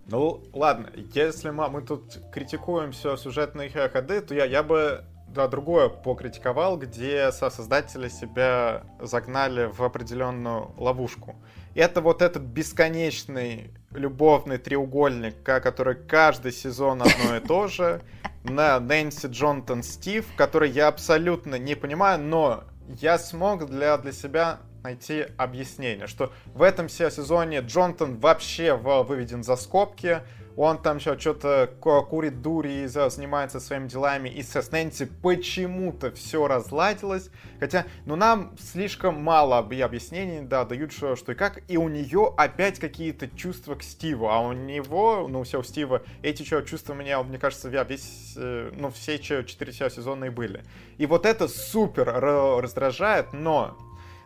Ну, 0.08 0.44
ладно, 0.54 0.92
если 1.14 1.50
мы, 1.50 1.70
мы 1.70 1.82
тут 1.82 2.20
критикуем 2.32 2.92
все 2.92 3.18
сюжетные 3.18 3.70
ходы, 3.70 4.22
то 4.22 4.36
я, 4.36 4.46
я 4.46 4.62
бы 4.62 5.04
да, 5.28 5.48
другое 5.48 5.90
покритиковал, 5.90 6.78
где 6.78 7.32
создатели 7.32 8.08
себя 8.08 8.84
загнали 9.02 9.66
в 9.66 9.82
определенную 9.82 10.72
ловушку. 10.78 11.36
Это 11.74 12.02
вот 12.02 12.22
этот 12.22 12.44
бесконечный 12.44 13.72
любовный 13.92 14.58
треугольник, 14.58 15.44
который 15.44 15.96
каждый 15.96 16.52
сезон 16.52 17.02
одно 17.02 17.36
и 17.36 17.40
то 17.42 17.68
же, 17.68 18.02
на 18.50 18.80
Нэнси 18.80 19.28
Джонтон 19.28 19.84
Стив, 19.84 20.26
который 20.36 20.70
я 20.70 20.88
абсолютно 20.88 21.56
не 21.56 21.76
понимаю, 21.76 22.20
но 22.20 22.64
я 22.88 23.18
смог 23.18 23.66
для, 23.68 23.98
для 23.98 24.12
себя 24.12 24.60
найти 24.84 25.26
объяснение, 25.38 26.08
что 26.08 26.32
в 26.54 26.62
этом 26.62 26.88
сезоне 26.90 27.60
Джонтон 27.60 28.18
вообще 28.20 28.76
выведен 28.76 29.44
за 29.44 29.56
скобки, 29.56 30.22
он 30.58 30.82
там 30.82 30.98
еще 30.98 31.18
что-то 31.18 31.70
курит 31.82 32.42
дури 32.42 32.84
и 32.84 32.88
занимается 32.88 33.60
своими 33.60 33.88
делами, 33.88 34.30
и 34.30 34.42
со 34.44 34.64
Нэнси 34.72 35.06
почему-то 35.22 36.12
все 36.12 36.48
разладилось. 36.48 37.30
Хотя, 37.60 37.86
ну, 38.06 38.16
нам 38.16 38.56
слишком 38.60 39.22
мало 39.22 39.58
объяснений, 39.58 40.42
да, 40.42 40.66
дают 40.66 40.92
что, 40.92 41.16
что 41.16 41.32
и 41.32 41.36
как, 41.36 41.62
и 41.68 41.78
у 41.78 41.90
нее 41.90 42.34
опять 42.38 42.80
какие-то 42.80 43.28
чувства 43.28 43.76
к 43.76 43.84
Стиву, 43.84 44.30
а 44.30 44.40
у 44.40 44.54
него, 44.54 45.28
ну, 45.30 45.44
все 45.44 45.60
у 45.60 45.64
Стива, 45.64 46.04
эти 46.22 46.44
что, 46.44 46.62
чувства 46.62 46.94
меня, 46.94 47.22
мне 47.24 47.38
кажется, 47.38 47.70
весь, 47.84 48.34
э, 48.38 48.72
ну, 48.74 48.90
все 48.90 49.20
четыре 49.20 49.72
сезона 49.90 50.26
и 50.26 50.30
были. 50.30 50.64
И 50.98 51.06
вот 51.06 51.26
это 51.26 51.48
супер 51.48 52.08
раздражает, 52.08 53.34
но 53.34 53.78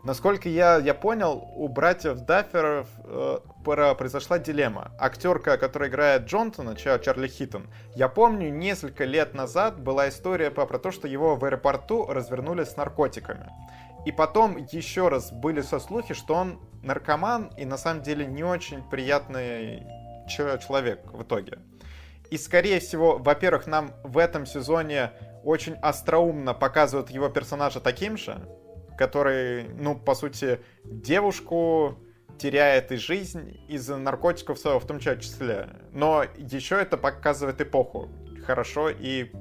Насколько 0.03 0.47
я, 0.47 0.77
я 0.77 0.93
понял, 0.93 1.51
у 1.55 1.67
братьев 1.67 2.21
Дафферов 2.21 2.87
э, 3.03 3.39
произошла 3.65 4.39
дилемма. 4.39 4.91
Актерка, 4.97 5.57
которая 5.57 5.89
играет 5.89 6.23
Джонсона, 6.23 6.75
Чарли 6.75 7.27
Хиттон, 7.27 7.67
я 7.95 8.07
помню, 8.07 8.49
несколько 8.49 9.03
лет 9.03 9.33
назад 9.33 9.81
была 9.81 10.07
история 10.07 10.51
по, 10.51 10.65
про 10.65 10.79
то, 10.79 10.91
что 10.91 11.07
его 11.07 11.35
в 11.35 11.43
аэропорту 11.43 12.05
развернули 12.05 12.63
с 12.63 12.77
наркотиками. 12.77 13.51
И 14.05 14.13
потом 14.13 14.55
еще 14.71 15.09
раз 15.09 15.33
были 15.33 15.59
со 15.61 15.79
слухи, 15.79 16.13
что 16.13 16.33
он 16.33 16.59
наркоман 16.81 17.51
и 17.57 17.65
на 17.65 17.77
самом 17.77 18.01
деле 18.01 18.25
не 18.25 18.43
очень 18.43 18.81
приятный 18.89 19.85
человек 20.29 21.01
в 21.11 21.23
итоге. 21.23 21.59
И 22.31 22.37
скорее 22.37 22.79
всего, 22.79 23.17
во-первых, 23.17 23.67
нам 23.67 23.91
в 24.03 24.17
этом 24.17 24.45
сезоне 24.45 25.11
очень 25.43 25.73
остроумно 25.81 26.53
показывают 26.53 27.09
его 27.09 27.27
персонажа 27.27 27.81
таким 27.81 28.17
же, 28.17 28.39
который, 28.99 29.69
ну, 29.79 29.95
по 29.95 30.13
сути, 30.13 30.59
девушку 30.83 31.97
теряет 32.37 32.91
и 32.91 32.97
жизнь 32.97 33.57
из-за 33.69 33.95
наркотиков 33.95 34.59
в 34.59 34.85
том 34.85 34.99
числе. 34.99 35.69
Но 35.93 36.25
еще 36.37 36.75
это 36.75 36.97
показывает 36.97 37.61
эпоху 37.61 38.09
хорошо 38.45 38.89
и 38.89 39.31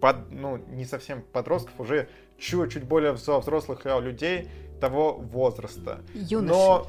под, 0.00 0.30
ну, 0.30 0.58
не 0.58 0.84
совсем 0.84 1.22
подростков, 1.22 1.80
уже 1.80 2.08
чуть-чуть 2.38 2.84
более 2.84 3.10
взрослых 3.10 3.84
людей 3.84 4.48
того 4.80 5.14
возраста. 5.14 6.02
Юноши. 6.14 6.48
Но, 6.48 6.86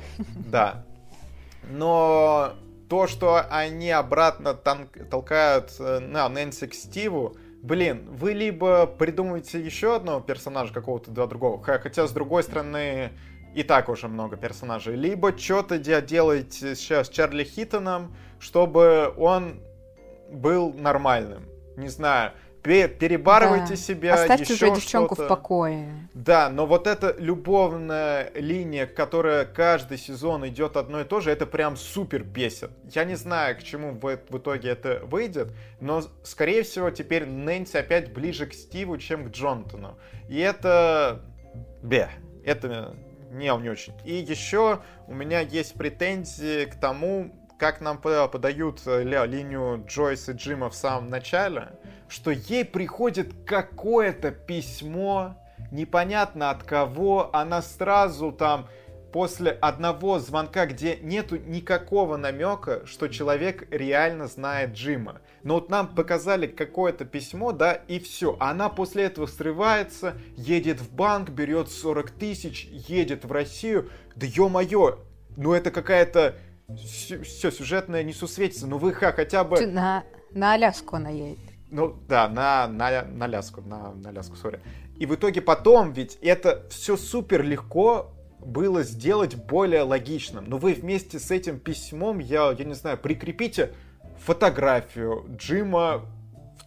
да. 0.52 0.86
Но 1.72 2.54
то, 2.90 3.08
что 3.08 3.42
они 3.50 3.90
обратно 3.90 4.54
толкают 4.54 5.74
э, 5.80 5.98
на 5.98 6.30
Нэнси 6.30 6.68
к 6.68 6.76
Стиву, 6.76 7.36
блин, 7.62 8.08
вы 8.10 8.34
либо 8.34 8.88
придумываете 8.88 9.60
еще 9.60 9.96
одного 9.96 10.22
персонажа 10.22 10.74
какого-то 10.74 11.12
да, 11.12 11.28
другого, 11.28 11.62
хотя 11.62 12.08
с 12.08 12.12
другой 12.12 12.44
стороны 12.44 13.12
и 13.56 13.64
так 13.64 13.90
уже 13.90 14.08
много 14.08 14.38
персонажей, 14.38 14.96
либо 14.96 15.36
что-то 15.38 15.80
делаете 15.80 16.76
сейчас 16.76 17.08
с 17.08 17.10
Чарли 17.10 17.44
Хиттоном, 17.44 18.16
чтобы 18.40 19.14
он 19.18 19.62
был 20.30 20.74
нормальным. 20.74 21.48
Не 21.76 21.90
знаю, 21.90 22.34
перебарывайте 22.64 23.70
да. 23.70 23.76
себя. 23.76 24.14
Оставьте 24.14 24.54
еще 24.54 24.66
уже 24.68 24.76
девчонку 24.76 25.16
в 25.16 25.28
покое. 25.28 26.10
Да, 26.14 26.50
но 26.50 26.66
вот 26.66 26.88
эта 26.88 27.16
любовная 27.18 28.32
линия, 28.36 28.86
которая 28.86 29.46
каждый 29.46 29.98
сезон 29.98 30.48
идет 30.48 30.78
одно 30.78 31.02
и 31.02 31.04
то 31.04 31.20
же, 31.20 31.32
это 31.32 31.46
прям 31.46 31.78
супер 31.78 32.24
бесит. 32.24 32.72
Я 32.94 33.06
не 33.06 33.16
знаю, 33.16 33.56
к 33.58 33.64
чему 33.64 33.92
в, 33.92 34.02
в 34.02 34.38
итоге 34.38 34.70
это 34.70 35.02
выйдет, 35.04 35.54
но, 35.80 36.04
скорее 36.24 36.64
всего, 36.64 36.90
теперь 36.90 37.26
Нэнси 37.26 37.78
опять 37.78 38.14
ближе 38.14 38.46
к 38.48 38.54
Стиву, 38.54 38.98
чем 38.98 39.30
к 39.30 39.32
Джонтону. 39.32 39.98
И 40.28 40.40
это... 40.40 41.22
Бе. 41.82 42.10
Это 42.44 42.96
не, 43.32 43.46
не 43.46 43.70
очень. 43.70 43.94
И 44.06 44.16
еще 44.16 44.82
у 45.08 45.14
меня 45.14 45.42
есть 45.42 45.74
претензии 45.74 46.66
к 46.66 46.76
тому, 46.76 47.34
как 47.58 47.82
нам 47.82 47.98
подают 47.98 48.82
э, 48.86 49.04
линию 49.04 49.84
Джойс 49.88 50.30
и 50.30 50.34
Джима 50.34 50.70
в 50.70 50.76
самом 50.76 51.10
начале, 51.10 51.70
что 52.08 52.32
ей 52.32 52.66
приходит 52.66 53.34
какое-то 53.46 54.32
письмо, 54.32 55.36
непонятно 55.72 56.50
от 56.50 56.64
кого, 56.64 57.30
она 57.34 57.62
сразу 57.62 58.32
там 58.32 58.68
после 59.12 59.52
одного 59.52 60.20
звонка, 60.20 60.66
где 60.66 60.98
нету 60.98 61.38
никакого 61.38 62.18
намека, 62.18 62.86
что 62.86 63.08
человек 63.08 63.68
реально 63.72 64.28
знает 64.28 64.74
Джима. 64.74 65.22
Но 65.44 65.56
вот 65.56 65.70
нам 65.70 65.88
показали 65.88 66.46
какое-то 66.46 67.06
письмо, 67.06 67.52
да, 67.52 67.74
и 67.74 68.00
все. 68.00 68.36
Она 68.40 68.70
после 68.70 69.06
этого 69.06 69.26
срывается, 69.26 70.16
едет 70.36 70.82
в 70.82 70.94
банк, 70.94 71.30
берет 71.30 71.70
40 71.70 72.12
тысяч, 72.12 72.66
едет 72.66 73.26
в 73.26 73.32
Россию. 73.32 73.90
Да 74.16 74.28
ё-моё, 74.28 75.00
ну 75.36 75.54
это 75.54 75.72
какая-то 75.72 76.36
все, 76.76 77.52
сюжетное 77.52 78.04
несусветится. 78.04 78.68
Ну 78.68 78.78
вы 78.78 78.94
хотя 78.94 79.44
бы... 79.44 79.66
На, 79.66 80.04
на 80.32 80.54
Аляску 80.54 80.98
она 80.98 81.10
едет. 81.10 81.57
Ну 81.70 81.96
да, 82.08 82.30
на, 82.30 82.68
на, 82.68 83.04
на 83.04 83.26
Аляску, 83.26 83.62
на, 83.62 83.94
на 83.94 84.10
Аляску, 84.10 84.36
сори. 84.36 84.62
И 84.98 85.06
в 85.06 85.16
итоге 85.16 85.42
потом 85.42 85.92
ведь 85.92 86.18
это 86.22 86.66
все 86.70 86.98
супер 86.98 87.44
легко 87.44 88.14
было 88.40 88.84
сделать 88.84 89.36
более 89.36 89.82
логичным. 89.82 90.46
Но 90.48 90.58
вы 90.58 90.74
вместе 90.74 91.20
с 91.20 91.32
этим 91.32 91.60
письмом, 91.60 92.20
я, 92.20 92.56
я 92.58 92.66
не 92.66 92.74
знаю, 92.74 92.98
прикрепите 92.98 93.74
фотографию 94.18 95.26
Джима 95.38 96.06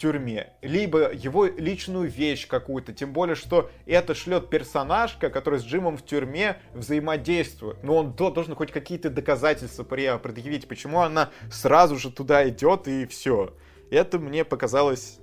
тюрьме, 0.01 0.55
либо 0.63 1.13
его 1.13 1.45
личную 1.45 2.09
вещь 2.09 2.49
какую-то, 2.49 2.93
тем 2.93 3.13
более, 3.13 3.37
что 3.37 3.71
это 3.85 4.15
шлет 4.15 4.49
персонажка, 4.49 5.29
который 5.29 5.61
с 5.61 5.63
Джимом 5.63 5.99
в 5.99 6.05
тюрьме 6.05 6.57
взаимодействует. 6.73 7.85
Но 7.85 7.97
он 7.97 8.15
должен 8.15 8.55
хоть 8.55 8.73
какие-то 8.73 9.11
доказательства 9.11 9.85
предъявить, 9.85 10.67
почему 10.67 11.01
она 11.01 11.29
сразу 11.53 11.97
же 11.97 12.11
туда 12.11 12.49
идет 12.49 12.89
и 12.89 13.05
все. 13.05 13.55
Это 13.91 14.19
мне 14.19 14.45
показалось 14.45 15.19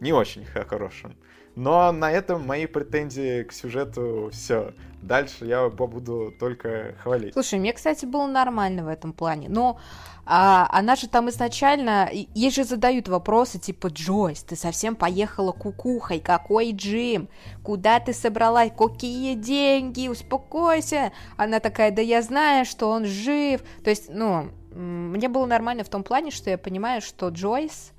не 0.00 0.12
очень 0.12 0.44
хорошим. 0.44 1.16
Но 1.58 1.90
на 1.90 2.12
этом 2.12 2.46
мои 2.46 2.66
претензии 2.66 3.42
к 3.42 3.52
сюжету 3.52 4.30
все. 4.32 4.74
Дальше 5.02 5.44
я 5.44 5.68
буду 5.68 6.32
только 6.38 6.94
хвалить. 7.02 7.32
Слушай, 7.32 7.58
мне, 7.58 7.72
кстати, 7.72 8.06
было 8.06 8.28
нормально 8.28 8.84
в 8.84 8.86
этом 8.86 9.12
плане. 9.12 9.48
Но 9.48 9.76
а, 10.24 10.68
она 10.70 10.94
же 10.94 11.08
там 11.08 11.28
изначально... 11.30 12.10
Ей 12.12 12.52
же 12.52 12.62
задают 12.62 13.08
вопросы 13.08 13.58
типа, 13.58 13.88
Джойс, 13.88 14.44
ты 14.44 14.54
совсем 14.54 14.94
поехала 14.94 15.50
кукухой, 15.50 16.20
какой 16.20 16.70
Джим? 16.70 17.28
Куда 17.64 17.98
ты 17.98 18.12
собралась? 18.12 18.70
Какие 18.78 19.34
деньги? 19.34 20.06
Успокойся. 20.06 21.10
Она 21.36 21.58
такая, 21.58 21.90
да 21.90 22.00
я 22.00 22.22
знаю, 22.22 22.66
что 22.66 22.88
он 22.88 23.04
жив. 23.04 23.62
То 23.82 23.90
есть, 23.90 24.10
ну, 24.10 24.50
мне 24.70 25.28
было 25.28 25.44
нормально 25.46 25.82
в 25.82 25.88
том 25.88 26.04
плане, 26.04 26.30
что 26.30 26.50
я 26.50 26.56
понимаю, 26.56 27.00
что 27.00 27.30
Джойс, 27.30 27.90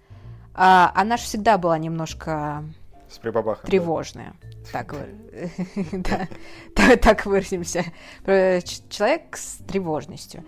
а, 0.54 0.94
она 0.96 1.18
же 1.18 1.24
всегда 1.24 1.58
была 1.58 1.78
немножко 1.78 2.64
С 3.10 3.18
прибабахом. 3.18 3.66
Тревожная. 3.66 4.34
Так, 4.72 4.96
так 7.02 7.26
выразимся. 7.26 7.84
Человек 8.24 9.36
с 9.36 9.58
тревожностью. 9.68 10.44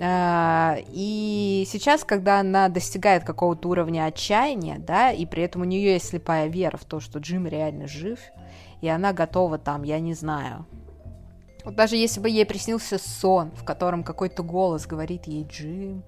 А, 0.00 0.78
и 0.88 1.64
сейчас, 1.68 2.04
когда 2.04 2.40
она 2.40 2.68
достигает 2.68 3.24
какого-то 3.24 3.68
уровня 3.68 4.06
отчаяния, 4.06 4.78
да, 4.78 5.12
и 5.12 5.26
при 5.26 5.42
этом 5.42 5.62
у 5.62 5.64
нее 5.64 5.92
есть 5.92 6.08
слепая 6.08 6.48
вера 6.48 6.76
в 6.76 6.84
то, 6.84 6.98
что 6.98 7.18
Джим 7.18 7.46
реально 7.46 7.86
жив, 7.86 8.18
и 8.80 8.88
она 8.88 9.12
готова 9.12 9.58
там, 9.58 9.82
я 9.82 10.00
не 10.00 10.14
знаю. 10.14 10.66
Вот 11.64 11.76
даже 11.76 11.96
если 11.96 12.20
бы 12.20 12.28
ей 12.28 12.46
приснился 12.46 12.98
сон, 12.98 13.52
в 13.52 13.64
котором 13.64 14.02
какой-то 14.02 14.42
голос 14.42 14.86
говорит 14.86 15.26
ей 15.26 15.44
«Джим, 15.44 16.02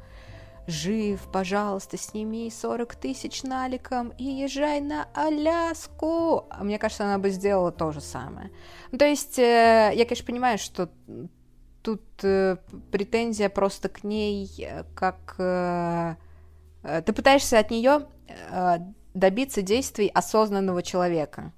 жив, 0.67 1.21
пожалуйста, 1.33 1.97
сними 1.97 2.51
40 2.51 2.95
тысяч 2.97 3.43
наликом 3.43 4.11
и 4.19 4.25
езжай 4.25 4.81
на 4.81 5.09
Аляску. 5.15 6.47
А 6.51 6.65
мне 6.65 6.79
кажется, 6.79 7.05
она 7.05 7.19
бы 7.19 7.31
сделала 7.31 7.73
то 7.73 7.93
же 7.93 8.01
самое. 8.01 8.51
Ну, 8.91 8.99
то 8.99 9.07
есть, 9.07 9.39
э, 9.39 9.93
я, 9.95 10.05
конечно, 10.05 10.27
понимаю, 10.27 10.59
что 10.59 10.91
тут 11.83 12.03
э, 12.23 12.57
претензия 12.91 13.49
просто 13.49 13.89
к 13.89 14.05
ней, 14.05 14.49
э, 14.59 14.85
как 14.95 15.37
ты 17.07 17.15
пытаешься 17.15 17.59
от 17.59 17.71
нее 17.71 18.07
добиться 19.15 19.63
действий 19.63 20.11
осознанного 20.13 20.83
человека. 20.83 21.53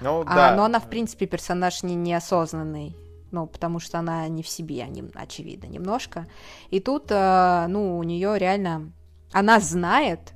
Ну, 0.00 0.22
а, 0.22 0.34
да. 0.34 0.56
Но 0.56 0.64
она, 0.64 0.80
в 0.80 0.88
принципе, 0.88 1.26
персонаж 1.26 1.82
не 1.82 1.94
неосознанный. 1.94 2.96
Ну, 3.32 3.46
потому 3.46 3.80
что 3.80 3.98
она 3.98 4.28
не 4.28 4.42
в 4.42 4.48
себе, 4.48 4.86
не, 4.88 5.02
очевидно, 5.14 5.66
немножко. 5.66 6.28
И 6.70 6.78
тут, 6.78 7.10
э, 7.10 7.66
ну, 7.68 7.98
у 7.98 8.02
нее 8.02 8.38
реально... 8.38 8.92
Она 9.32 9.58
знает, 9.58 10.34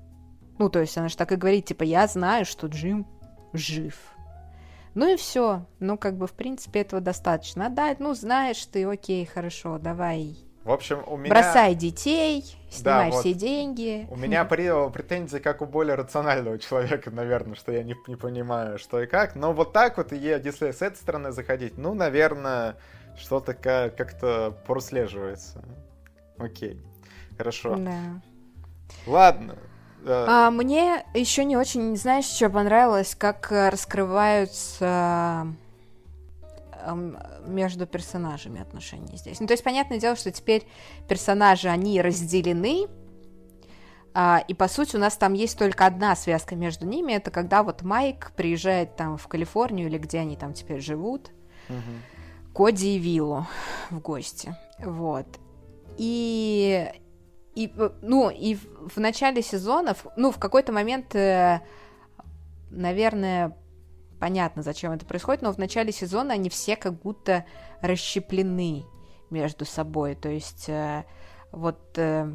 ну, 0.59 0.71
то 0.71 0.81
есть 0.81 0.97
она 0.97 1.09
же 1.09 1.17
так 1.17 1.31
и 1.31 1.37
говорит, 1.37 1.67
типа, 1.67 1.83
я 1.83 2.07
знаю, 2.07 2.47
что 2.47 2.67
Джим 2.67 3.07
жив. 3.53 3.95
Ну 4.95 5.13
и 5.13 5.17
все. 5.17 5.67
Ну, 5.79 5.99
как 5.99 6.17
бы, 6.17 6.27
в 6.27 6.33
принципе, 6.33 6.81
этого 6.81 7.03
достаточно. 7.03 7.67
А 7.67 7.69
да, 7.69 7.95
ну, 7.99 8.15
знаешь 8.15 8.65
ты, 8.65 8.87
окей, 8.87 9.27
хорошо, 9.27 9.79
давай. 9.79 10.39
В 10.67 10.73
общем, 10.73 11.05
у 11.07 11.17
меня... 11.17 11.33
Бросай 11.33 11.77
детей, 11.77 12.43
снимай 12.71 13.13
Да, 13.13 13.21
все 13.21 13.29
вот. 13.29 13.39
деньги. 13.39 14.09
У 14.11 14.17
меня 14.17 14.45
претензии 14.91 15.39
как 15.39 15.63
у 15.63 15.67
более 15.67 15.95
рационального 15.95 16.59
человека, 16.59 17.13
наверное, 17.13 17.55
что 17.55 17.71
я 17.71 17.85
не, 17.85 17.95
не 18.09 18.17
понимаю, 18.17 18.77
что 18.81 19.01
и 19.01 19.07
как. 19.07 19.37
Но 19.37 19.53
вот 19.53 19.73
так 19.73 19.97
вот, 19.97 20.13
и 20.13 20.17
если 20.17 20.73
с 20.73 20.83
этой 20.83 20.97
стороны 20.97 21.31
заходить, 21.31 21.79
ну, 21.79 21.95
наверное, 21.95 22.79
что-то 23.17 23.55
ка- 23.55 23.93
как-то 23.97 24.59
прослеживается. 24.67 25.63
Окей. 26.37 26.83
Хорошо. 27.39 27.77
Да. 27.77 28.21
Ладно. 29.07 29.55
А, 30.05 30.51
мне 30.51 31.05
еще 31.15 31.45
не 31.45 31.57
очень, 31.57 31.97
знаешь, 31.97 32.25
что 32.25 32.51
понравилось, 32.51 33.15
как 33.15 33.53
э, 33.53 33.69
раскрываются 33.69 35.47
между 37.47 37.87
персонажами 37.87 38.61
отношения 38.61 39.17
здесь. 39.17 39.41
Ну, 39.41 39.47
то 39.47 39.53
есть, 39.53 39.65
понятное 39.65 39.99
дело, 39.99 40.17
что 40.17 40.31
теперь 40.31 40.67
персонажи, 41.09 41.69
они 41.69 42.01
разделены, 42.01 42.87
а, 44.19 44.43
и, 44.49 44.55
по 44.55 44.67
сути, 44.67 44.97
у 44.97 44.99
нас 44.99 45.15
там 45.17 45.35
есть 45.35 45.59
только 45.59 45.85
одна 45.85 46.17
связка 46.17 46.57
между 46.57 46.87
ними, 46.87 47.13
это 47.13 47.31
когда 47.31 47.63
вот 47.63 47.83
Майк 47.83 48.33
приезжает 48.35 48.97
там 48.97 49.19
в 49.19 49.29
Калифорнию, 49.29 49.89
или 49.89 49.99
где 49.99 50.21
они 50.21 50.37
там 50.37 50.55
теперь 50.55 50.81
живут, 50.81 51.33
мгм. 51.69 52.03
Коди 52.55 52.97
и 52.97 52.99
Виллу 52.99 53.47
в 53.91 54.01
гости. 54.01 54.57
Вот. 54.79 55.27
И, 55.99 56.91
и 57.55 57.73
э, 57.77 57.91
ну, 58.01 58.31
и 58.31 58.55
в, 58.55 58.95
в 58.95 58.97
начале 58.97 59.43
сезонов, 59.43 60.07
ну, 60.17 60.31
в 60.31 60.39
какой-то 60.39 60.73
момент, 60.73 61.15
э, 61.15 61.61
наверное, 62.71 63.55
понятно, 64.19 64.63
зачем 64.63 64.93
это 64.93 65.05
происходит, 65.07 65.43
но 65.43 65.53
в 65.53 65.59
начале 65.59 65.93
сезона 65.93 66.35
они 66.35 66.49
все 66.49 66.77
как 66.77 67.01
будто 67.01 67.45
расщеплены 67.81 68.85
между 69.31 69.65
собой. 69.65 70.15
То 70.15 70.29
есть 70.29 70.69
э, 70.69 71.05
вот 71.53 71.81
э, 71.97 72.31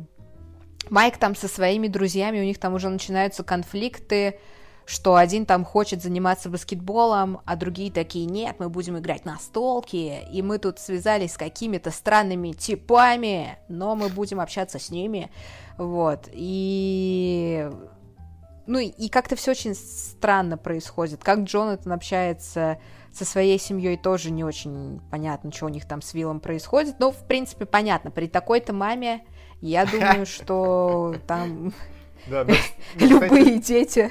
Майк 0.89 1.17
там 1.17 1.35
со 1.35 1.47
своими 1.47 1.87
друзьями, 1.87 2.39
у 2.39 2.43
них 2.43 2.59
там 2.59 2.73
уже 2.73 2.89
начинаются 2.89 3.43
конфликты, 3.43 4.39
что 4.85 5.15
один 5.15 5.45
там 5.45 5.63
хочет 5.63 6.01
заниматься 6.01 6.49
баскетболом, 6.49 7.41
а 7.45 7.55
другие 7.55 7.91
такие, 7.91 8.25
нет, 8.25 8.57
мы 8.59 8.67
будем 8.69 8.97
играть 8.97 9.25
на 9.25 9.37
столке, 9.37 10.23
и 10.23 10.41
мы 10.41 10.57
тут 10.57 10.79
связались 10.79 11.33
с 11.33 11.37
какими-то 11.37 11.91
странными 11.91 12.51
типами, 12.51 13.59
но 13.69 13.95
мы 13.95 14.09
будем 14.09 14.39
общаться 14.41 14.79
с 14.79 14.89
ними, 14.89 15.31
вот, 15.77 16.27
и... 16.31 17.69
Ну, 18.71 18.79
и- 18.79 19.09
как-то 19.09 19.35
все 19.35 19.51
очень 19.51 19.75
странно 19.75 20.57
происходит. 20.57 21.21
Как 21.21 21.39
Джонатан 21.39 21.91
общается 21.91 22.79
со 23.11 23.25
своей 23.25 23.59
семьей, 23.59 23.97
тоже 23.97 24.31
не 24.31 24.45
очень 24.45 25.01
понятно, 25.11 25.51
что 25.51 25.65
у 25.65 25.69
них 25.69 25.85
там 25.85 26.01
с 26.01 26.13
Виллом 26.13 26.39
происходит. 26.39 26.95
Но, 26.97 27.11
в 27.11 27.27
принципе, 27.27 27.65
понятно, 27.65 28.11
при 28.11 28.27
такой-то 28.27 28.71
маме, 28.71 29.25
я 29.59 29.85
думаю, 29.91 30.25
что 30.25 31.15
там 31.27 31.73
ну, 32.27 32.45
ну, 32.95 33.07
любые 33.09 33.59
дети... 33.59 34.09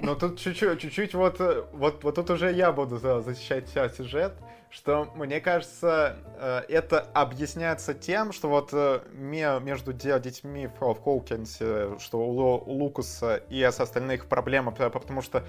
Ну 0.00 0.14
тут 0.14 0.38
чуть-чуть, 0.38 0.78
чуть-чуть 0.78 1.14
вот, 1.14 1.40
э, 1.40 1.64
вот, 1.72 2.04
вот 2.04 2.14
тут 2.14 2.30
уже 2.30 2.52
я 2.52 2.70
буду 2.70 2.98
за- 2.98 3.22
защищать 3.22 3.68
себя 3.68 3.88
сюжет, 3.88 4.34
что 4.70 5.10
мне 5.14 5.40
кажется, 5.40 6.16
э, 6.38 6.62
это 6.68 7.00
объясняется 7.14 7.94
тем, 7.94 8.32
что 8.32 8.48
вот 8.48 8.70
э, 8.72 9.00
ме- 9.12 9.60
между 9.60 9.92
де- 9.92 10.18
детьми 10.20 10.66
в, 10.66 10.78
Хоукинсе, 11.02 11.98
что 11.98 12.18
у, 12.20 12.32
Лу- 12.34 12.62
у 12.66 12.72
Лукаса 12.72 13.36
и 13.48 13.62
с 13.62 13.80
остальных 13.80 14.26
проблема, 14.26 14.70
потому 14.72 15.22
что 15.22 15.44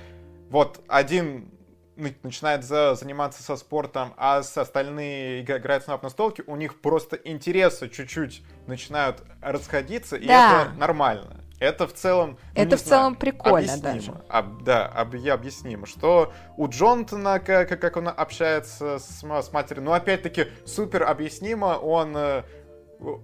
вот 0.50 0.82
один 0.88 1.52
на- 1.96 2.14
начинает 2.24 2.64
за- 2.64 2.96
заниматься 2.96 3.44
со 3.44 3.58
спортом, 3.58 4.14
а 4.16 4.42
с 4.42 4.58
остальные 4.58 5.42
иг- 5.44 5.50
играют 5.50 5.84
снова 5.84 6.00
на 6.02 6.10
столке, 6.10 6.44
у 6.48 6.56
них 6.56 6.80
просто 6.80 7.18
интересы 7.18 7.90
чуть-чуть 7.90 8.42
начинают 8.68 9.22
расходиться, 9.42 10.16
и 10.16 10.28
Да. 10.28 10.64
это 10.70 10.80
нормально. 10.80 11.39
Это 11.60 11.88
в 11.88 11.94
целом... 11.94 12.38
ну, 12.56 12.62
Это 12.64 12.78
в 12.78 12.82
целом 12.82 13.04
знаю, 13.14 13.16
прикольно 13.18 13.58
объяснимо. 13.74 13.82
даже. 13.94 14.14
Об- 14.30 14.64
да, 14.64 14.86
об- 14.88 15.16
я 15.16 15.34
объяснимо, 15.34 15.86
что 15.88 16.32
у 16.58 16.68
Джонатана, 16.68 17.40
как, 17.40 17.68
как 17.80 17.98
он 17.98 18.08
общается 18.08 18.98
с, 19.00 19.22
с 19.24 19.52
матерью, 19.52 19.84
ну, 19.84 19.92
опять-таки, 19.92 20.48
супер 20.66 21.04
объяснимо, 21.04 21.78
он 21.78 22.16
э, 22.16 22.44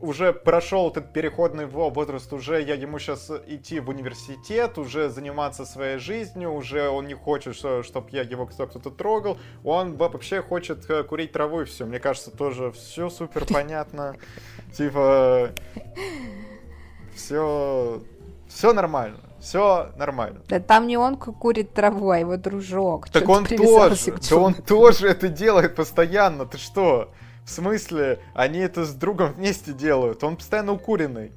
уже 0.01 0.33
прошел 0.33 0.89
этот 0.89 1.13
переходный 1.13 1.65
во- 1.65 1.89
возраст, 1.89 2.31
уже 2.33 2.61
я 2.61 2.75
ему 2.75 2.99
сейчас 2.99 3.31
идти 3.47 3.79
в 3.79 3.87
университет, 3.89 4.77
уже 4.77 5.09
заниматься 5.09 5.65
своей 5.65 5.97
жизнью, 5.97 6.53
уже 6.53 6.89
он 6.89 7.07
не 7.07 7.13
хочет, 7.13 7.55
чтобы 7.55 8.09
я 8.11 8.23
его 8.23 8.45
кто- 8.47 8.67
кто-то 8.67 8.89
трогал, 8.89 9.37
он 9.63 9.95
во- 9.95 10.09
вообще 10.09 10.41
хочет 10.41 10.89
э, 10.89 11.03
курить 11.03 11.31
траву 11.31 11.61
и 11.61 11.65
все. 11.65 11.85
Мне 11.85 11.99
кажется, 11.99 12.31
тоже 12.31 12.71
все 12.73 13.09
супер 13.09 13.45
понятно. 13.45 14.17
Типа, 14.73 15.51
все, 17.15 18.01
все 18.55 18.71
нормально, 18.73 19.19
все 19.41 19.91
нормально. 19.97 20.39
Да 20.47 20.59
там 20.61 20.87
не 20.87 20.95
он 20.97 21.17
ку- 21.17 21.33
курит 21.33 21.73
траву, 21.73 22.09
а 22.09 22.19
его 22.19 22.37
дружок. 22.37 23.09
Так 23.09 23.27
он 23.27 23.45
тоже, 23.45 24.13
да 24.29 24.35
он 24.37 24.53
тоже 24.53 25.09
это 25.09 25.27
делает 25.27 25.75
постоянно, 25.75 26.45
ты 26.45 26.57
что? 26.57 27.11
В 27.43 27.49
смысле, 27.49 28.19
они 28.33 28.59
это 28.59 28.85
с 28.85 28.93
другом 28.93 29.33
вместе 29.33 29.73
делают, 29.73 30.23
он 30.23 30.37
постоянно 30.37 30.71
укуренный. 30.71 31.31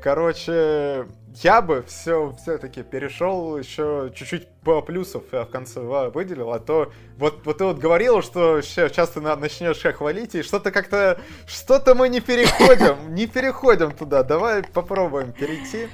Короче, 0.00 1.06
я 1.42 1.60
бы 1.62 1.82
все 1.88 2.34
все-таки 2.42 2.82
перешел 2.82 3.56
еще 3.56 4.12
чуть-чуть 4.14 4.46
по 4.62 4.80
плюсов 4.82 5.24
я 5.32 5.42
в 5.44 5.50
конце 5.50 5.80
выделил, 5.80 6.52
а 6.52 6.60
то 6.60 6.92
вот, 7.16 7.44
вот 7.44 7.58
ты 7.58 7.64
вот 7.64 7.78
говорил, 7.78 8.22
что 8.22 8.60
сейчас 8.60 9.10
ты 9.10 9.20
на- 9.20 9.34
начнешь 9.34 9.80
хвалить, 9.96 10.34
и 10.34 10.42
что-то 10.42 10.70
как-то, 10.70 11.18
что-то 11.46 11.94
мы 11.94 12.08
не 12.10 12.20
переходим, 12.20 13.14
не 13.14 13.26
переходим 13.26 13.90
туда, 13.92 14.22
давай 14.22 14.62
попробуем 14.62 15.32
перейти. 15.32 15.88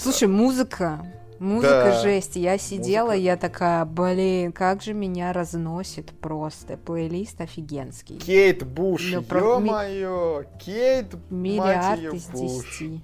Слушай, 0.00 0.28
музыка. 0.28 1.06
Музыка 1.38 1.84
Да. 1.92 2.00
жесть. 2.02 2.36
Я 2.36 2.58
сидела, 2.58 3.08
Музыка. 3.08 3.22
я 3.22 3.36
такая, 3.36 3.84
блин, 3.84 4.52
как 4.52 4.82
же 4.82 4.92
меня 4.94 5.32
разносит 5.32 6.10
просто. 6.20 6.76
Плейлист 6.76 7.40
офигенский. 7.40 8.16
Кейт 8.18 8.66
Буш, 8.66 9.10
Ну, 9.12 9.22
про- 9.22 9.40
ё-моё, 9.40 10.44
Кейт, 10.58 11.14
мать 11.14 11.22
Миллиард 11.30 11.98
её, 12.00 12.12
из 12.12 12.26
Буш. 12.26 12.40
десяти. 12.40 13.00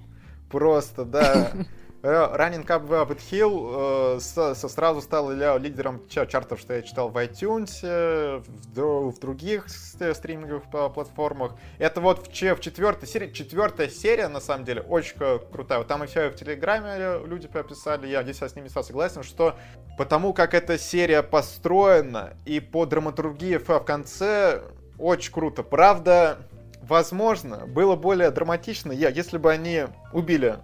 Просто, 0.50 1.04
да. 1.04 1.52
Э, 2.06 2.36
Running 2.36 2.64
Up 2.66 2.86
Rabbit 2.88 3.18
Hill 3.32 4.16
э, 4.16 4.20
со- 4.20 4.54
со- 4.54 4.68
сразу 4.68 5.00
стал 5.00 5.32
лидером 5.58 6.06
ча- 6.08 6.26
чартов, 6.26 6.60
что 6.60 6.74
я 6.74 6.82
читал 6.82 7.08
в 7.08 7.16
iTunes, 7.16 7.80
э, 7.82 8.40
в, 8.46 9.10
в 9.10 9.18
других 9.18 9.66
э, 9.98 10.14
стриминговых 10.14 10.66
пла- 10.72 10.92
платформах. 10.92 11.56
Это 11.78 12.00
вот 12.00 12.28
в, 12.28 12.30
в 12.30 12.60
четвертой 12.60 13.08
серии, 13.08 13.32
четвертая 13.32 13.88
серия, 13.88 14.28
на 14.28 14.38
самом 14.38 14.64
деле, 14.64 14.82
очень 14.82 15.16
крутая. 15.16 15.78
Вот 15.78 15.88
там 15.88 16.04
и 16.04 16.06
в 16.06 16.36
Телеграме 16.36 17.26
люди 17.26 17.48
пописали, 17.48 18.06
я 18.06 18.22
здесь 18.22 18.40
с 18.40 18.54
ними 18.54 18.68
согласен, 18.68 19.24
что 19.24 19.56
потому 19.98 20.32
как 20.32 20.54
эта 20.54 20.78
серия 20.78 21.24
построена 21.24 22.34
и 22.44 22.60
по 22.60 22.86
драматургии 22.86 23.56
в 23.56 23.80
конце 23.80 24.62
очень 24.96 25.32
круто. 25.32 25.64
Правда, 25.64 26.38
возможно, 26.82 27.66
было 27.66 27.96
более 27.96 28.30
драматично, 28.30 28.92
я, 28.92 29.08
если 29.08 29.38
бы 29.38 29.50
они 29.50 29.86
убили 30.12 30.60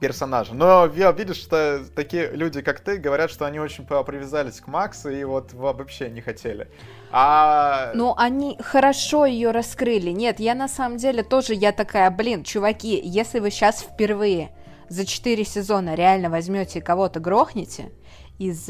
персонажа. 0.00 0.54
Но 0.54 0.86
видишь, 0.86 1.36
что 1.36 1.84
такие 1.94 2.30
люди, 2.32 2.62
как 2.62 2.80
ты, 2.80 2.96
говорят, 2.96 3.30
что 3.30 3.44
они 3.46 3.60
очень 3.60 3.84
привязались 3.84 4.60
к 4.60 4.66
Максу 4.66 5.10
и 5.10 5.22
вот 5.24 5.52
вообще 5.52 6.08
не 6.08 6.22
хотели. 6.22 6.68
А... 7.12 7.92
Ну, 7.94 8.14
они 8.16 8.56
хорошо 8.60 9.26
ее 9.26 9.50
раскрыли. 9.50 10.10
Нет, 10.10 10.40
я 10.40 10.54
на 10.54 10.68
самом 10.68 10.96
деле 10.96 11.22
тоже, 11.22 11.54
я 11.54 11.72
такая, 11.72 12.10
блин, 12.10 12.42
чуваки, 12.44 13.00
если 13.04 13.38
вы 13.38 13.50
сейчас 13.50 13.82
впервые 13.82 14.50
за 14.88 15.06
4 15.06 15.44
сезона 15.44 15.94
реально 15.94 16.30
возьмете 16.30 16.80
кого-то 16.80 17.20
грохнете 17.20 17.92
из 18.38 18.64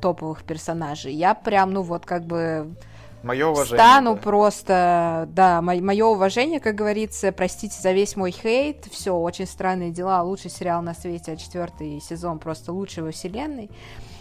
топовых 0.00 0.44
персонажей, 0.44 1.14
я 1.14 1.34
прям, 1.34 1.72
ну 1.72 1.82
вот 1.82 2.04
как 2.04 2.26
бы 2.26 2.76
Мое 3.22 3.46
уважение. 3.46 3.78
Стану 3.78 4.14
да. 4.14 4.20
просто, 4.20 5.28
да, 5.32 5.60
мое 5.60 6.06
уважение, 6.06 6.58
как 6.58 6.74
говорится, 6.74 7.32
простите 7.32 7.78
за 7.80 7.92
весь 7.92 8.16
мой 8.16 8.30
хейт, 8.30 8.86
все, 8.90 9.14
очень 9.14 9.46
странные 9.46 9.90
дела, 9.90 10.22
лучший 10.22 10.50
сериал 10.50 10.80
на 10.80 10.94
свете, 10.94 11.32
а 11.32 11.36
четвертый 11.36 12.00
сезон 12.00 12.38
просто 12.38 12.72
лучший 12.72 13.02
во 13.02 13.10
вселенной. 13.10 13.70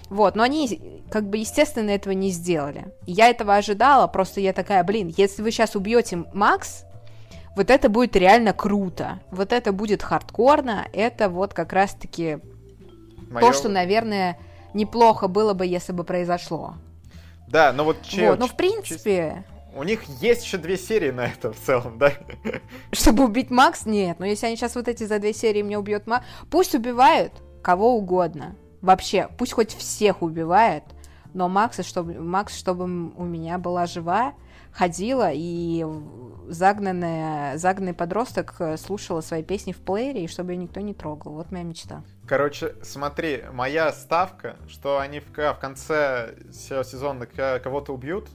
Вот, 0.09 0.35
но 0.35 0.43
они, 0.43 1.03
как 1.11 1.29
бы, 1.29 1.37
естественно, 1.37 1.91
этого 1.91 2.13
не 2.13 2.31
сделали. 2.31 2.93
Я 3.05 3.29
этого 3.29 3.55
ожидала, 3.55 4.07
просто 4.07 4.41
я 4.41 4.53
такая, 4.53 4.83
блин, 4.83 5.13
если 5.15 5.41
вы 5.41 5.51
сейчас 5.51 5.75
убьете 5.75 6.25
Макс, 6.33 6.83
вот 7.55 7.69
это 7.69 7.89
будет 7.89 8.15
реально 8.15 8.53
круто. 8.53 9.19
Вот 9.31 9.53
это 9.53 9.71
будет 9.71 10.01
хардкорно, 10.01 10.87
это 10.93 11.29
вот 11.29 11.53
как 11.53 11.73
раз-таки 11.73 12.39
Моё... 13.29 13.45
то, 13.45 13.53
что, 13.53 13.69
наверное, 13.69 14.37
неплохо 14.73 15.27
было 15.27 15.53
бы, 15.53 15.65
если 15.65 15.93
бы 15.93 16.03
произошло. 16.03 16.75
Да, 17.49 17.73
но 17.73 17.83
вот... 17.83 18.01
Че, 18.03 18.31
вот, 18.31 18.39
ну, 18.39 18.47
в 18.47 18.55
принципе... 18.55 19.43
У 19.75 19.83
них 19.83 20.03
есть 20.21 20.43
еще 20.43 20.57
две 20.57 20.77
серии 20.77 21.11
на 21.11 21.25
это 21.25 21.53
в 21.53 21.59
целом, 21.59 21.97
да? 21.97 22.13
Чтобы 22.91 23.23
убить 23.23 23.49
Макс? 23.49 23.85
Нет. 23.85 24.19
Но 24.19 24.25
если 24.25 24.47
они 24.47 24.55
сейчас 24.55 24.75
вот 24.75 24.87
эти 24.87 25.03
за 25.03 25.19
две 25.19 25.33
серии 25.33 25.61
мне 25.61 25.77
убьют 25.77 26.07
Макс... 26.07 26.25
Пусть 26.49 26.75
убивают 26.75 27.33
кого 27.61 27.95
угодно. 27.95 28.55
Вообще, 28.81 29.29
пусть 29.37 29.53
хоть 29.53 29.75
всех 29.75 30.21
убивают, 30.21 30.85
но 31.33 31.49
Макса, 31.49 31.83
чтобы, 31.83 32.13
Макс, 32.13 32.57
чтобы 32.57 32.85
у 32.85 33.25
меня 33.25 33.57
была 33.57 33.85
жива, 33.85 34.33
ходила 34.71 35.29
и 35.33 35.85
загнанная, 36.47 37.57
загнанный 37.57 37.93
подросток 37.93 38.55
слушала 38.77 39.21
свои 39.21 39.43
песни 39.43 39.73
в 39.73 39.77
плеере, 39.77 40.23
и 40.23 40.27
чтобы 40.27 40.53
ее 40.53 40.57
никто 40.57 40.79
не 40.79 40.93
трогал. 40.93 41.33
Вот 41.33 41.51
моя 41.51 41.63
мечта. 41.63 42.03
Короче, 42.29 42.75
смотри, 42.83 43.43
моя 43.51 43.91
ставка, 43.91 44.55
что 44.67 44.99
они 44.99 45.19
в, 45.19 45.31
в 45.35 45.57
конце 45.59 46.35
сезона 46.51 47.25
кого-то 47.25 47.91
убьют, 47.91 48.29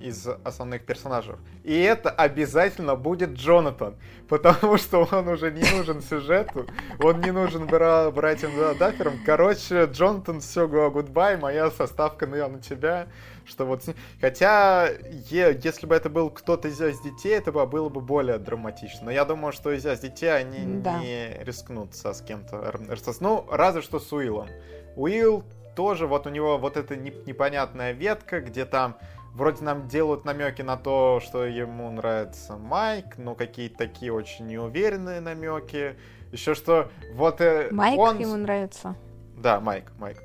из 0.00 0.26
основных 0.44 0.84
персонажей. 0.84 1.36
И 1.64 1.78
это 1.78 2.10
обязательно 2.10 2.96
будет 2.96 3.30
Джонатан, 3.30 3.96
потому 4.28 4.76
что 4.78 5.08
он 5.10 5.28
уже 5.28 5.50
не 5.50 5.62
нужен 5.76 6.02
сюжету, 6.02 6.66
он 7.00 7.20
не 7.20 7.30
нужен 7.30 7.66
бра 7.66 8.10
братьям 8.10 8.52
Дафферам. 8.78 9.14
Короче, 9.24 9.84
Джонатан, 9.84 10.40
все, 10.40 10.66
гудбай, 10.68 11.36
моя 11.36 11.70
составка 11.70 12.26
на, 12.26 12.48
на 12.48 12.60
тебя. 12.60 13.08
Что 13.44 13.64
вот, 13.66 13.82
хотя, 14.20 14.88
е, 15.30 15.58
если 15.64 15.86
бы 15.86 15.94
это 15.94 16.08
был 16.08 16.30
кто-то 16.30 16.68
из, 16.68 16.78
детей, 17.00 17.36
это 17.36 17.50
бы 17.50 17.66
было 17.66 17.88
бы 17.88 18.00
более 18.00 18.38
драматично. 18.38 19.06
Но 19.06 19.10
я 19.10 19.24
думаю, 19.24 19.52
что 19.52 19.72
из 19.72 19.82
детей 20.00 20.32
они 20.32 20.80
да. 20.82 20.98
не 21.00 21.36
рискнут 21.42 21.94
со 21.94 22.12
с 22.12 22.20
кем-то. 22.20 22.72
Ну, 23.20 23.46
разве 23.50 23.82
что 23.82 23.98
с 23.98 24.12
Уиллом. 24.12 24.48
Уилл 24.96 25.44
тоже, 25.74 26.06
вот 26.06 26.26
у 26.26 26.30
него 26.30 26.58
вот 26.58 26.76
эта 26.76 26.96
непонятная 26.96 27.92
ветка, 27.92 28.40
где 28.40 28.64
там 28.64 28.96
Вроде 29.34 29.64
нам 29.64 29.86
делают 29.86 30.24
намеки 30.24 30.62
на 30.62 30.76
то, 30.76 31.20
что 31.22 31.44
ему 31.44 31.90
нравится 31.90 32.56
Майк, 32.56 33.16
но 33.16 33.34
какие-то 33.34 33.78
такие 33.78 34.12
очень 34.12 34.46
неуверенные 34.46 35.20
намеки. 35.20 35.96
Еще 36.32 36.54
что 36.54 36.90
вот 37.14 37.40
э, 37.40 37.68
Майк 37.70 37.98
он... 37.98 38.18
ему 38.18 38.36
нравится. 38.36 38.96
Да, 39.36 39.60
Майк, 39.60 39.92
Майк. 39.98 40.18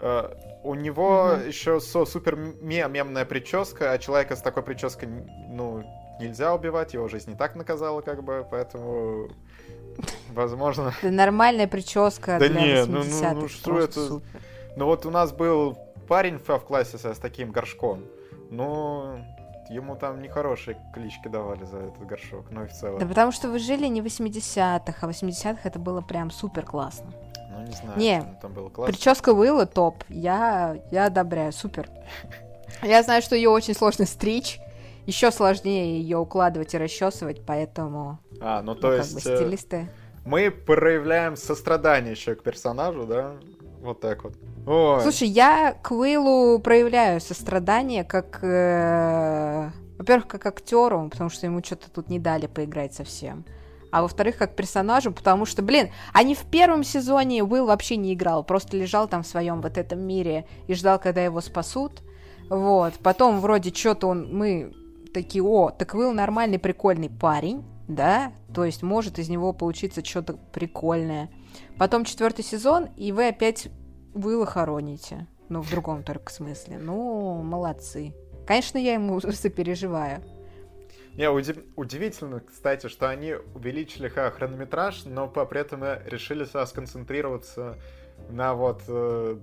Э, 0.00 0.32
у 0.62 0.74
него 0.74 1.32
угу. 1.32 1.46
еще 1.46 1.80
со 1.80 2.04
супер 2.04 2.36
мемная 2.36 3.24
прическа, 3.24 3.92
а 3.92 3.98
человека 3.98 4.36
с 4.36 4.42
такой 4.42 4.62
прической, 4.62 5.08
ну, 5.48 5.84
нельзя 6.20 6.54
убивать, 6.54 6.94
его 6.94 7.08
жизнь 7.08 7.30
не 7.30 7.36
так 7.36 7.54
наказала, 7.56 8.00
как 8.00 8.22
бы, 8.22 8.46
поэтому 8.50 9.28
возможно... 10.32 10.92
Это 11.02 11.10
нормальная 11.10 11.68
прическа 11.68 12.38
да 12.38 12.48
нет, 12.48 12.88
ну, 12.88 13.02
ну, 13.04 13.40
ну 13.40 13.48
что 13.48 13.78
это? 13.78 14.06
Супер. 14.06 14.40
Ну 14.76 14.86
вот 14.86 15.06
у 15.06 15.10
нас 15.10 15.32
был 15.32 15.78
парень 16.08 16.38
в 16.38 16.58
классе 16.60 16.98
с 16.98 17.18
таким 17.18 17.50
горшком. 17.50 18.02
Но 18.50 19.18
ему 19.68 19.96
там 19.96 20.22
нехорошие 20.22 20.78
клички 20.92 21.28
давали 21.28 21.64
за 21.64 21.78
этот 21.78 22.06
горшок, 22.06 22.46
ну 22.50 22.64
и 22.64 22.66
в 22.66 22.72
целом. 22.72 22.98
Да 22.98 23.06
потому 23.06 23.32
что 23.32 23.48
вы 23.48 23.58
жили 23.58 23.86
не 23.86 24.00
в 24.00 24.06
80-х, 24.06 24.94
а 25.00 25.06
в 25.06 25.10
80-х 25.10 25.60
это 25.64 25.78
было 25.78 26.00
прям 26.00 26.30
супер 26.30 26.64
классно. 26.64 27.12
Ну, 27.50 27.64
не 27.64 27.72
знаю, 27.72 27.98
не, 27.98 28.38
там 28.40 28.52
было 28.52 28.68
классно. 28.68 28.92
Прическа 28.92 29.30
Уилла 29.30 29.66
топ. 29.66 30.04
Я, 30.08 30.76
я 30.90 31.06
одобряю, 31.06 31.52
супер. 31.52 31.88
Я 32.82 33.02
знаю, 33.02 33.22
что 33.22 33.34
ее 33.34 33.48
очень 33.48 33.74
сложно 33.74 34.04
стричь. 34.04 34.60
Еще 35.06 35.30
сложнее 35.30 36.00
ее 36.00 36.18
укладывать 36.18 36.74
и 36.74 36.78
расчесывать, 36.78 37.40
поэтому. 37.46 38.18
А, 38.40 38.60
ну 38.60 38.74
то 38.74 38.88
ну, 38.88 38.94
есть. 38.94 39.14
Как 39.14 39.22
бы, 39.22 39.30
э, 39.30 39.36
стилисты. 39.36 39.88
Мы 40.26 40.50
проявляем 40.50 41.36
сострадание 41.36 42.12
еще 42.12 42.34
к 42.34 42.42
персонажу, 42.42 43.06
да? 43.06 43.36
Вот 43.86 44.00
так 44.00 44.24
вот. 44.24 44.34
Ой. 44.66 45.00
Слушай, 45.00 45.28
я 45.28 45.72
к 45.72 45.92
Уиллу 45.92 46.58
проявляю 46.58 47.20
сострадание 47.20 48.02
как... 48.02 48.40
Э, 48.42 49.70
во-первых, 49.96 50.26
как 50.26 50.44
актеру, 50.46 51.08
потому 51.08 51.30
что 51.30 51.46
ему 51.46 51.62
что-то 51.62 51.88
тут 51.88 52.08
не 52.08 52.18
дали 52.18 52.48
поиграть 52.48 52.92
совсем. 52.92 53.44
А 53.92 54.02
во-вторых, 54.02 54.38
как 54.38 54.56
персонажу, 54.56 55.12
потому 55.12 55.46
что, 55.46 55.62
блин, 55.62 55.90
они 56.12 56.34
в 56.34 56.44
первом 56.50 56.82
сезоне 56.82 57.44
Уилл 57.44 57.66
вообще 57.66 57.96
не 57.96 58.12
играл, 58.12 58.42
просто 58.42 58.76
лежал 58.76 59.06
там 59.06 59.22
в 59.22 59.26
своем 59.28 59.62
вот 59.62 59.78
этом 59.78 60.00
мире 60.00 60.46
и 60.66 60.74
ждал, 60.74 60.98
когда 60.98 61.22
его 61.24 61.40
спасут. 61.40 62.02
Вот. 62.50 62.94
Потом 62.94 63.38
вроде 63.38 63.72
что-то 63.72 64.08
он... 64.08 64.36
Мы 64.36 64.74
такие, 65.14 65.44
о, 65.44 65.70
так 65.70 65.94
Уилл 65.94 66.12
нормальный, 66.12 66.58
прикольный 66.58 67.08
парень, 67.08 67.64
да? 67.86 68.32
То 68.52 68.64
есть 68.64 68.82
может 68.82 69.20
из 69.20 69.28
него 69.28 69.52
получиться 69.52 70.04
что-то 70.04 70.34
прикольное. 70.52 71.30
Потом 71.78 72.04
четвертый 72.04 72.44
сезон, 72.44 72.88
и 72.96 73.12
вы 73.12 73.28
опять 73.28 73.68
Уилла 74.14 74.46
хороните. 74.46 75.26
Ну, 75.48 75.60
в 75.60 75.70
другом 75.70 76.02
только 76.02 76.32
смысле. 76.32 76.78
Ну, 76.78 77.42
молодцы. 77.42 78.14
Конечно, 78.46 78.78
я 78.78 78.94
ему 78.94 79.20
сопереживаю. 79.32 80.22
Не, 81.14 81.30
удив... 81.30 81.58
удивительно, 81.76 82.40
кстати, 82.40 82.88
что 82.88 83.08
они 83.08 83.34
увеличили 83.54 84.08
хронометраж, 84.08 85.04
но 85.04 85.28
при 85.28 85.60
этом 85.60 85.82
решили 86.04 86.44
сконцентрироваться 86.44 87.76
на 88.28 88.54
вот 88.54 88.82
э, 88.88 89.38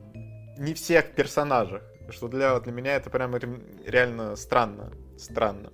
не 0.58 0.74
всех 0.74 1.14
персонажах. 1.14 1.82
Что 2.10 2.28
для, 2.28 2.60
для 2.60 2.72
меня 2.72 2.96
это 2.96 3.10
прям 3.10 3.36
реально 3.86 4.36
странно. 4.36 4.92
Странно. 5.18 5.72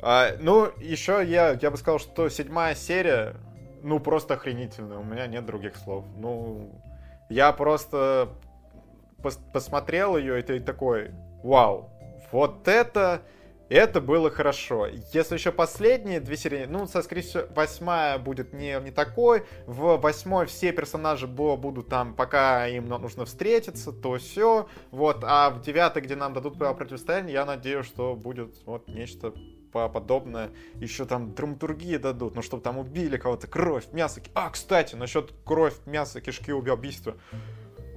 А, 0.00 0.36
ну, 0.40 0.70
еще 0.78 1.22
я, 1.24 1.56
я 1.60 1.70
бы 1.70 1.76
сказал, 1.76 2.00
что 2.00 2.28
седьмая 2.28 2.74
серия, 2.74 3.36
ну, 3.82 4.00
просто 4.00 4.34
охренительная. 4.34 4.98
У 4.98 5.04
меня 5.04 5.26
нет 5.26 5.44
других 5.44 5.76
слов. 5.76 6.04
Ну, 6.16 6.70
я 7.28 7.52
просто 7.52 8.30
пос 9.22 9.38
посмотрел 9.52 10.16
ее, 10.16 10.40
и 10.40 10.60
такой, 10.60 11.12
вау, 11.42 11.90
вот 12.30 12.66
это, 12.68 13.22
это 13.68 14.00
было 14.00 14.30
хорошо. 14.30 14.86
Если 15.12 15.34
еще 15.34 15.52
последние 15.52 16.20
две 16.20 16.36
серии, 16.36 16.64
ну, 16.66 16.86
со 16.86 17.02
скорее 17.02 17.22
всего, 17.22 17.44
восьмая 17.54 18.18
будет 18.18 18.52
не, 18.52 18.78
не 18.80 18.90
такой, 18.90 19.44
в 19.66 19.96
восьмой 19.98 20.46
все 20.46 20.72
персонажи 20.72 21.26
будут 21.26 21.88
там, 21.88 22.14
пока 22.14 22.66
им 22.66 22.88
нужно 22.88 23.24
встретиться, 23.24 23.92
то 23.92 24.16
все, 24.16 24.68
вот, 24.90 25.22
а 25.22 25.50
в 25.50 25.62
девятой, 25.62 26.02
где 26.02 26.16
нам 26.16 26.32
дадут 26.32 26.58
противостояние, 26.58 27.34
я 27.34 27.44
надеюсь, 27.44 27.86
что 27.86 28.14
будет 28.14 28.54
вот 28.66 28.88
нечто 28.88 29.32
подобное. 29.72 30.50
Еще 30.76 31.04
там 31.04 31.34
драматургии 31.34 31.96
дадут, 31.96 32.34
ну, 32.34 32.42
чтобы 32.42 32.62
там 32.62 32.78
убили 32.78 33.16
кого-то, 33.16 33.46
кровь, 33.46 33.86
мясо. 33.92 34.20
А, 34.34 34.50
кстати, 34.50 34.94
насчет 34.94 35.32
кровь, 35.44 35.74
мясо, 35.86 36.20
кишки, 36.20 36.52
убийства. 36.52 37.16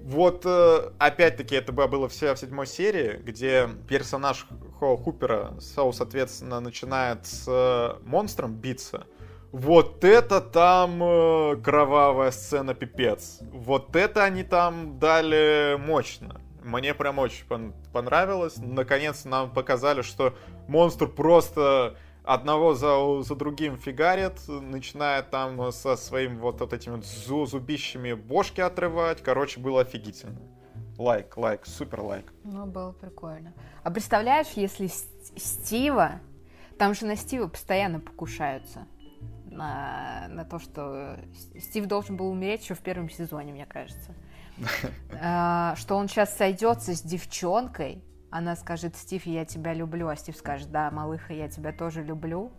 Вот, 0.05 0.43
э, 0.45 0.91
опять-таки, 0.99 1.55
это 1.55 1.71
было 1.71 2.07
все 2.07 2.35
в 2.35 2.37
седьмой 2.37 2.67
серии, 2.67 3.19
где 3.23 3.67
персонаж 3.89 4.45
Хоу 4.79 4.97
Хупера, 4.97 5.59
Соу, 5.59 5.93
соответственно, 5.93 6.59
начинает 6.59 7.25
с 7.25 7.45
э, 7.47 7.97
монстром 8.05 8.53
биться. 8.53 9.07
Вот 9.51 10.03
это 10.03 10.41
там 10.41 11.01
э, 11.01 11.55
кровавая 11.63 12.29
сцена 12.29 12.75
пипец. 12.75 13.39
Вот 13.51 13.95
это 13.95 14.23
они 14.23 14.43
там 14.43 14.99
дали 14.99 15.75
мощно. 15.79 16.39
Мне 16.65 16.95
прям 16.95 17.19
очень 17.19 17.45
понравилось. 17.93 18.57
Наконец 18.57 19.23
нам 19.23 19.53
показали, 19.53 20.01
что 20.01 20.35
монстр 20.67 21.07
просто 21.07 21.95
одного 22.23 22.73
за, 22.73 23.21
за 23.21 23.35
другим 23.35 23.77
фигарит, 23.77 24.33
начинает 24.47 25.29
там 25.29 25.71
со 25.71 25.95
своим 25.95 26.39
вот, 26.39 26.59
вот 26.59 26.73
этими 26.73 26.99
зубищами 27.45 28.13
бошки 28.13 28.61
отрывать. 28.61 29.21
Короче, 29.21 29.59
было 29.59 29.81
офигительно. 29.81 30.39
Лайк, 30.97 31.37
лайк, 31.37 31.65
супер 31.67 32.01
лайк. 32.01 32.33
Ну, 32.43 32.65
было 32.65 32.93
прикольно. 32.93 33.53
А 33.83 33.91
представляешь, 33.91 34.47
если 34.55 34.87
Стива, 34.87 36.19
там 36.79 36.95
же 36.95 37.05
на 37.05 37.15
Стива 37.15 37.47
постоянно 37.47 37.99
покушаются. 37.99 38.87
на, 39.55 40.27
на 40.29 40.45
то, 40.45 40.59
что 40.59 41.19
Стив 41.59 41.85
должен 41.85 42.17
был 42.17 42.29
умереть 42.29 42.63
еще 42.63 42.73
в 42.73 42.79
первом 42.79 43.09
сезоне, 43.09 43.53
мне 43.53 43.65
кажется. 43.65 44.15
А, 45.21 45.75
что 45.77 45.95
он 45.95 46.07
сейчас 46.07 46.35
сойдется 46.35 46.93
с 46.93 47.01
девчонкой, 47.01 48.03
она 48.29 48.55
скажет, 48.55 48.97
Стив, 48.97 49.25
я 49.25 49.45
тебя 49.45 49.73
люблю, 49.73 50.07
а 50.09 50.15
Стив 50.15 50.35
скажет, 50.35 50.69
да, 50.71 50.91
малыха, 50.91 51.33
я 51.33 51.47
тебя 51.47 51.71
тоже 51.71 52.03
люблю. 52.03 52.51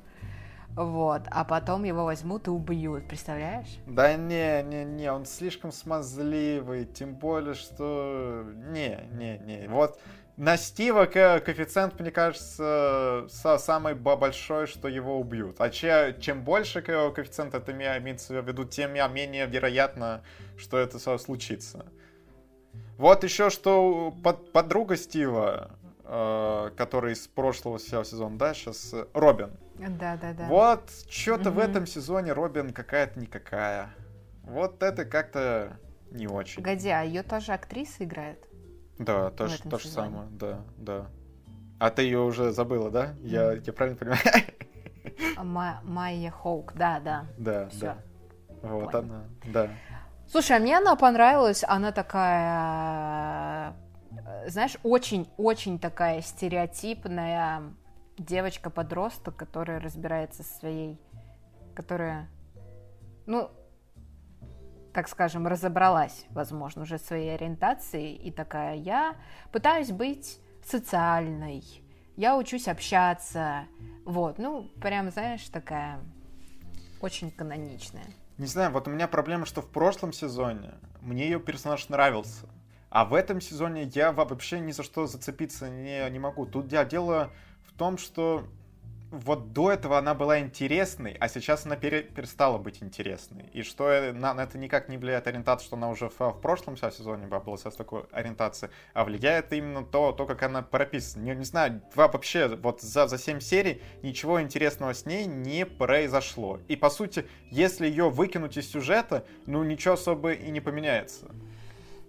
Вот, 0.75 1.23
а 1.31 1.45
потом 1.45 1.85
его 1.85 2.05
возьмут 2.05 2.49
и 2.49 2.51
убьют, 2.51 3.09
представляешь? 3.09 3.79
Да 3.87 4.15
не, 4.15 4.63
не, 4.63 4.85
не, 4.85 5.11
он 5.11 5.25
слишком 5.25 5.73
смазливый, 5.73 6.85
тем 6.85 7.15
более, 7.15 7.55
что... 7.55 8.45
Не, 8.71 9.09
не, 9.13 9.39
не, 9.39 9.69
вот 9.69 9.99
на 10.37 10.57
Стива 10.59 11.07
коэффициент, 11.07 11.99
мне 11.99 12.11
кажется, 12.11 13.27
самый 13.29 13.95
большой, 13.95 14.67
что 14.67 14.89
его 14.89 15.19
убьют. 15.19 15.61
А 15.61 15.71
че, 15.71 16.17
чем 16.21 16.43
больше 16.43 16.83
коэффициент 16.83 17.55
это 17.55 17.73
имеется 17.73 18.43
в 18.43 18.47
виду, 18.47 18.65
тем 18.65 18.93
менее 18.93 19.47
вероятно, 19.47 20.23
что 20.57 20.79
это 20.79 20.99
случится. 21.19 21.87
Вот 22.99 23.25
еще 23.25 23.51
что 23.51 24.15
под, 24.23 24.53
подруга 24.53 24.97
Стива, 24.97 25.71
э, 26.05 26.71
который 26.77 27.13
из 27.13 27.27
прошлого 27.27 27.79
сезона, 27.79 28.39
да, 28.39 28.55
сейчас 28.55 28.95
Робин. 29.13 29.51
Да, 29.79 30.17
да, 30.17 30.33
да. 30.33 30.47
Вот 30.47 30.91
что-то 31.09 31.51
угу. 31.51 31.61
в 31.61 31.63
этом 31.63 31.87
сезоне 31.87 32.33
Робин 32.33 32.73
какая-то 32.73 33.19
никакая. 33.19 33.91
Вот 34.43 34.83
это 34.83 35.05
как-то 35.05 35.79
не 36.11 36.27
очень. 36.27 36.57
Погоди, 36.63 36.89
а 36.89 37.03
ее 37.03 37.23
тоже 37.23 37.53
актриса 37.53 38.05
играет? 38.05 38.39
Да, 38.99 39.31
то, 39.31 39.47
же, 39.49 39.59
то 39.63 39.79
же 39.79 39.89
самое, 39.89 40.29
да, 40.31 40.61
да. 40.77 41.07
А 41.79 41.91
ты 41.91 42.03
ее 42.03 42.21
уже 42.21 42.53
забыла, 42.53 42.91
да? 42.91 43.13
Mm. 43.21 43.27
Я, 43.27 43.53
я 43.53 43.73
правильно 43.73 43.99
понимаю? 43.99 44.21
А, 45.37 45.45
Майя 45.85 46.31
Хоук, 46.31 46.73
да, 46.75 47.01
да. 47.01 47.27
Да, 47.37 47.69
Всё. 47.69 47.81
да. 47.81 47.97
Вот 48.63 48.93
Понял. 48.93 48.99
она, 48.99 49.25
да. 49.45 49.69
Слушай, 50.29 50.57
а 50.57 50.61
мне 50.61 50.79
она 50.79 50.97
понравилась, 50.97 51.63
она 51.67 51.93
такая, 51.93 53.75
знаешь, 54.49 54.77
очень-очень 54.83 55.79
такая 55.79 56.23
стереотипная 56.23 57.63
девочка-подросток, 58.19 59.37
которая 59.37 59.79
разбирается 59.79 60.43
со 60.43 60.59
своей, 60.59 60.99
которая, 61.75 62.29
ну, 63.27 63.51
так 64.97 65.11
скажем, 65.11 65.47
разобралась, 65.47 66.25
возможно, 66.31 66.85
уже 66.85 66.99
своей 66.99 67.35
ориентацией 67.35 68.15
и 68.15 68.31
такая, 68.31 68.77
я 68.77 69.15
пытаюсь 69.53 69.91
быть 69.91 70.41
социальной, 70.65 71.63
я 72.17 72.35
учусь 72.35 72.67
общаться, 72.67 73.67
вот, 74.07 74.39
ну, 74.39 74.71
прям, 74.81 75.11
знаешь, 75.11 75.47
такая 75.51 76.01
очень 77.03 77.31
каноничная. 77.31 78.07
Не 78.39 78.47
знаю, 78.47 78.73
вот 78.73 78.89
у 78.89 78.91
меня 78.91 79.07
проблема, 79.07 79.45
что 79.45 79.61
в 79.61 79.69
прошлом 79.69 80.15
сезоне 80.15 80.73
мне 81.03 81.25
ее 81.25 81.41
персонаж 81.41 81.91
нравился, 81.91 82.47
а 82.89 83.05
в 83.05 83.13
этом 83.13 83.43
сезоне 83.43 83.83
я 83.83 84.13
вообще 84.13 84.61
ни 84.61 84.73
за 84.73 84.83
что 84.83 85.07
зацепиться 85.07 85.69
не, 85.69 86.09
не 86.09 86.19
могу. 86.19 86.47
Тут 86.47 86.69
дело 86.69 87.33
в 87.67 87.77
том, 87.77 87.99
что 87.99 88.49
вот 89.11 89.53
до 89.53 89.71
этого 89.71 89.99
она 89.99 90.15
была 90.15 90.41
интересной, 90.41 91.17
а 91.21 91.29
сейчас 91.29 91.65
она 91.65 91.77
пере, 91.77 92.03
перестала 92.03 92.59
быть 92.59 92.83
интересной. 92.83 93.49
И 93.53 93.63
что 93.63 94.13
на, 94.13 94.35
на 94.35 94.43
это 94.43 94.59
никак 94.59 94.89
не 94.89 94.99
влияет 94.99 95.27
ориентация, 95.29 95.67
что 95.67 95.77
она 95.77 95.91
уже 95.91 96.09
в, 96.09 96.19
в 96.19 96.41
прошлом 96.41 96.77
сезоне 96.77 97.27
была 97.27 97.57
с 97.57 97.63
такой 97.63 98.05
ориентацией, 98.11 98.73
а 98.95 99.05
влияет 99.05 99.53
именно 99.53 99.85
то, 99.85 100.13
то 100.13 100.27
как 100.27 100.43
она 100.43 100.63
прописана. 100.63 101.23
Не, 101.23 101.37
не 101.37 101.45
знаю, 101.45 101.83
вообще 101.95 102.49
вот 102.49 102.83
за, 102.83 103.07
за 103.07 103.19
7 103.19 103.41
серий 103.41 103.81
ничего 104.03 104.43
интересного 104.43 104.93
с 104.93 105.07
ней 105.07 105.27
не 105.27 105.65
произошло. 105.65 106.59
И 106.67 106.75
по 106.75 106.91
сути, 106.91 107.27
если 107.51 107.87
ее 107.87 108.11
выкинуть 108.11 108.57
из 108.57 108.69
сюжета, 108.71 109.25
ну 109.47 109.63
ничего 109.63 109.95
особо 109.95 110.33
и 110.33 110.51
не 110.51 110.61
поменяется. 110.61 111.27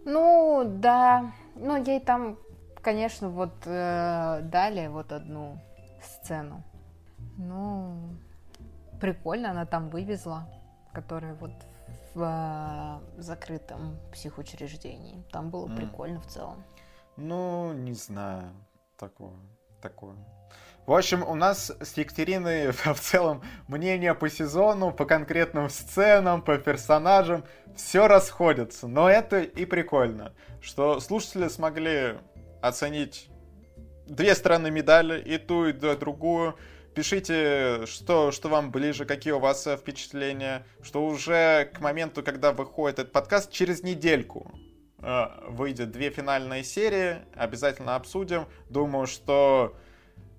Ну, 0.04 0.64
да. 0.66 1.32
Ну, 1.56 1.84
ей 1.84 2.00
там, 2.00 2.38
конечно, 2.82 3.30
вот 3.30 3.54
э, 3.66 4.39
дали 4.43 4.88
вот 4.88 5.12
одну 5.12 5.60
сцену 6.02 6.64
ну, 7.38 8.15
прикольно, 8.99 9.51
она 9.51 9.65
там 9.65 9.89
вывезла, 9.89 10.49
которая 10.93 11.36
вот 11.36 11.51
в 12.13 13.01
э, 13.18 13.22
закрытом 13.22 13.99
психоучреждении. 14.11 15.24
Там 15.32 15.49
было 15.49 15.68
mm. 15.68 15.76
прикольно 15.76 16.20
в 16.22 16.28
целом. 16.28 16.63
Ну, 17.15 17.74
не 17.74 17.93
знаю, 17.93 18.51
такое, 18.97 19.34
такое. 19.82 20.15
В 20.88 20.93
общем, 20.93 21.22
у 21.22 21.36
нас 21.36 21.72
с 21.82 21.97
Екатериной 21.97 22.72
в 22.72 22.99
целом 22.99 23.43
мнение 23.68 24.15
по 24.15 24.30
сезону, 24.30 24.91
по 24.91 25.05
конкретным 25.05 25.70
сценам, 25.70 26.41
по 26.41 26.57
персонажам, 26.57 27.43
все 27.76 28.07
расходится. 28.07 28.88
Но 28.88 29.09
это 29.09 29.41
и 29.41 29.65
прикольно, 29.65 30.34
что 30.61 30.99
слушатели 30.99 31.49
смогли 31.49 32.18
оценить 32.61 33.30
две 34.05 34.34
стороны 34.34 34.72
медали, 34.72 35.22
и 35.22 35.38
ту, 35.38 35.65
и 35.65 35.74
другую, 35.74 36.55
Пишите, 36.98 37.86
что, 37.86 38.32
что 38.32 38.50
вам 38.50 38.72
ближе, 38.72 39.06
какие 39.06 39.32
у 39.32 39.38
вас 39.38 39.68
э, 39.68 39.78
впечатления, 39.78 40.66
что 40.82 41.06
уже 41.06 41.70
к 41.72 41.80
моменту, 41.80 42.24
когда 42.24 42.54
выходит 42.54 42.98
этот 42.98 43.14
подкаст, 43.14 43.52
через 43.52 43.84
недельку 43.84 44.52
э, 44.98 45.26
выйдет 45.48 45.91
две 45.91 46.10
финальные 46.10 46.64
серии, 46.64 47.18
обязательно 47.36 47.95
обсудим. 47.95 48.48
Думаю, 48.72 49.06
что 49.06 49.78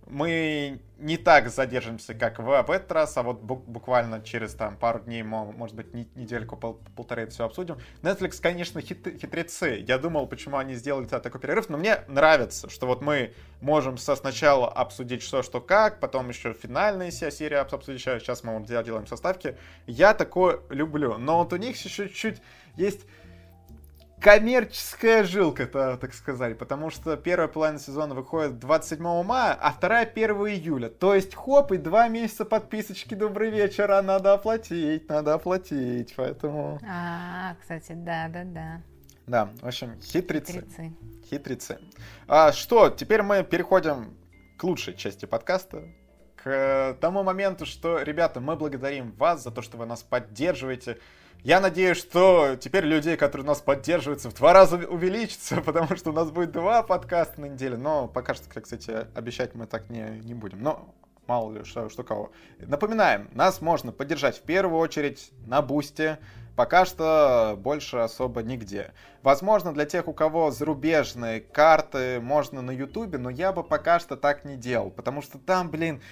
мы 0.08 0.80
не 0.98 1.16
так 1.16 1.48
задержимся, 1.48 2.14
как 2.14 2.38
в, 2.38 2.62
в 2.62 2.70
этот 2.70 2.90
раз, 2.90 3.16
а 3.16 3.22
вот 3.22 3.40
буквально 3.40 4.20
через 4.20 4.54
там 4.54 4.76
пару 4.76 5.00
дней, 5.00 5.22
может 5.22 5.76
быть, 5.76 5.94
недельку, 6.16 6.56
пол, 6.56 6.80
полторы 6.96 7.26
все 7.28 7.44
обсудим. 7.44 7.78
Netflix, 8.02 8.40
конечно, 8.40 8.80
хит, 8.80 9.06
хитрецы. 9.20 9.84
Я 9.86 9.98
думал, 9.98 10.26
почему 10.26 10.56
они 10.56 10.74
сделали 10.74 11.06
такой 11.06 11.40
перерыв, 11.40 11.68
но 11.68 11.78
мне 11.78 11.98
нравится, 12.08 12.68
что 12.68 12.86
вот 12.86 13.00
мы 13.00 13.34
можем 13.60 13.96
со 13.96 14.16
сначала 14.16 14.68
обсудить 14.68 15.22
что, 15.22 15.42
что 15.42 15.60
как, 15.60 16.00
потом 16.00 16.28
еще 16.30 16.52
финальные 16.52 17.10
все 17.10 17.30
серии 17.30 17.56
обсудить, 17.56 18.00
сейчас 18.00 18.42
мы 18.42 18.60
делаем 18.64 19.06
составки. 19.06 19.56
Я 19.86 20.14
такое 20.14 20.60
люблю, 20.70 21.18
но 21.18 21.38
вот 21.38 21.52
у 21.52 21.56
них 21.56 21.76
еще 21.76 22.08
чуть-чуть 22.08 22.40
есть 22.76 23.06
коммерческая 24.20 25.24
жилка, 25.24 25.66
так 25.66 26.12
сказать, 26.12 26.58
потому 26.58 26.90
что 26.90 27.16
первая 27.16 27.48
половина 27.48 27.78
сезона 27.78 28.14
выходит 28.14 28.58
27 28.58 29.22
мая, 29.22 29.54
а 29.54 29.72
вторая 29.72 30.06
1 30.06 30.30
июля. 30.30 30.88
То 30.88 31.14
есть, 31.14 31.34
хоп, 31.34 31.72
и 31.72 31.76
два 31.76 32.08
месяца 32.08 32.44
подписочки 32.44 33.14
«Добрый 33.14 33.50
вечер», 33.50 33.90
а 33.92 34.02
надо 34.02 34.32
оплатить, 34.32 35.08
надо 35.08 35.34
оплатить, 35.34 36.14
поэтому... 36.16 36.80
А, 36.88 37.54
кстати, 37.60 37.92
да-да-да. 37.92 38.82
Да, 39.26 39.50
в 39.60 39.66
общем, 39.66 40.00
хитрецы. 40.00 40.52
Хитрецы. 40.52 40.92
Хитрецы. 41.30 41.78
А, 42.26 42.52
что, 42.52 42.88
теперь 42.90 43.22
мы 43.22 43.44
переходим 43.44 44.16
к 44.56 44.64
лучшей 44.64 44.94
части 44.94 45.26
подкаста, 45.26 45.84
к 46.42 46.96
тому 47.00 47.22
моменту, 47.22 47.66
что, 47.66 48.00
ребята, 48.00 48.40
мы 48.40 48.56
благодарим 48.56 49.12
вас 49.12 49.42
за 49.42 49.50
то, 49.50 49.60
что 49.60 49.76
вы 49.76 49.86
нас 49.86 50.02
поддерживаете, 50.02 50.98
я 51.44 51.60
надеюсь, 51.60 51.98
что 51.98 52.56
теперь 52.60 52.84
людей, 52.84 53.16
которые 53.16 53.46
нас 53.46 53.60
поддерживают, 53.60 54.24
в 54.24 54.34
два 54.34 54.52
раза 54.52 54.76
увеличится, 54.76 55.60
потому 55.64 55.96
что 55.96 56.10
у 56.10 56.12
нас 56.12 56.30
будет 56.30 56.52
два 56.52 56.82
подкаста 56.82 57.40
на 57.40 57.46
неделю. 57.46 57.78
Но 57.78 58.08
пока 58.08 58.34
что, 58.34 58.48
кстати, 58.60 59.06
обещать 59.14 59.54
мы 59.54 59.66
так 59.66 59.88
не, 59.88 60.20
не 60.24 60.34
будем. 60.34 60.62
Но 60.62 60.94
мало 61.26 61.52
ли 61.52 61.64
что, 61.64 61.88
что 61.88 62.02
кого. 62.02 62.32
Напоминаем, 62.58 63.28
нас 63.32 63.60
можно 63.60 63.92
поддержать 63.92 64.38
в 64.38 64.42
первую 64.42 64.80
очередь 64.80 65.30
на 65.46 65.62
Бусте. 65.62 66.18
Пока 66.56 66.84
что 66.84 67.56
больше 67.56 67.98
особо 67.98 68.42
нигде. 68.42 68.92
Возможно, 69.22 69.72
для 69.72 69.84
тех, 69.84 70.08
у 70.08 70.12
кого 70.12 70.50
зарубежные 70.50 71.40
карты, 71.40 72.18
можно 72.20 72.62
на 72.62 72.72
Ютубе, 72.72 73.16
но 73.18 73.30
я 73.30 73.52
бы 73.52 73.62
пока 73.62 74.00
что 74.00 74.16
так 74.16 74.44
не 74.44 74.56
делал, 74.56 74.90
потому 74.90 75.22
что 75.22 75.38
там, 75.38 75.70
блин, 75.70 76.02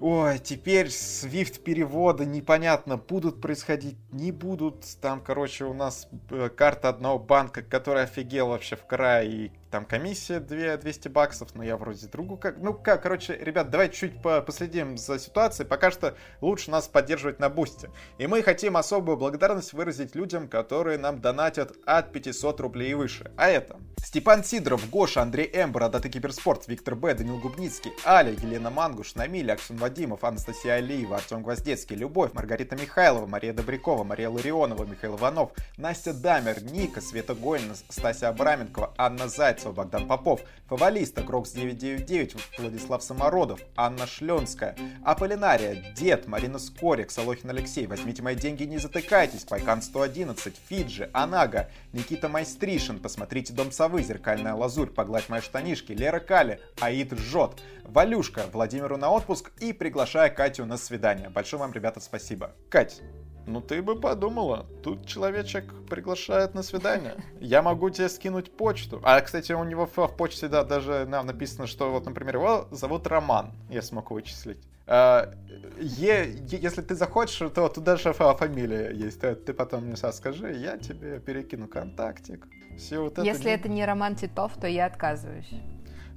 Ой, 0.00 0.38
теперь 0.38 0.86
Swift 0.86 1.60
переводы 1.60 2.24
непонятно, 2.24 2.96
будут 2.96 3.40
происходить, 3.40 3.96
не 4.12 4.30
будут. 4.30 4.84
Там, 5.00 5.20
короче, 5.20 5.64
у 5.64 5.74
нас 5.74 6.08
э, 6.30 6.50
карта 6.50 6.88
одного 6.88 7.18
банка, 7.18 7.62
который 7.62 8.04
офигел 8.04 8.48
вообще 8.48 8.76
в 8.76 8.86
край, 8.86 9.28
и 9.28 9.52
там 9.70 9.84
комиссия 9.84 10.40
2, 10.40 10.76
200 10.78 11.08
баксов, 11.08 11.54
но 11.54 11.62
я 11.62 11.76
вроде 11.76 12.06
другу 12.06 12.36
как... 12.36 12.58
Ну 12.58 12.72
как, 12.72 13.02
короче, 13.02 13.36
ребят, 13.36 13.70
давайте 13.70 13.96
чуть 13.96 14.22
по 14.22 14.40
последим 14.40 14.96
за 14.96 15.18
ситуацией. 15.18 15.68
Пока 15.68 15.90
что 15.90 16.16
лучше 16.40 16.70
нас 16.70 16.88
поддерживать 16.88 17.38
на 17.38 17.50
бусте. 17.50 17.90
И 18.18 18.26
мы 18.26 18.42
хотим 18.42 18.76
особую 18.76 19.16
благодарность 19.16 19.72
выразить 19.72 20.14
людям, 20.14 20.48
которые 20.48 20.96
нам 20.96 21.20
донатят 21.20 21.76
от 21.84 22.12
500 22.12 22.60
рублей 22.60 22.92
и 22.92 22.94
выше. 22.94 23.30
А 23.36 23.48
это 23.48 23.78
Степан 23.98 24.42
Сидоров, 24.42 24.88
Гоша, 24.88 25.22
Андрей 25.22 25.50
М, 25.52 25.72
Бородатый 25.72 26.10
Киберспорт, 26.10 26.66
Виктор 26.66 26.94
Б, 26.94 27.14
Данил 27.14 27.38
Губницкий, 27.38 27.92
Аля, 28.06 28.32
Елена 28.32 28.70
Мангуш, 28.70 29.16
Намиль, 29.16 29.50
Аксун 29.52 29.76
Вадимов, 29.88 30.22
Анастасия 30.22 30.74
Алиева, 30.74 31.16
Артем 31.16 31.42
Гвоздецкий, 31.42 31.96
Любовь, 31.96 32.34
Маргарита 32.34 32.76
Михайлова, 32.76 33.26
Мария 33.26 33.54
Добрякова, 33.54 34.04
Мария 34.04 34.28
Ларионова, 34.28 34.84
Михаил 34.84 35.16
Иванов, 35.16 35.52
Настя 35.78 36.12
Дамер, 36.12 36.62
Ника, 36.62 37.00
Света 37.00 37.34
Гойна, 37.34 37.74
Стася 37.88 38.28
Абраменкова, 38.28 38.92
Анна 38.98 39.28
Зайцева, 39.28 39.72
Богдан 39.72 40.06
Попов, 40.06 40.42
Фавалиста, 40.66 41.22
Крокс 41.22 41.52
999, 41.52 42.36
Владислав 42.58 43.02
Самородов, 43.02 43.60
Анна 43.76 44.06
Шленская, 44.06 44.76
Аполлинария, 45.02 45.82
Дед, 45.96 46.28
Марина 46.28 46.58
Скорик, 46.58 47.10
Солохин 47.10 47.48
Алексей, 47.48 47.86
Возьмите 47.86 48.22
мои 48.22 48.34
деньги, 48.34 48.64
не 48.64 48.76
затыкайтесь, 48.76 49.44
Пайкан 49.44 49.80
111, 49.80 50.54
Фиджи, 50.68 51.08
Анага, 51.14 51.70
Никита 51.94 52.28
Майстришин, 52.28 52.98
Посмотрите 52.98 53.54
Дом 53.54 53.72
Совы, 53.72 54.02
Зеркальная 54.02 54.52
лазурь, 54.52 54.90
Погладь 54.90 55.30
мои 55.30 55.40
штанишки, 55.40 55.92
Лера 55.92 56.20
Кали, 56.20 56.60
Аид 56.78 57.18
Жжет, 57.18 57.52
Валюшка, 57.84 58.44
Владимиру 58.52 58.98
на 58.98 59.10
отпуск 59.10 59.50
и 59.60 59.72
приглашая 59.78 60.30
Катю 60.30 60.66
на 60.66 60.76
свидание. 60.76 61.28
Большое 61.28 61.60
вам, 61.60 61.72
ребята, 61.72 62.00
спасибо. 62.00 62.52
Кать, 62.68 63.00
ну 63.46 63.60
ты 63.60 63.80
бы 63.80 63.98
подумала, 63.98 64.66
тут 64.82 65.06
человечек 65.06 65.72
приглашает 65.88 66.54
на 66.54 66.62
свидание. 66.62 67.16
Я 67.40 67.62
могу 67.62 67.90
тебе 67.90 68.08
скинуть 68.08 68.50
почту. 68.50 69.00
А, 69.02 69.20
кстати, 69.20 69.52
у 69.52 69.64
него 69.64 69.86
в, 69.86 69.96
в 69.96 70.16
почте 70.16 70.48
да, 70.48 70.64
даже 70.64 71.06
нам 71.06 71.26
написано, 71.26 71.66
что 71.66 71.90
вот, 71.90 72.04
например, 72.04 72.36
его 72.36 72.68
зовут 72.70 73.06
Роман, 73.06 73.52
я 73.70 73.82
смог 73.82 74.10
вычислить. 74.10 74.58
А, 74.86 75.34
е, 75.78 76.42
если 76.50 76.82
ты 76.82 76.94
захочешь, 76.94 77.38
то 77.52 77.68
тут 77.68 77.84
даже 77.84 78.12
фамилия 78.12 78.90
есть. 78.90 79.20
Ты, 79.20 79.34
ты 79.34 79.52
потом 79.52 79.84
мне 79.84 79.96
скажи, 79.96 80.52
я 80.54 80.78
тебе 80.78 81.20
перекину 81.20 81.68
контактик. 81.68 82.46
Все 82.78 83.00
вот 83.00 83.12
это. 83.12 83.22
Если 83.22 83.50
это 83.50 83.68
не 83.68 83.84
Роман 83.84 84.16
Титов, 84.16 84.52
то 84.58 84.66
я 84.66 84.86
отказываюсь. 84.86 85.50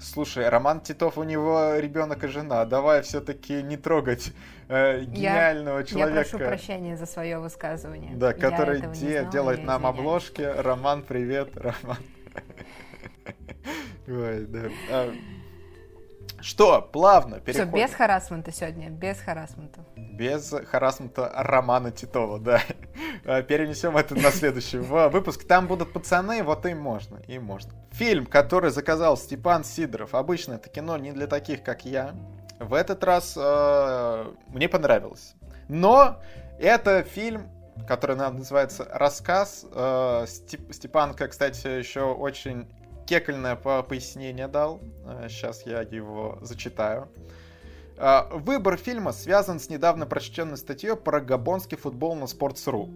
Слушай, 0.01 0.49
Роман 0.49 0.81
Титов, 0.81 1.17
у 1.17 1.23
него 1.23 1.75
ребенок 1.77 2.23
и 2.23 2.27
жена. 2.27 2.65
Давай 2.65 3.03
все-таки 3.03 3.61
не 3.61 3.77
трогать 3.77 4.33
э, 4.67 5.03
гениального 5.03 5.79
я, 5.79 5.83
человека. 5.83 6.17
Я 6.17 6.23
прошу 6.23 6.37
прощения 6.39 6.97
за 6.97 7.05
свое 7.05 7.37
высказывание. 7.37 8.15
Да, 8.15 8.33
который 8.33 8.81
де, 8.81 9.19
знала, 9.19 9.31
делает 9.31 9.63
нам 9.63 9.81
извиняюсь. 9.81 9.99
обложки. 9.99 10.41
Роман, 10.41 11.03
привет, 11.03 11.55
Роман. 11.55 11.97
Ой, 14.07 14.45
да. 14.47 15.11
Что, 16.41 16.81
плавно 16.81 17.39
переходим. 17.39 17.71
Все, 17.71 17.85
без 17.87 17.93
харасмента 17.93 18.51
сегодня, 18.51 18.89
без 18.89 19.19
харасмента. 19.19 19.85
Без 19.95 20.53
харасмента 20.69 21.31
Романа 21.35 21.91
Титова, 21.91 22.39
да. 22.39 22.61
А, 23.25 23.41
перенесем 23.41 23.97
это 23.97 24.15
на 24.15 24.31
следующий 24.31 24.79
выпуск. 24.79 25.47
Там 25.47 25.67
будут 25.67 25.93
пацаны, 25.93 26.43
вот 26.43 26.65
им 26.65 26.79
можно, 26.79 27.17
им 27.27 27.43
можно. 27.43 27.71
Фильм, 27.91 28.25
который 28.25 28.71
заказал 28.71 29.17
Степан 29.17 29.63
Сидоров. 29.63 30.15
Обычно 30.15 30.53
это 30.53 30.69
кино 30.69 30.97
не 30.97 31.11
для 31.11 31.27
таких, 31.27 31.63
как 31.63 31.85
я. 31.85 32.15
В 32.59 32.73
этот 32.73 33.03
раз 33.03 33.35
э, 33.37 34.25
мне 34.47 34.69
понравилось. 34.69 35.35
Но 35.67 36.19
это 36.59 37.03
фильм, 37.03 37.49
который 37.87 38.15
называется 38.15 38.87
«Рассказ». 38.91 39.65
Э, 39.73 40.25
Степ, 40.27 40.73
Степанка, 40.73 41.27
кстати, 41.27 41.67
еще 41.67 42.01
очень 42.01 42.67
кекольное 43.11 43.57
пояснение 43.57 44.47
дал. 44.47 44.79
Сейчас 45.27 45.63
э, 45.65 45.71
я 45.71 45.81
его 45.81 46.39
зачитаю. 46.41 47.09
Э, 47.97 48.21
выбор 48.31 48.77
фильма 48.77 49.11
связан 49.11 49.59
с 49.59 49.69
недавно 49.69 50.05
прочтенной 50.05 50.55
статьей 50.55 50.95
про 50.95 51.19
габонский 51.19 51.77
футбол 51.77 52.15
на 52.15 52.23
Sports.ru. 52.23 52.89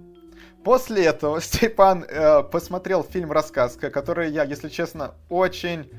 После 0.63 1.03
этого 1.03 1.41
Степан 1.41 2.05
э, 2.07 2.43
посмотрел 2.43 3.03
фильм 3.03 3.34
«Рассказ», 3.34 3.76
который 3.76 4.32
я, 4.32 4.45
если 4.45 4.70
честно, 4.70 5.16
очень 5.28 5.91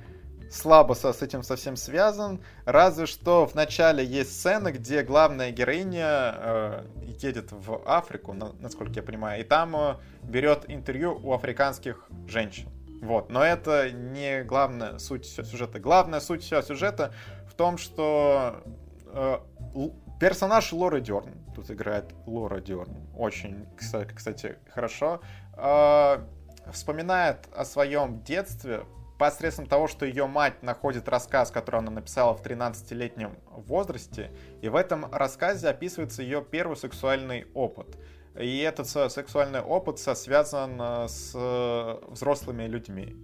слабо 0.50 0.94
со, 0.94 1.12
с 1.12 1.20
этим 1.20 1.42
совсем 1.42 1.76
связан. 1.76 2.40
Разве 2.64 3.04
что 3.04 3.46
в 3.46 3.54
начале 3.54 4.02
есть 4.02 4.32
сцена, 4.32 4.72
где 4.72 5.02
главная 5.02 5.50
героиня 5.50 6.34
э, 6.38 6.84
едет 7.20 7.52
в 7.52 7.82
Африку, 7.84 8.32
на, 8.32 8.52
насколько 8.60 8.94
я 8.94 9.02
понимаю, 9.02 9.42
и 9.42 9.44
там 9.44 9.76
э, 9.76 9.96
берет 10.22 10.64
интервью 10.68 11.20
у 11.22 11.34
африканских 11.34 12.06
женщин. 12.26 12.70
Вот. 13.02 13.30
Но 13.30 13.44
это 13.44 13.90
не 13.90 14.42
главная 14.42 14.98
суть 14.98 15.26
сюжета. 15.26 15.78
Главная 15.78 16.20
суть 16.20 16.42
сюжета 16.44 17.12
в 17.48 17.54
том, 17.54 17.78
что 17.78 18.62
э, 19.06 19.38
персонаж 20.20 20.72
Лоры 20.72 21.00
Дерн, 21.00 21.34
тут 21.54 21.70
играет 21.70 22.14
Лора 22.26 22.60
Дерн, 22.60 22.96
очень, 23.16 23.66
кстати, 23.76 24.56
хорошо, 24.72 25.20
э, 25.56 26.18
вспоминает 26.72 27.48
о 27.54 27.64
своем 27.64 28.22
детстве 28.22 28.84
посредством 29.18 29.66
того, 29.66 29.88
что 29.88 30.04
ее 30.04 30.26
мать 30.26 30.62
находит 30.62 31.08
рассказ, 31.08 31.50
который 31.50 31.76
она 31.76 31.90
написала 31.90 32.34
в 32.34 32.42
13-летнем 32.42 33.38
возрасте, 33.50 34.30
и 34.60 34.68
в 34.68 34.76
этом 34.76 35.10
рассказе 35.12 35.68
описывается 35.68 36.22
ее 36.22 36.42
первый 36.42 36.76
сексуальный 36.76 37.46
опыт. 37.54 37.96
И 38.38 38.58
этот 38.58 38.86
сексуальный 38.88 39.60
опыт 39.60 39.98
связан 39.98 40.78
э, 40.80 41.08
с 41.08 41.32
э, 41.34 41.98
взрослыми 42.08 42.64
людьми. 42.64 43.16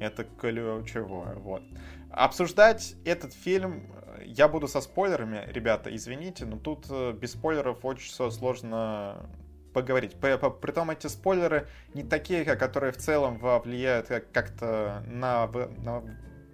Это 0.00 0.24
ключевое. 0.24 1.34
Вот. 1.36 1.62
Обсуждать 2.10 2.94
этот 3.04 3.32
фильм 3.32 3.90
э, 4.18 4.24
я 4.26 4.46
буду 4.46 4.68
со 4.68 4.80
спойлерами, 4.80 5.50
ребята, 5.50 5.94
извините, 5.94 6.44
но 6.44 6.58
тут 6.58 6.86
без 7.14 7.32
спойлеров 7.32 7.84
очень 7.84 8.12
сложно 8.12 9.30
поговорить. 9.72 10.16
Притом 10.20 10.90
эти 10.90 11.06
спойлеры 11.06 11.66
не 11.94 12.02
такие, 12.02 12.44
которые 12.44 12.92
в 12.92 12.98
целом 12.98 13.38
влияют 13.38 14.08
как-то 14.32 15.02
на, 15.06 15.46
на 15.46 16.02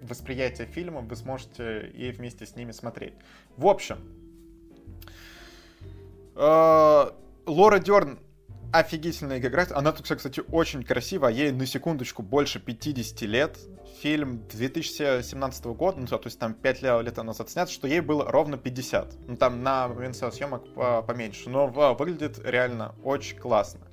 восприятие 0.01 0.67
фильма, 0.67 1.01
вы 1.01 1.15
сможете 1.15 1.87
и 1.87 2.11
вместе 2.11 2.45
с 2.45 2.55
ними 2.55 2.71
смотреть. 2.71 3.15
В 3.57 3.67
общем, 3.67 3.97
Лора 7.45 7.79
Дерн 7.79 8.19
офигительная 8.73 9.39
игра. 9.39 9.65
Она 9.71 9.91
тут, 9.91 10.07
кстати, 10.07 10.41
очень 10.51 10.83
красивая. 10.83 11.31
Ей 11.31 11.51
на 11.51 11.65
секундочку 11.65 12.23
больше 12.23 12.59
50 12.59 13.21
лет. 13.21 13.57
Фильм 14.01 14.45
2017 14.49 15.65
года, 15.67 15.99
ну, 15.99 16.07
то 16.07 16.19
есть 16.25 16.37
там 16.37 16.53
5 16.53 16.81
лет 16.81 17.17
назад 17.17 17.49
снят, 17.49 17.69
что 17.69 17.87
ей 17.87 18.01
было 18.01 18.29
ровно 18.29 18.57
50. 18.57 19.27
Ну, 19.27 19.37
там 19.37 19.63
на 19.63 19.87
момент 19.87 20.15
съемок 20.15 20.63
поменьше. 21.05 21.49
Но 21.49 21.67
выглядит 21.67 22.39
реально 22.43 22.93
очень 23.03 23.37
классно. 23.37 23.87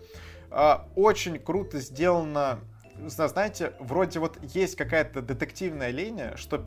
А, 0.51 0.89
очень 0.97 1.39
круто 1.39 1.79
сделано. 1.79 2.61
Знаете, 3.07 3.75
вроде 3.79 4.19
вот 4.19 4.39
есть 4.43 4.77
какая-то 4.77 5.23
детективная 5.23 5.91
линия, 5.91 6.37
что 6.37 6.63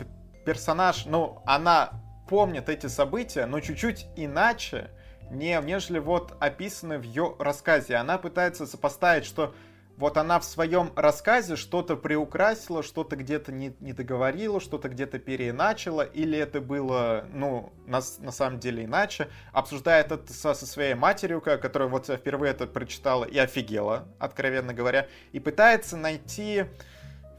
персонаж, 0.45 1.05
ну, 1.05 1.41
она 1.45 1.91
помнит 2.29 2.69
эти 2.69 2.87
события, 2.87 3.45
но 3.45 3.59
чуть-чуть 3.59 4.07
иначе, 4.15 4.89
не, 5.31 5.59
нежели 5.61 5.99
вот 5.99 6.35
описаны 6.39 6.97
в 6.97 7.03
ее 7.03 7.35
рассказе. 7.39 7.95
Она 7.95 8.17
пытается 8.17 8.65
сопоставить, 8.65 9.25
что 9.25 9.53
вот 9.97 10.17
она 10.17 10.39
в 10.39 10.43
своем 10.43 10.91
рассказе 10.95 11.55
что-то 11.55 11.95
приукрасила, 11.95 12.83
что-то 12.83 13.15
где-то 13.15 13.53
не, 13.53 13.75
не 13.79 13.93
договорила, 13.93 14.59
что-то 14.59 14.89
где-то 14.89 15.19
переиначила, 15.19 16.01
или 16.01 16.37
это 16.37 16.59
было, 16.59 17.25
ну, 17.31 17.71
на, 17.85 18.01
на 18.19 18.31
самом 18.31 18.59
деле 18.59 18.83
иначе. 18.83 19.29
Обсуждает 19.53 20.11
это 20.11 20.31
со, 20.33 20.53
со 20.53 20.65
своей 20.65 20.95
матерью, 20.95 21.39
которая 21.39 21.87
вот 21.87 22.07
впервые 22.07 22.51
это 22.51 22.67
прочитала 22.67 23.23
и 23.23 23.37
офигела, 23.37 24.07
откровенно 24.19 24.73
говоря, 24.73 25.07
и 25.31 25.39
пытается 25.39 25.95
найти 25.95 26.65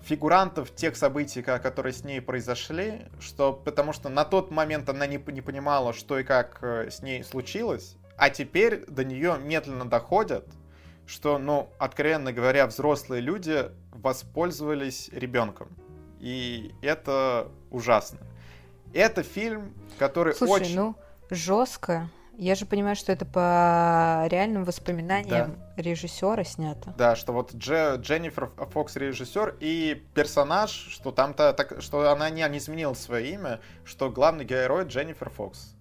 фигурантов 0.07 0.73
тех 0.75 0.97
событий, 0.97 1.43
которые 1.43 1.93
с 1.93 2.05
ней 2.05 2.21
произошли, 2.21 3.07
что, 3.19 3.53
потому 3.53 3.93
что 3.93 4.09
на 4.09 4.25
тот 4.25 4.51
момент 4.51 4.89
она 4.89 5.07
не, 5.07 5.21
не 5.33 5.41
понимала, 5.41 5.93
что 5.93 6.19
и 6.19 6.23
как 6.23 6.59
э, 6.63 6.91
с 6.91 7.03
ней 7.03 7.25
случилось, 7.25 7.97
а 8.17 8.31
теперь 8.31 8.85
до 8.87 9.05
нее 9.05 9.37
медленно 9.43 9.85
доходят, 9.85 10.47
что, 11.07 11.39
ну, 11.39 11.69
откровенно 11.79 12.33
говоря, 12.33 12.67
взрослые 12.67 13.21
люди 13.21 13.71
воспользовались 13.93 15.09
ребенком. 15.13 15.69
И 16.21 16.73
это 16.83 17.49
ужасно. 17.71 18.21
Это 18.95 19.25
фильм, 19.25 19.75
который 19.99 20.35
Слушай, 20.35 20.63
очень... 20.63 20.77
ну, 20.77 20.97
жестко. 21.31 22.09
Я 22.39 22.55
же 22.55 22.66
понимаю, 22.66 22.97
что 22.97 23.12
это 23.12 23.24
по 23.24 24.26
реальным 24.28 24.64
воспоминаниям 24.64 25.57
да. 25.76 25.82
режиссера 25.82 26.45
снято. 26.45 26.93
Да, 26.99 27.16
что 27.16 27.32
вот 27.32 27.55
Дже, 27.55 27.97
Дженнифер 27.99 28.51
Фокс 28.72 28.97
режиссер 28.97 29.57
и 29.61 30.05
персонаж, 30.14 30.70
что 30.70 31.12
там-то 31.12 31.55
так, 31.55 31.80
что 31.80 32.11
она 32.11 32.28
не, 32.28 32.47
не 32.49 32.59
изменила 32.59 32.93
свое 32.93 33.32
имя, 33.32 33.61
что 33.84 34.11
главный 34.11 34.45
герой 34.45 34.84
Дженнифер 34.84 35.30
Фокс, 35.30 35.74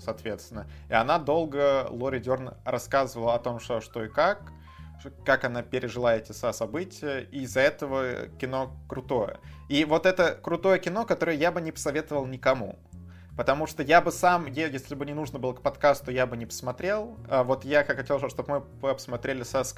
соответственно. 0.00 0.66
И 0.88 0.94
она 0.94 1.20
долго 1.20 1.86
Лори 1.90 2.18
Дерн 2.18 2.54
рассказывала 2.64 3.36
о 3.36 3.38
том, 3.38 3.60
что, 3.60 3.80
что 3.80 4.02
и 4.04 4.08
как, 4.08 4.42
как 5.24 5.44
она 5.44 5.62
пережила 5.62 6.16
эти 6.16 6.32
события, 6.32 7.20
и 7.20 7.42
из-за 7.42 7.60
этого 7.60 8.26
кино 8.40 8.72
крутое. 8.88 9.38
И 9.68 9.84
вот 9.84 10.06
это 10.06 10.36
крутое 10.42 10.80
кино, 10.80 11.06
которое 11.06 11.36
я 11.36 11.52
бы 11.52 11.60
не 11.60 11.70
посоветовал 11.70 12.26
никому. 12.26 12.80
Потому 13.36 13.66
что 13.66 13.82
я 13.82 14.00
бы 14.00 14.12
сам, 14.12 14.46
если 14.46 14.94
бы 14.94 15.06
не 15.06 15.14
нужно 15.14 15.38
было 15.38 15.52
к 15.52 15.62
подкасту, 15.62 16.10
я 16.10 16.26
бы 16.26 16.36
не 16.36 16.46
посмотрел. 16.46 17.16
А 17.28 17.42
вот 17.42 17.64
я 17.64 17.84
как 17.84 17.96
хотел, 17.96 18.18
чтобы 18.28 18.64
мы 18.82 18.94
посмотрели 18.94 19.42
со 19.42 19.64
с 19.64 19.74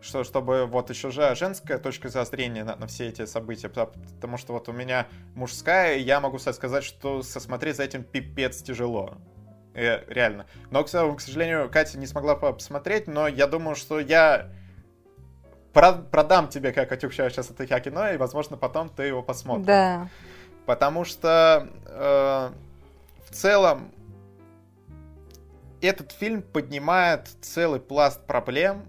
что, 0.00 0.24
чтобы 0.24 0.66
вот 0.66 0.90
еще 0.90 1.10
же 1.10 1.34
женская 1.34 1.78
точка 1.78 2.08
зрения 2.24 2.64
на, 2.64 2.76
на 2.76 2.86
все 2.86 3.08
эти 3.08 3.24
события. 3.26 3.68
Потому 3.68 4.36
что 4.36 4.52
вот 4.52 4.68
у 4.68 4.72
меня 4.72 5.06
мужская, 5.34 5.96
и 5.96 6.02
я 6.02 6.20
могу 6.20 6.38
сказать, 6.38 6.84
что 6.84 7.22
сосмотреть 7.22 7.76
за 7.76 7.84
этим 7.84 8.02
пипец 8.02 8.62
тяжело. 8.62 9.14
Э, 9.74 10.04
реально. 10.08 10.46
Но, 10.70 10.82
к 10.84 10.88
сожалению, 10.88 11.70
Катя 11.70 11.98
не 11.98 12.06
смогла 12.06 12.34
посмотреть, 12.34 13.06
но 13.06 13.28
я 13.28 13.46
думаю, 13.46 13.76
что 13.76 14.00
я 14.00 14.48
продам 15.72 16.48
тебе, 16.48 16.72
как 16.72 16.88
Катюк 16.88 17.12
сейчас 17.12 17.50
это 17.50 17.66
кино, 17.80 18.10
и, 18.10 18.16
возможно, 18.16 18.56
потом 18.56 18.88
ты 18.88 19.04
его 19.04 19.22
посмотришь. 19.22 19.66
Да. 19.66 20.08
Потому 20.66 21.04
что 21.04 21.68
э, 21.86 22.50
в 23.28 23.34
целом 23.34 23.92
этот 25.80 26.12
фильм 26.12 26.42
поднимает 26.42 27.28
целый 27.40 27.80
пласт 27.80 28.24
проблем, 28.26 28.84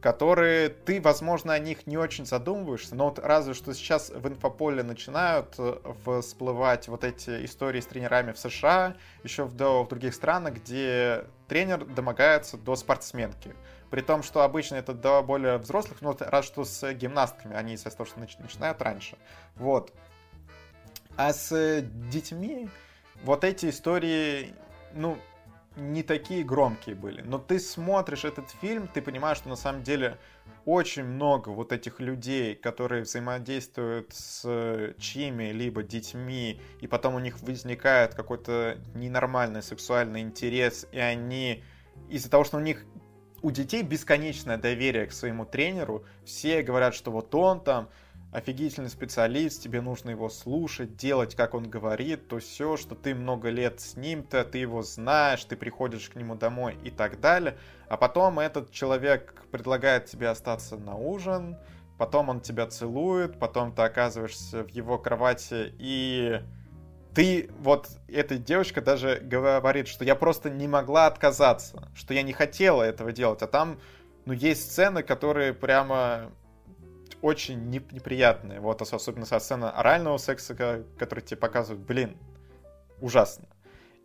которые 0.00 0.68
ты, 0.68 1.00
возможно, 1.00 1.52
о 1.52 1.58
них 1.58 1.88
не 1.88 1.96
очень 1.96 2.26
задумываешься, 2.26 2.94
но 2.94 3.06
вот 3.08 3.18
разве 3.18 3.54
что 3.54 3.74
сейчас 3.74 4.10
в 4.10 4.28
инфополе 4.28 4.84
начинают 4.84 5.56
э, 5.58 6.20
всплывать 6.22 6.86
вот 6.86 7.02
эти 7.02 7.44
истории 7.44 7.80
с 7.80 7.86
тренерами 7.86 8.30
в 8.30 8.38
США, 8.38 8.94
еще 9.24 9.42
в, 9.42 9.54
в 9.54 9.88
других 9.88 10.14
странах, 10.14 10.54
где 10.54 11.24
тренер 11.48 11.84
домогается 11.84 12.56
до 12.56 12.76
спортсменки. 12.76 13.56
При 13.90 14.00
том, 14.00 14.22
что 14.22 14.42
обычно 14.42 14.76
это 14.76 14.94
до 14.94 15.22
более 15.22 15.58
взрослых, 15.58 15.98
ну, 16.02 16.16
раз 16.20 16.44
что 16.44 16.64
с 16.64 16.92
гимнастками, 16.92 17.56
они, 17.56 17.72
естественно, 17.72 18.28
начинают 18.38 18.80
раньше. 18.82 19.16
Вот. 19.56 19.92
А 21.16 21.32
с 21.32 21.82
детьми 22.10 22.68
вот 23.24 23.44
эти 23.44 23.70
истории, 23.70 24.54
ну, 24.94 25.18
не 25.76 26.02
такие 26.02 26.42
громкие 26.42 26.94
были. 26.94 27.22
Но 27.22 27.38
ты 27.38 27.58
смотришь 27.58 28.24
этот 28.24 28.50
фильм, 28.50 28.88
ты 28.88 29.02
понимаешь, 29.02 29.38
что 29.38 29.48
на 29.48 29.56
самом 29.56 29.82
деле 29.82 30.18
очень 30.64 31.04
много 31.04 31.50
вот 31.50 31.72
этих 31.72 32.00
людей, 32.00 32.54
которые 32.54 33.02
взаимодействуют 33.02 34.12
с 34.12 34.94
чьими-либо 34.98 35.82
детьми, 35.82 36.60
и 36.80 36.86
потом 36.86 37.14
у 37.14 37.18
них 37.18 37.40
возникает 37.40 38.14
какой-то 38.14 38.78
ненормальный 38.94 39.62
сексуальный 39.62 40.20
интерес, 40.20 40.86
и 40.92 40.98
они 40.98 41.62
из-за 42.08 42.30
того, 42.30 42.44
что 42.44 42.56
у 42.56 42.60
них 42.60 42.84
у 43.42 43.50
детей 43.50 43.82
бесконечное 43.82 44.56
доверие 44.56 45.06
к 45.06 45.12
своему 45.12 45.44
тренеру, 45.44 46.04
все 46.24 46.62
говорят, 46.62 46.94
что 46.94 47.10
вот 47.10 47.34
он 47.34 47.62
там 47.62 47.90
офигительный 48.36 48.90
специалист, 48.90 49.62
тебе 49.62 49.80
нужно 49.80 50.10
его 50.10 50.28
слушать, 50.28 50.94
делать, 50.94 51.34
как 51.34 51.54
он 51.54 51.70
говорит, 51.70 52.28
то 52.28 52.38
все, 52.38 52.76
что 52.76 52.94
ты 52.94 53.14
много 53.14 53.48
лет 53.48 53.80
с 53.80 53.96
ним-то, 53.96 54.44
ты 54.44 54.58
его 54.58 54.82
знаешь, 54.82 55.42
ты 55.44 55.56
приходишь 55.56 56.10
к 56.10 56.16
нему 56.16 56.34
домой 56.34 56.76
и 56.84 56.90
так 56.90 57.18
далее. 57.18 57.56
А 57.88 57.96
потом 57.96 58.38
этот 58.38 58.70
человек 58.70 59.46
предлагает 59.50 60.04
тебе 60.04 60.28
остаться 60.28 60.76
на 60.76 60.96
ужин, 60.96 61.56
потом 61.96 62.28
он 62.28 62.42
тебя 62.42 62.66
целует, 62.66 63.38
потом 63.38 63.74
ты 63.74 63.80
оказываешься 63.80 64.64
в 64.64 64.68
его 64.68 64.98
кровати 64.98 65.72
и 65.78 66.42
ты, 67.14 67.48
вот 67.60 67.88
эта 68.06 68.36
девочка 68.36 68.82
даже 68.82 69.18
говорит, 69.22 69.88
что 69.88 70.04
я 70.04 70.14
просто 70.14 70.50
не 70.50 70.68
могла 70.68 71.06
отказаться, 71.06 71.90
что 71.94 72.12
я 72.12 72.20
не 72.20 72.34
хотела 72.34 72.82
этого 72.82 73.12
делать, 73.12 73.40
а 73.40 73.46
там, 73.46 73.80
ну, 74.26 74.34
есть 74.34 74.70
сцены, 74.70 75.02
которые 75.02 75.54
прямо 75.54 76.30
очень 77.26 77.70
неприятные. 77.70 78.60
Вот 78.60 78.80
особенно 78.80 79.26
со 79.26 79.40
сцены 79.40 79.64
орального 79.64 80.16
секса, 80.16 80.54
который 80.96 81.22
тебе 81.22 81.36
показывают, 81.36 81.84
блин, 81.84 82.16
ужасно. 83.00 83.48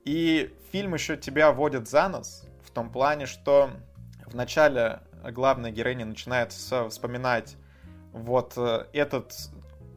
И 0.06 0.52
фильм 0.72 0.96
еще 0.96 1.18
тебя 1.18 1.52
вводит 1.52 1.88
за 1.88 2.10
нос 2.10 2.44
в 2.64 2.72
том 2.72 2.92
плане, 2.92 3.28
что 3.28 3.70
вначале 4.26 5.02
главная 5.24 5.70
героиня 5.70 6.06
начинает 6.06 6.52
вспоминать 6.52 7.58
вот 8.12 8.54
э, 8.58 8.88
этот 8.92 9.36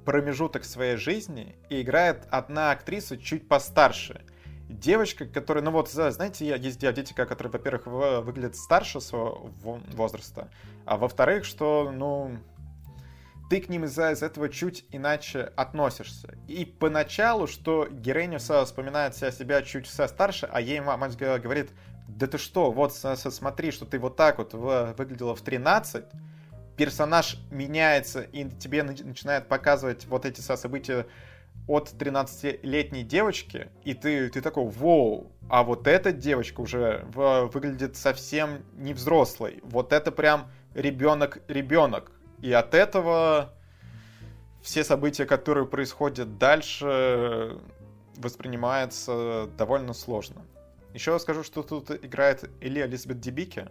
промежуток 0.05 0.67
своей 0.67 0.97
жизни 0.97 1.57
и 1.71 1.81
играет 1.81 2.27
одна 2.31 2.73
актриса 2.73 3.17
чуть 3.17 3.49
постарше. 3.49 4.21
Девочка, 4.69 5.25
которая, 5.25 5.65
ну 5.65 5.71
вот, 5.71 5.89
знаете, 5.89 6.47
есть 6.47 6.79
диабетика, 6.79 7.25
которые, 7.25 7.51
во-первых, 7.51 7.87
выглядят 7.87 8.57
старше 8.57 9.01
своего 9.01 9.51
возраста, 9.95 10.51
а 10.85 10.99
во-вторых, 10.99 11.47
что, 11.47 11.91
ну, 11.91 12.39
ты 13.55 13.61
к 13.61 13.69
ним 13.69 13.85
из-за 13.85 14.11
из 14.11 14.21
этого 14.21 14.49
чуть 14.49 14.85
иначе 14.91 15.53
относишься. 15.55 16.37
И 16.49 16.65
поначалу, 16.65 17.47
что 17.47 17.87
героиня 17.89 18.39
вспоминает 18.39 19.15
себя, 19.15 19.31
себя 19.31 19.63
чуть 19.63 19.87
вся 19.87 20.09
старше, 20.09 20.49
а 20.51 20.61
ей 20.61 20.81
мать 20.81 21.17
говорит, 21.17 21.71
да 22.09 22.27
ты 22.27 22.37
что, 22.37 22.73
вот 22.73 22.93
смотри, 22.93 23.71
что 23.71 23.87
ты 23.87 24.01
вот 24.01 24.17
так 24.17 24.39
вот 24.39 24.55
выглядела 24.55 25.37
в 25.37 25.43
13, 25.43 26.05
персонаж 26.77 27.39
меняется, 27.53 28.23
и 28.23 28.51
тебе 28.51 28.83
начинает 28.83 29.47
показывать 29.47 30.05
вот 30.07 30.27
эти 30.27 30.41
события 30.41 31.07
от 31.69 31.93
13-летней 31.93 33.05
девочки, 33.05 33.69
и 33.85 33.95
ты, 33.95 34.31
ты 34.31 34.41
такой, 34.41 34.65
воу, 34.65 35.31
а 35.49 35.63
вот 35.63 35.87
эта 35.87 36.11
девочка 36.11 36.61
уже 36.61 37.07
выглядит 37.15 37.97
совсем 37.97 38.65
не 38.73 38.95
взрослой. 38.95 39.61
Вот 39.63 39.93
это 39.93 40.11
прям 40.11 40.51
ребенок-ребенок. 40.75 42.11
И 42.45 42.53
от 42.53 42.75
этого 42.75 43.55
все 44.61 44.85
события, 44.85 45.25
которые 45.25 45.67
происходят 45.67 46.37
дальше, 46.37 47.59
воспринимаются 48.19 49.49
довольно 49.57 49.95
сложно. 49.95 50.43
Еще 50.93 51.19
скажу, 51.19 51.43
что 51.43 51.63
тут 51.63 51.91
играет 51.91 52.51
Илья 52.61 52.85
Элизабет 52.85 53.19
Дебики, 53.21 53.71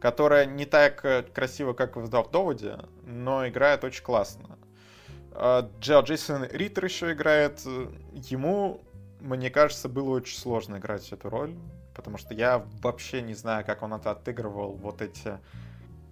которая 0.00 0.44
не 0.44 0.66
так 0.66 1.32
красиво, 1.32 1.72
как 1.72 1.94
в 1.94 2.08
Доводе, 2.08 2.80
но 3.04 3.46
играет 3.46 3.84
очень 3.84 4.02
классно. 4.02 4.58
А 5.30 5.70
Джо 5.78 6.00
Джейсон 6.00 6.46
Риттер 6.50 6.86
еще 6.86 7.12
играет. 7.12 7.60
Ему, 8.12 8.80
мне 9.20 9.50
кажется, 9.50 9.88
было 9.88 10.10
очень 10.10 10.36
сложно 10.36 10.78
играть 10.78 11.12
эту 11.12 11.30
роль, 11.30 11.54
потому 11.94 12.18
что 12.18 12.34
я 12.34 12.66
вообще 12.82 13.22
не 13.22 13.34
знаю, 13.34 13.64
как 13.64 13.82
он 13.82 13.94
это 13.94 14.10
отыгрывал, 14.10 14.72
вот 14.72 15.00
эти 15.00 15.38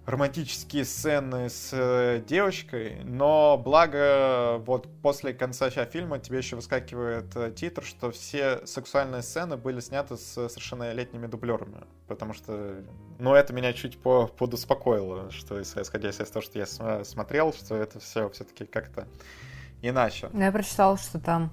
романтические 0.05 0.85
сцены 0.85 1.49
с 1.49 1.69
э, 1.71 2.23
девочкой, 2.27 3.01
но 3.03 3.57
благо 3.63 4.57
вот 4.59 4.87
после 5.01 5.33
конца 5.33 5.69
фильма 5.69 6.19
тебе 6.19 6.39
еще 6.39 6.55
выскакивает 6.55 7.35
э, 7.35 7.51
титр, 7.55 7.83
что 7.83 8.11
все 8.11 8.65
сексуальные 8.65 9.21
сцены 9.21 9.55
были 9.57 9.79
сняты 9.79 10.17
с 10.17 10.49
совершеннолетними 10.49 11.27
дублерами, 11.27 11.85
потому 12.07 12.33
что, 12.33 12.83
ну, 13.19 13.35
это 13.35 13.53
меня 13.53 13.73
чуть 13.73 13.99
по 13.99 14.27
подуспокоило, 14.27 15.29
что 15.31 15.61
исходя 15.61 16.09
из 16.09 16.17
того, 16.17 16.41
что 16.41 16.57
я 16.57 16.65
смотрел, 17.03 17.53
что 17.53 17.75
это 17.75 17.99
все 17.99 18.29
все-таки 18.29 18.65
как-то 18.65 19.07
иначе. 19.81 20.29
Ну, 20.33 20.41
я 20.41 20.51
прочитала, 20.51 20.97
что 20.97 21.19
там 21.19 21.51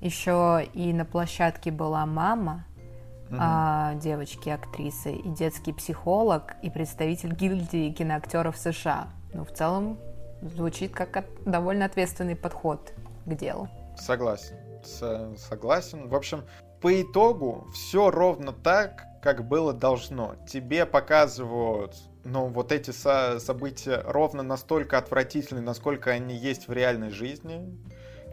еще 0.00 0.66
и 0.72 0.92
на 0.92 1.04
площадке 1.04 1.70
была 1.70 2.06
мама, 2.06 2.64
угу. 3.30 3.38
а, 3.40 3.94
девочки-актрисы, 3.94 5.12
и 5.12 5.28
детский 5.28 5.72
психолог, 5.72 6.56
и 6.62 6.70
представитель 6.70 7.34
гильдии 7.34 7.90
киноактеров 7.92 8.56
США. 8.56 9.08
Ну, 9.32 9.44
в 9.44 9.52
целом, 9.52 9.98
звучит 10.42 10.92
как 10.92 11.24
довольно 11.44 11.84
ответственный 11.84 12.36
подход 12.36 12.92
к 13.24 13.34
делу. 13.34 13.68
Согласен. 13.96 14.56
С 14.84 15.36
согласен. 15.36 16.08
В 16.08 16.14
общем, 16.14 16.44
по 16.80 17.02
итогу 17.02 17.68
все 17.74 18.10
ровно 18.10 18.52
так, 18.52 19.06
как 19.22 19.46
было 19.46 19.72
должно. 19.72 20.36
Тебе 20.48 20.86
показывают, 20.86 21.94
ну, 22.24 22.46
вот 22.46 22.72
эти 22.72 22.90
со 22.90 23.38
события 23.38 24.02
ровно 24.06 24.42
настолько 24.42 24.96
отвратительные, 24.96 25.62
насколько 25.62 26.10
они 26.10 26.34
есть 26.34 26.68
в 26.68 26.72
реальной 26.72 27.10
жизни 27.10 27.78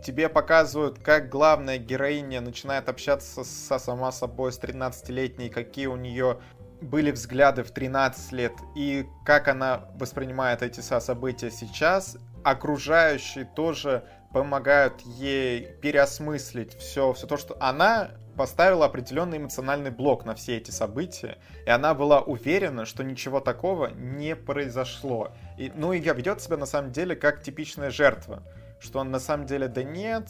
тебе 0.03 0.29
показывают, 0.29 0.99
как 0.99 1.29
главная 1.29 1.77
героиня 1.77 2.41
начинает 2.41 2.89
общаться 2.89 3.43
со 3.43 3.79
сама 3.79 4.11
собой 4.11 4.51
с 4.51 4.59
13-летней, 4.59 5.49
какие 5.49 5.87
у 5.87 5.95
нее 5.95 6.39
были 6.81 7.11
взгляды 7.11 7.63
в 7.63 7.71
13 7.71 8.31
лет 8.33 8.53
и 8.75 9.05
как 9.25 9.47
она 9.47 9.87
воспринимает 9.95 10.61
эти 10.61 10.79
события 10.81 11.49
сейчас. 11.51 12.17
Окружающие 12.43 13.45
тоже 13.45 14.03
помогают 14.31 15.01
ей 15.01 15.67
переосмыслить 15.81 16.77
все, 16.77 17.13
все 17.13 17.27
то, 17.27 17.37
что 17.37 17.57
она 17.59 18.11
поставила 18.37 18.85
определенный 18.85 19.39
эмоциональный 19.39 19.89
блок 19.89 20.23
на 20.23 20.35
все 20.35 20.57
эти 20.57 20.69
события, 20.69 21.39
и 21.65 21.69
она 21.71 21.95
была 21.95 22.21
уверена, 22.21 22.85
что 22.85 23.03
ничего 23.03 23.39
такого 23.39 23.87
не 23.87 24.35
произошло. 24.35 25.31
И, 25.57 25.71
ну 25.75 25.91
и 25.91 25.99
ведет 25.99 26.39
себя 26.41 26.55
на 26.55 26.67
самом 26.67 26.91
деле 26.91 27.15
как 27.15 27.41
типичная 27.41 27.89
жертва 27.89 28.43
что 28.79 28.99
он 28.99 29.11
на 29.11 29.19
самом 29.19 29.45
деле 29.45 29.67
да 29.67 29.83
нет, 29.83 30.29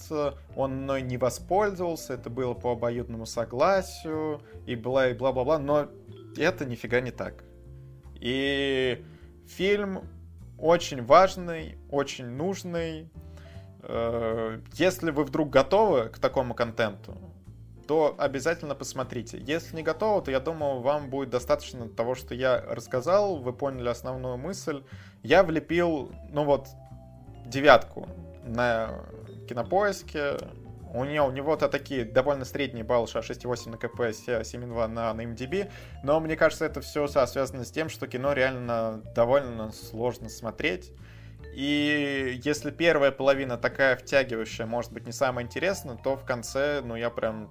он 0.56 0.84
мной 0.84 1.02
не 1.02 1.18
воспользовался, 1.18 2.14
это 2.14 2.30
было 2.30 2.54
по 2.54 2.72
обоюдному 2.72 3.26
согласию, 3.26 4.42
и 4.66 4.76
бла 4.76 5.10
и 5.10 5.14
бла-бла-бла, 5.14 5.60
но 5.60 5.88
это 6.38 6.66
нифига 6.66 7.02
не 7.02 7.12
так. 7.12 7.44
И 8.20 9.04
фильм 9.48 10.04
очень 10.58 11.04
важный, 11.04 11.78
очень 11.90 12.28
нужный. 12.28 13.12
Э, 13.84 14.60
если 14.74 15.12
вы 15.12 15.24
вдруг 15.24 15.50
готовы 15.50 16.10
к 16.10 16.20
такому 16.20 16.54
контенту, 16.54 17.18
то 17.88 18.16
обязательно 18.18 18.76
посмотрите. 18.76 19.40
Если 19.40 19.76
не 19.76 19.84
готовы, 19.84 20.22
то 20.22 20.32
я 20.32 20.40
думаю, 20.40 20.82
вам 20.82 21.10
будет 21.10 21.30
достаточно 21.30 21.88
того, 21.88 22.16
что 22.16 22.36
я 22.36 22.62
рассказал, 22.62 23.38
вы 23.38 23.54
поняли 23.54 23.88
основную 23.88 24.38
мысль. 24.38 24.84
Я 25.24 25.44
влепил, 25.44 26.12
ну 26.30 26.44
вот, 26.44 26.68
девятку 27.46 28.08
на 28.48 29.06
кинопоиске 29.48 30.38
У 30.94 31.04
него, 31.04 31.28
у 31.28 31.32
него-то 31.32 31.68
такие 31.68 32.06
довольно 32.06 32.46
средние 32.46 32.84
баллы, 32.84 33.08
6,8 33.08 33.70
на 33.70 33.78
КП, 33.78 34.00
7,2 34.00 34.88
на, 34.88 35.14
на 35.14 35.22
MDB, 35.22 35.70
но 36.04 36.20
мне 36.20 36.36
кажется, 36.36 36.66
это 36.66 36.82
все 36.82 37.08
связано 37.08 37.66
с 37.66 37.72
тем, 37.72 37.90
что 37.90 38.08
кино 38.08 38.34
реально 38.34 39.04
довольно 39.14 39.72
сложно 39.72 40.30
смотреть. 40.30 40.92
И 41.54 42.40
если 42.44 42.72
первая 42.72 43.12
половина 43.12 43.58
такая 43.58 43.96
втягивающая, 43.96 44.66
может 44.66 44.94
быть, 44.94 45.06
не 45.06 45.12
самая 45.12 45.44
интересная, 45.44 45.96
то 45.96 46.16
в 46.16 46.24
конце, 46.24 46.82
ну, 46.84 46.96
я 46.96 47.10
прям 47.10 47.50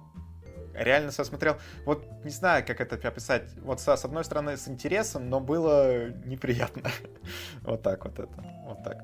реально 0.77 1.11
смотрел. 1.11 1.57
Вот 1.85 2.05
не 2.23 2.31
знаю, 2.31 2.65
как 2.65 2.79
это 2.79 2.95
описать. 3.07 3.43
Вот 3.61 3.81
с 3.81 3.87
одной 3.87 4.23
стороны 4.23 4.57
с 4.57 4.67
интересом, 4.67 5.29
но 5.29 5.39
было 5.39 6.09
неприятно. 6.25 6.89
вот 7.61 7.81
так 7.81 8.05
вот 8.05 8.19
это. 8.19 8.43
Вот 8.65 8.83
так. 8.83 8.97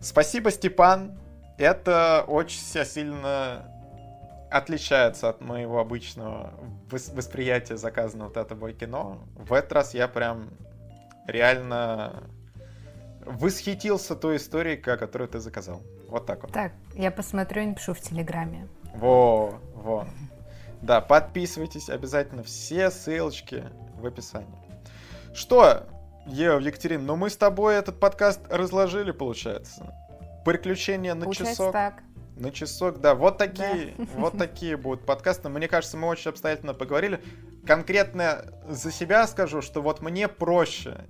Спасибо, 0.00 0.50
Степан. 0.50 1.18
Это 1.60 2.24
очень 2.26 2.58
сильно 2.86 3.70
отличается 4.50 5.28
от 5.28 5.42
моего 5.42 5.78
обычного 5.78 6.54
восприятия 6.90 7.76
заказанного 7.76 8.40
от 8.40 8.48
тобой 8.48 8.72
кино. 8.72 9.18
В 9.36 9.52
этот 9.52 9.72
раз 9.72 9.92
я 9.92 10.08
прям 10.08 10.48
реально 11.26 12.24
восхитился 13.26 14.16
той 14.16 14.38
историей, 14.38 14.78
которую 14.78 15.28
ты 15.28 15.38
заказал. 15.38 15.82
Вот 16.08 16.24
так 16.24 16.44
вот. 16.44 16.52
Так, 16.52 16.72
я 16.94 17.10
посмотрю 17.10 17.62
и 17.62 17.66
напишу 17.66 17.92
в 17.92 18.00
Телеграме. 18.00 18.66
Во, 18.94 19.60
во. 19.74 20.06
Да, 20.80 21.02
подписывайтесь 21.02 21.90
обязательно. 21.90 22.42
Все 22.42 22.90
ссылочки 22.90 23.64
в 23.98 24.06
описании. 24.06 24.48
Что, 25.34 25.82
Ева, 26.24 26.58
Екатерин, 26.58 27.04
ну 27.04 27.16
мы 27.16 27.28
с 27.28 27.36
тобой 27.36 27.74
этот 27.74 28.00
подкаст 28.00 28.40
разложили, 28.48 29.10
получается. 29.10 29.94
Приключения 30.44 31.14
на 31.14 31.24
получается 31.24 31.54
часок. 31.54 31.72
так. 31.72 32.02
На 32.36 32.50
часок, 32.50 33.00
да. 33.00 33.14
Вот 33.14 33.38
такие, 33.38 33.94
да. 33.98 34.04
вот 34.16 34.38
такие 34.38 34.76
будут 34.76 35.04
подкасты. 35.04 35.48
Мне 35.48 35.68
кажется, 35.68 35.96
мы 35.96 36.08
очень 36.08 36.30
обстоятельно 36.30 36.72
поговорили. 36.72 37.22
Конкретно 37.66 38.46
за 38.66 38.90
себя 38.90 39.26
скажу, 39.26 39.60
что 39.60 39.82
вот 39.82 40.00
мне 40.00 40.26
проще 40.26 41.06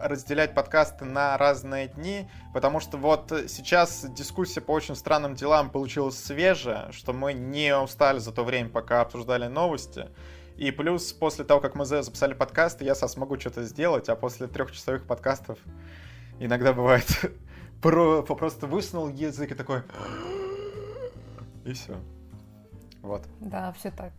разделять 0.00 0.54
подкасты 0.54 1.04
на 1.04 1.36
разные 1.36 1.88
дни, 1.88 2.28
потому 2.54 2.80
что 2.80 2.96
вот 2.96 3.32
сейчас 3.48 4.06
дискуссия 4.10 4.60
по 4.60 4.72
очень 4.72 4.96
странным 4.96 5.34
делам 5.34 5.70
получилась 5.70 6.18
свежая, 6.18 6.90
что 6.92 7.12
мы 7.12 7.32
не 7.32 7.76
устали 7.76 8.18
за 8.18 8.32
то 8.32 8.44
время, 8.44 8.70
пока 8.70 9.02
обсуждали 9.02 9.46
новости. 9.46 10.08
И 10.56 10.70
плюс 10.70 11.12
после 11.12 11.44
того, 11.44 11.60
как 11.60 11.74
мы 11.74 11.84
записали 11.84 12.34
подкасты, 12.34 12.84
я 12.84 12.94
смогу 12.94 13.38
что-то 13.38 13.62
сделать, 13.62 14.08
а 14.08 14.16
после 14.16 14.46
трехчасовых 14.46 15.06
подкастов 15.06 15.58
иногда 16.38 16.72
бывает 16.72 17.06
про, 17.82 18.22
просто 18.22 18.66
высунул 18.66 19.08
язык 19.08 19.52
и 19.52 19.54
такой... 19.54 19.82
И 21.64 21.72
все. 21.72 21.96
Вот. 23.02 23.22
Да, 23.40 23.72
все 23.72 23.90
так. 23.90 24.12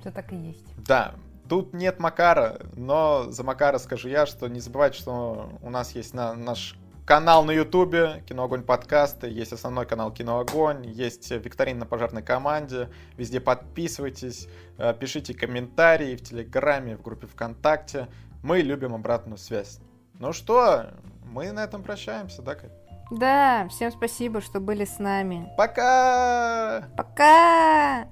Все 0.00 0.10
так 0.10 0.32
и 0.32 0.36
есть. 0.36 0.66
Да, 0.78 1.14
Тут 1.50 1.74
нет 1.74 1.98
Макара, 1.98 2.60
но 2.76 3.26
за 3.28 3.42
Макара 3.42 3.78
скажу 3.78 4.08
я, 4.08 4.24
что 4.24 4.46
не 4.46 4.60
забывайте, 4.60 4.96
что 4.96 5.50
у 5.62 5.68
нас 5.68 5.96
есть 5.96 6.14
на, 6.14 6.32
наш 6.32 6.78
канал 7.04 7.44
на 7.44 7.50
Ютубе, 7.50 8.22
Кино 8.28 8.44
Огонь 8.44 8.62
подкасты, 8.62 9.28
есть 9.28 9.52
основной 9.52 9.84
канал 9.84 10.12
Кино 10.12 10.38
Огонь, 10.38 10.86
есть 10.86 11.28
викторина 11.28 11.80
на 11.80 11.86
пожарной 11.86 12.22
команде, 12.22 12.88
везде 13.16 13.40
подписывайтесь, 13.40 14.46
э, 14.78 14.94
пишите 14.94 15.34
комментарии 15.34 16.14
в 16.14 16.22
Телеграме, 16.22 16.96
в 16.96 17.02
группе 17.02 17.26
ВКонтакте. 17.26 18.06
Мы 18.44 18.60
любим 18.60 18.94
обратную 18.94 19.38
связь. 19.38 19.80
Ну 20.20 20.32
что, 20.32 20.92
мы 21.24 21.50
на 21.50 21.64
этом 21.64 21.82
прощаемся, 21.82 22.42
да, 22.42 22.54
Кать? 22.54 22.79
Да, 23.10 23.66
всем 23.68 23.90
спасибо, 23.90 24.40
что 24.40 24.60
были 24.60 24.84
с 24.84 24.98
нами. 24.98 25.52
Пока! 25.56 26.84
Пока! 26.96 28.06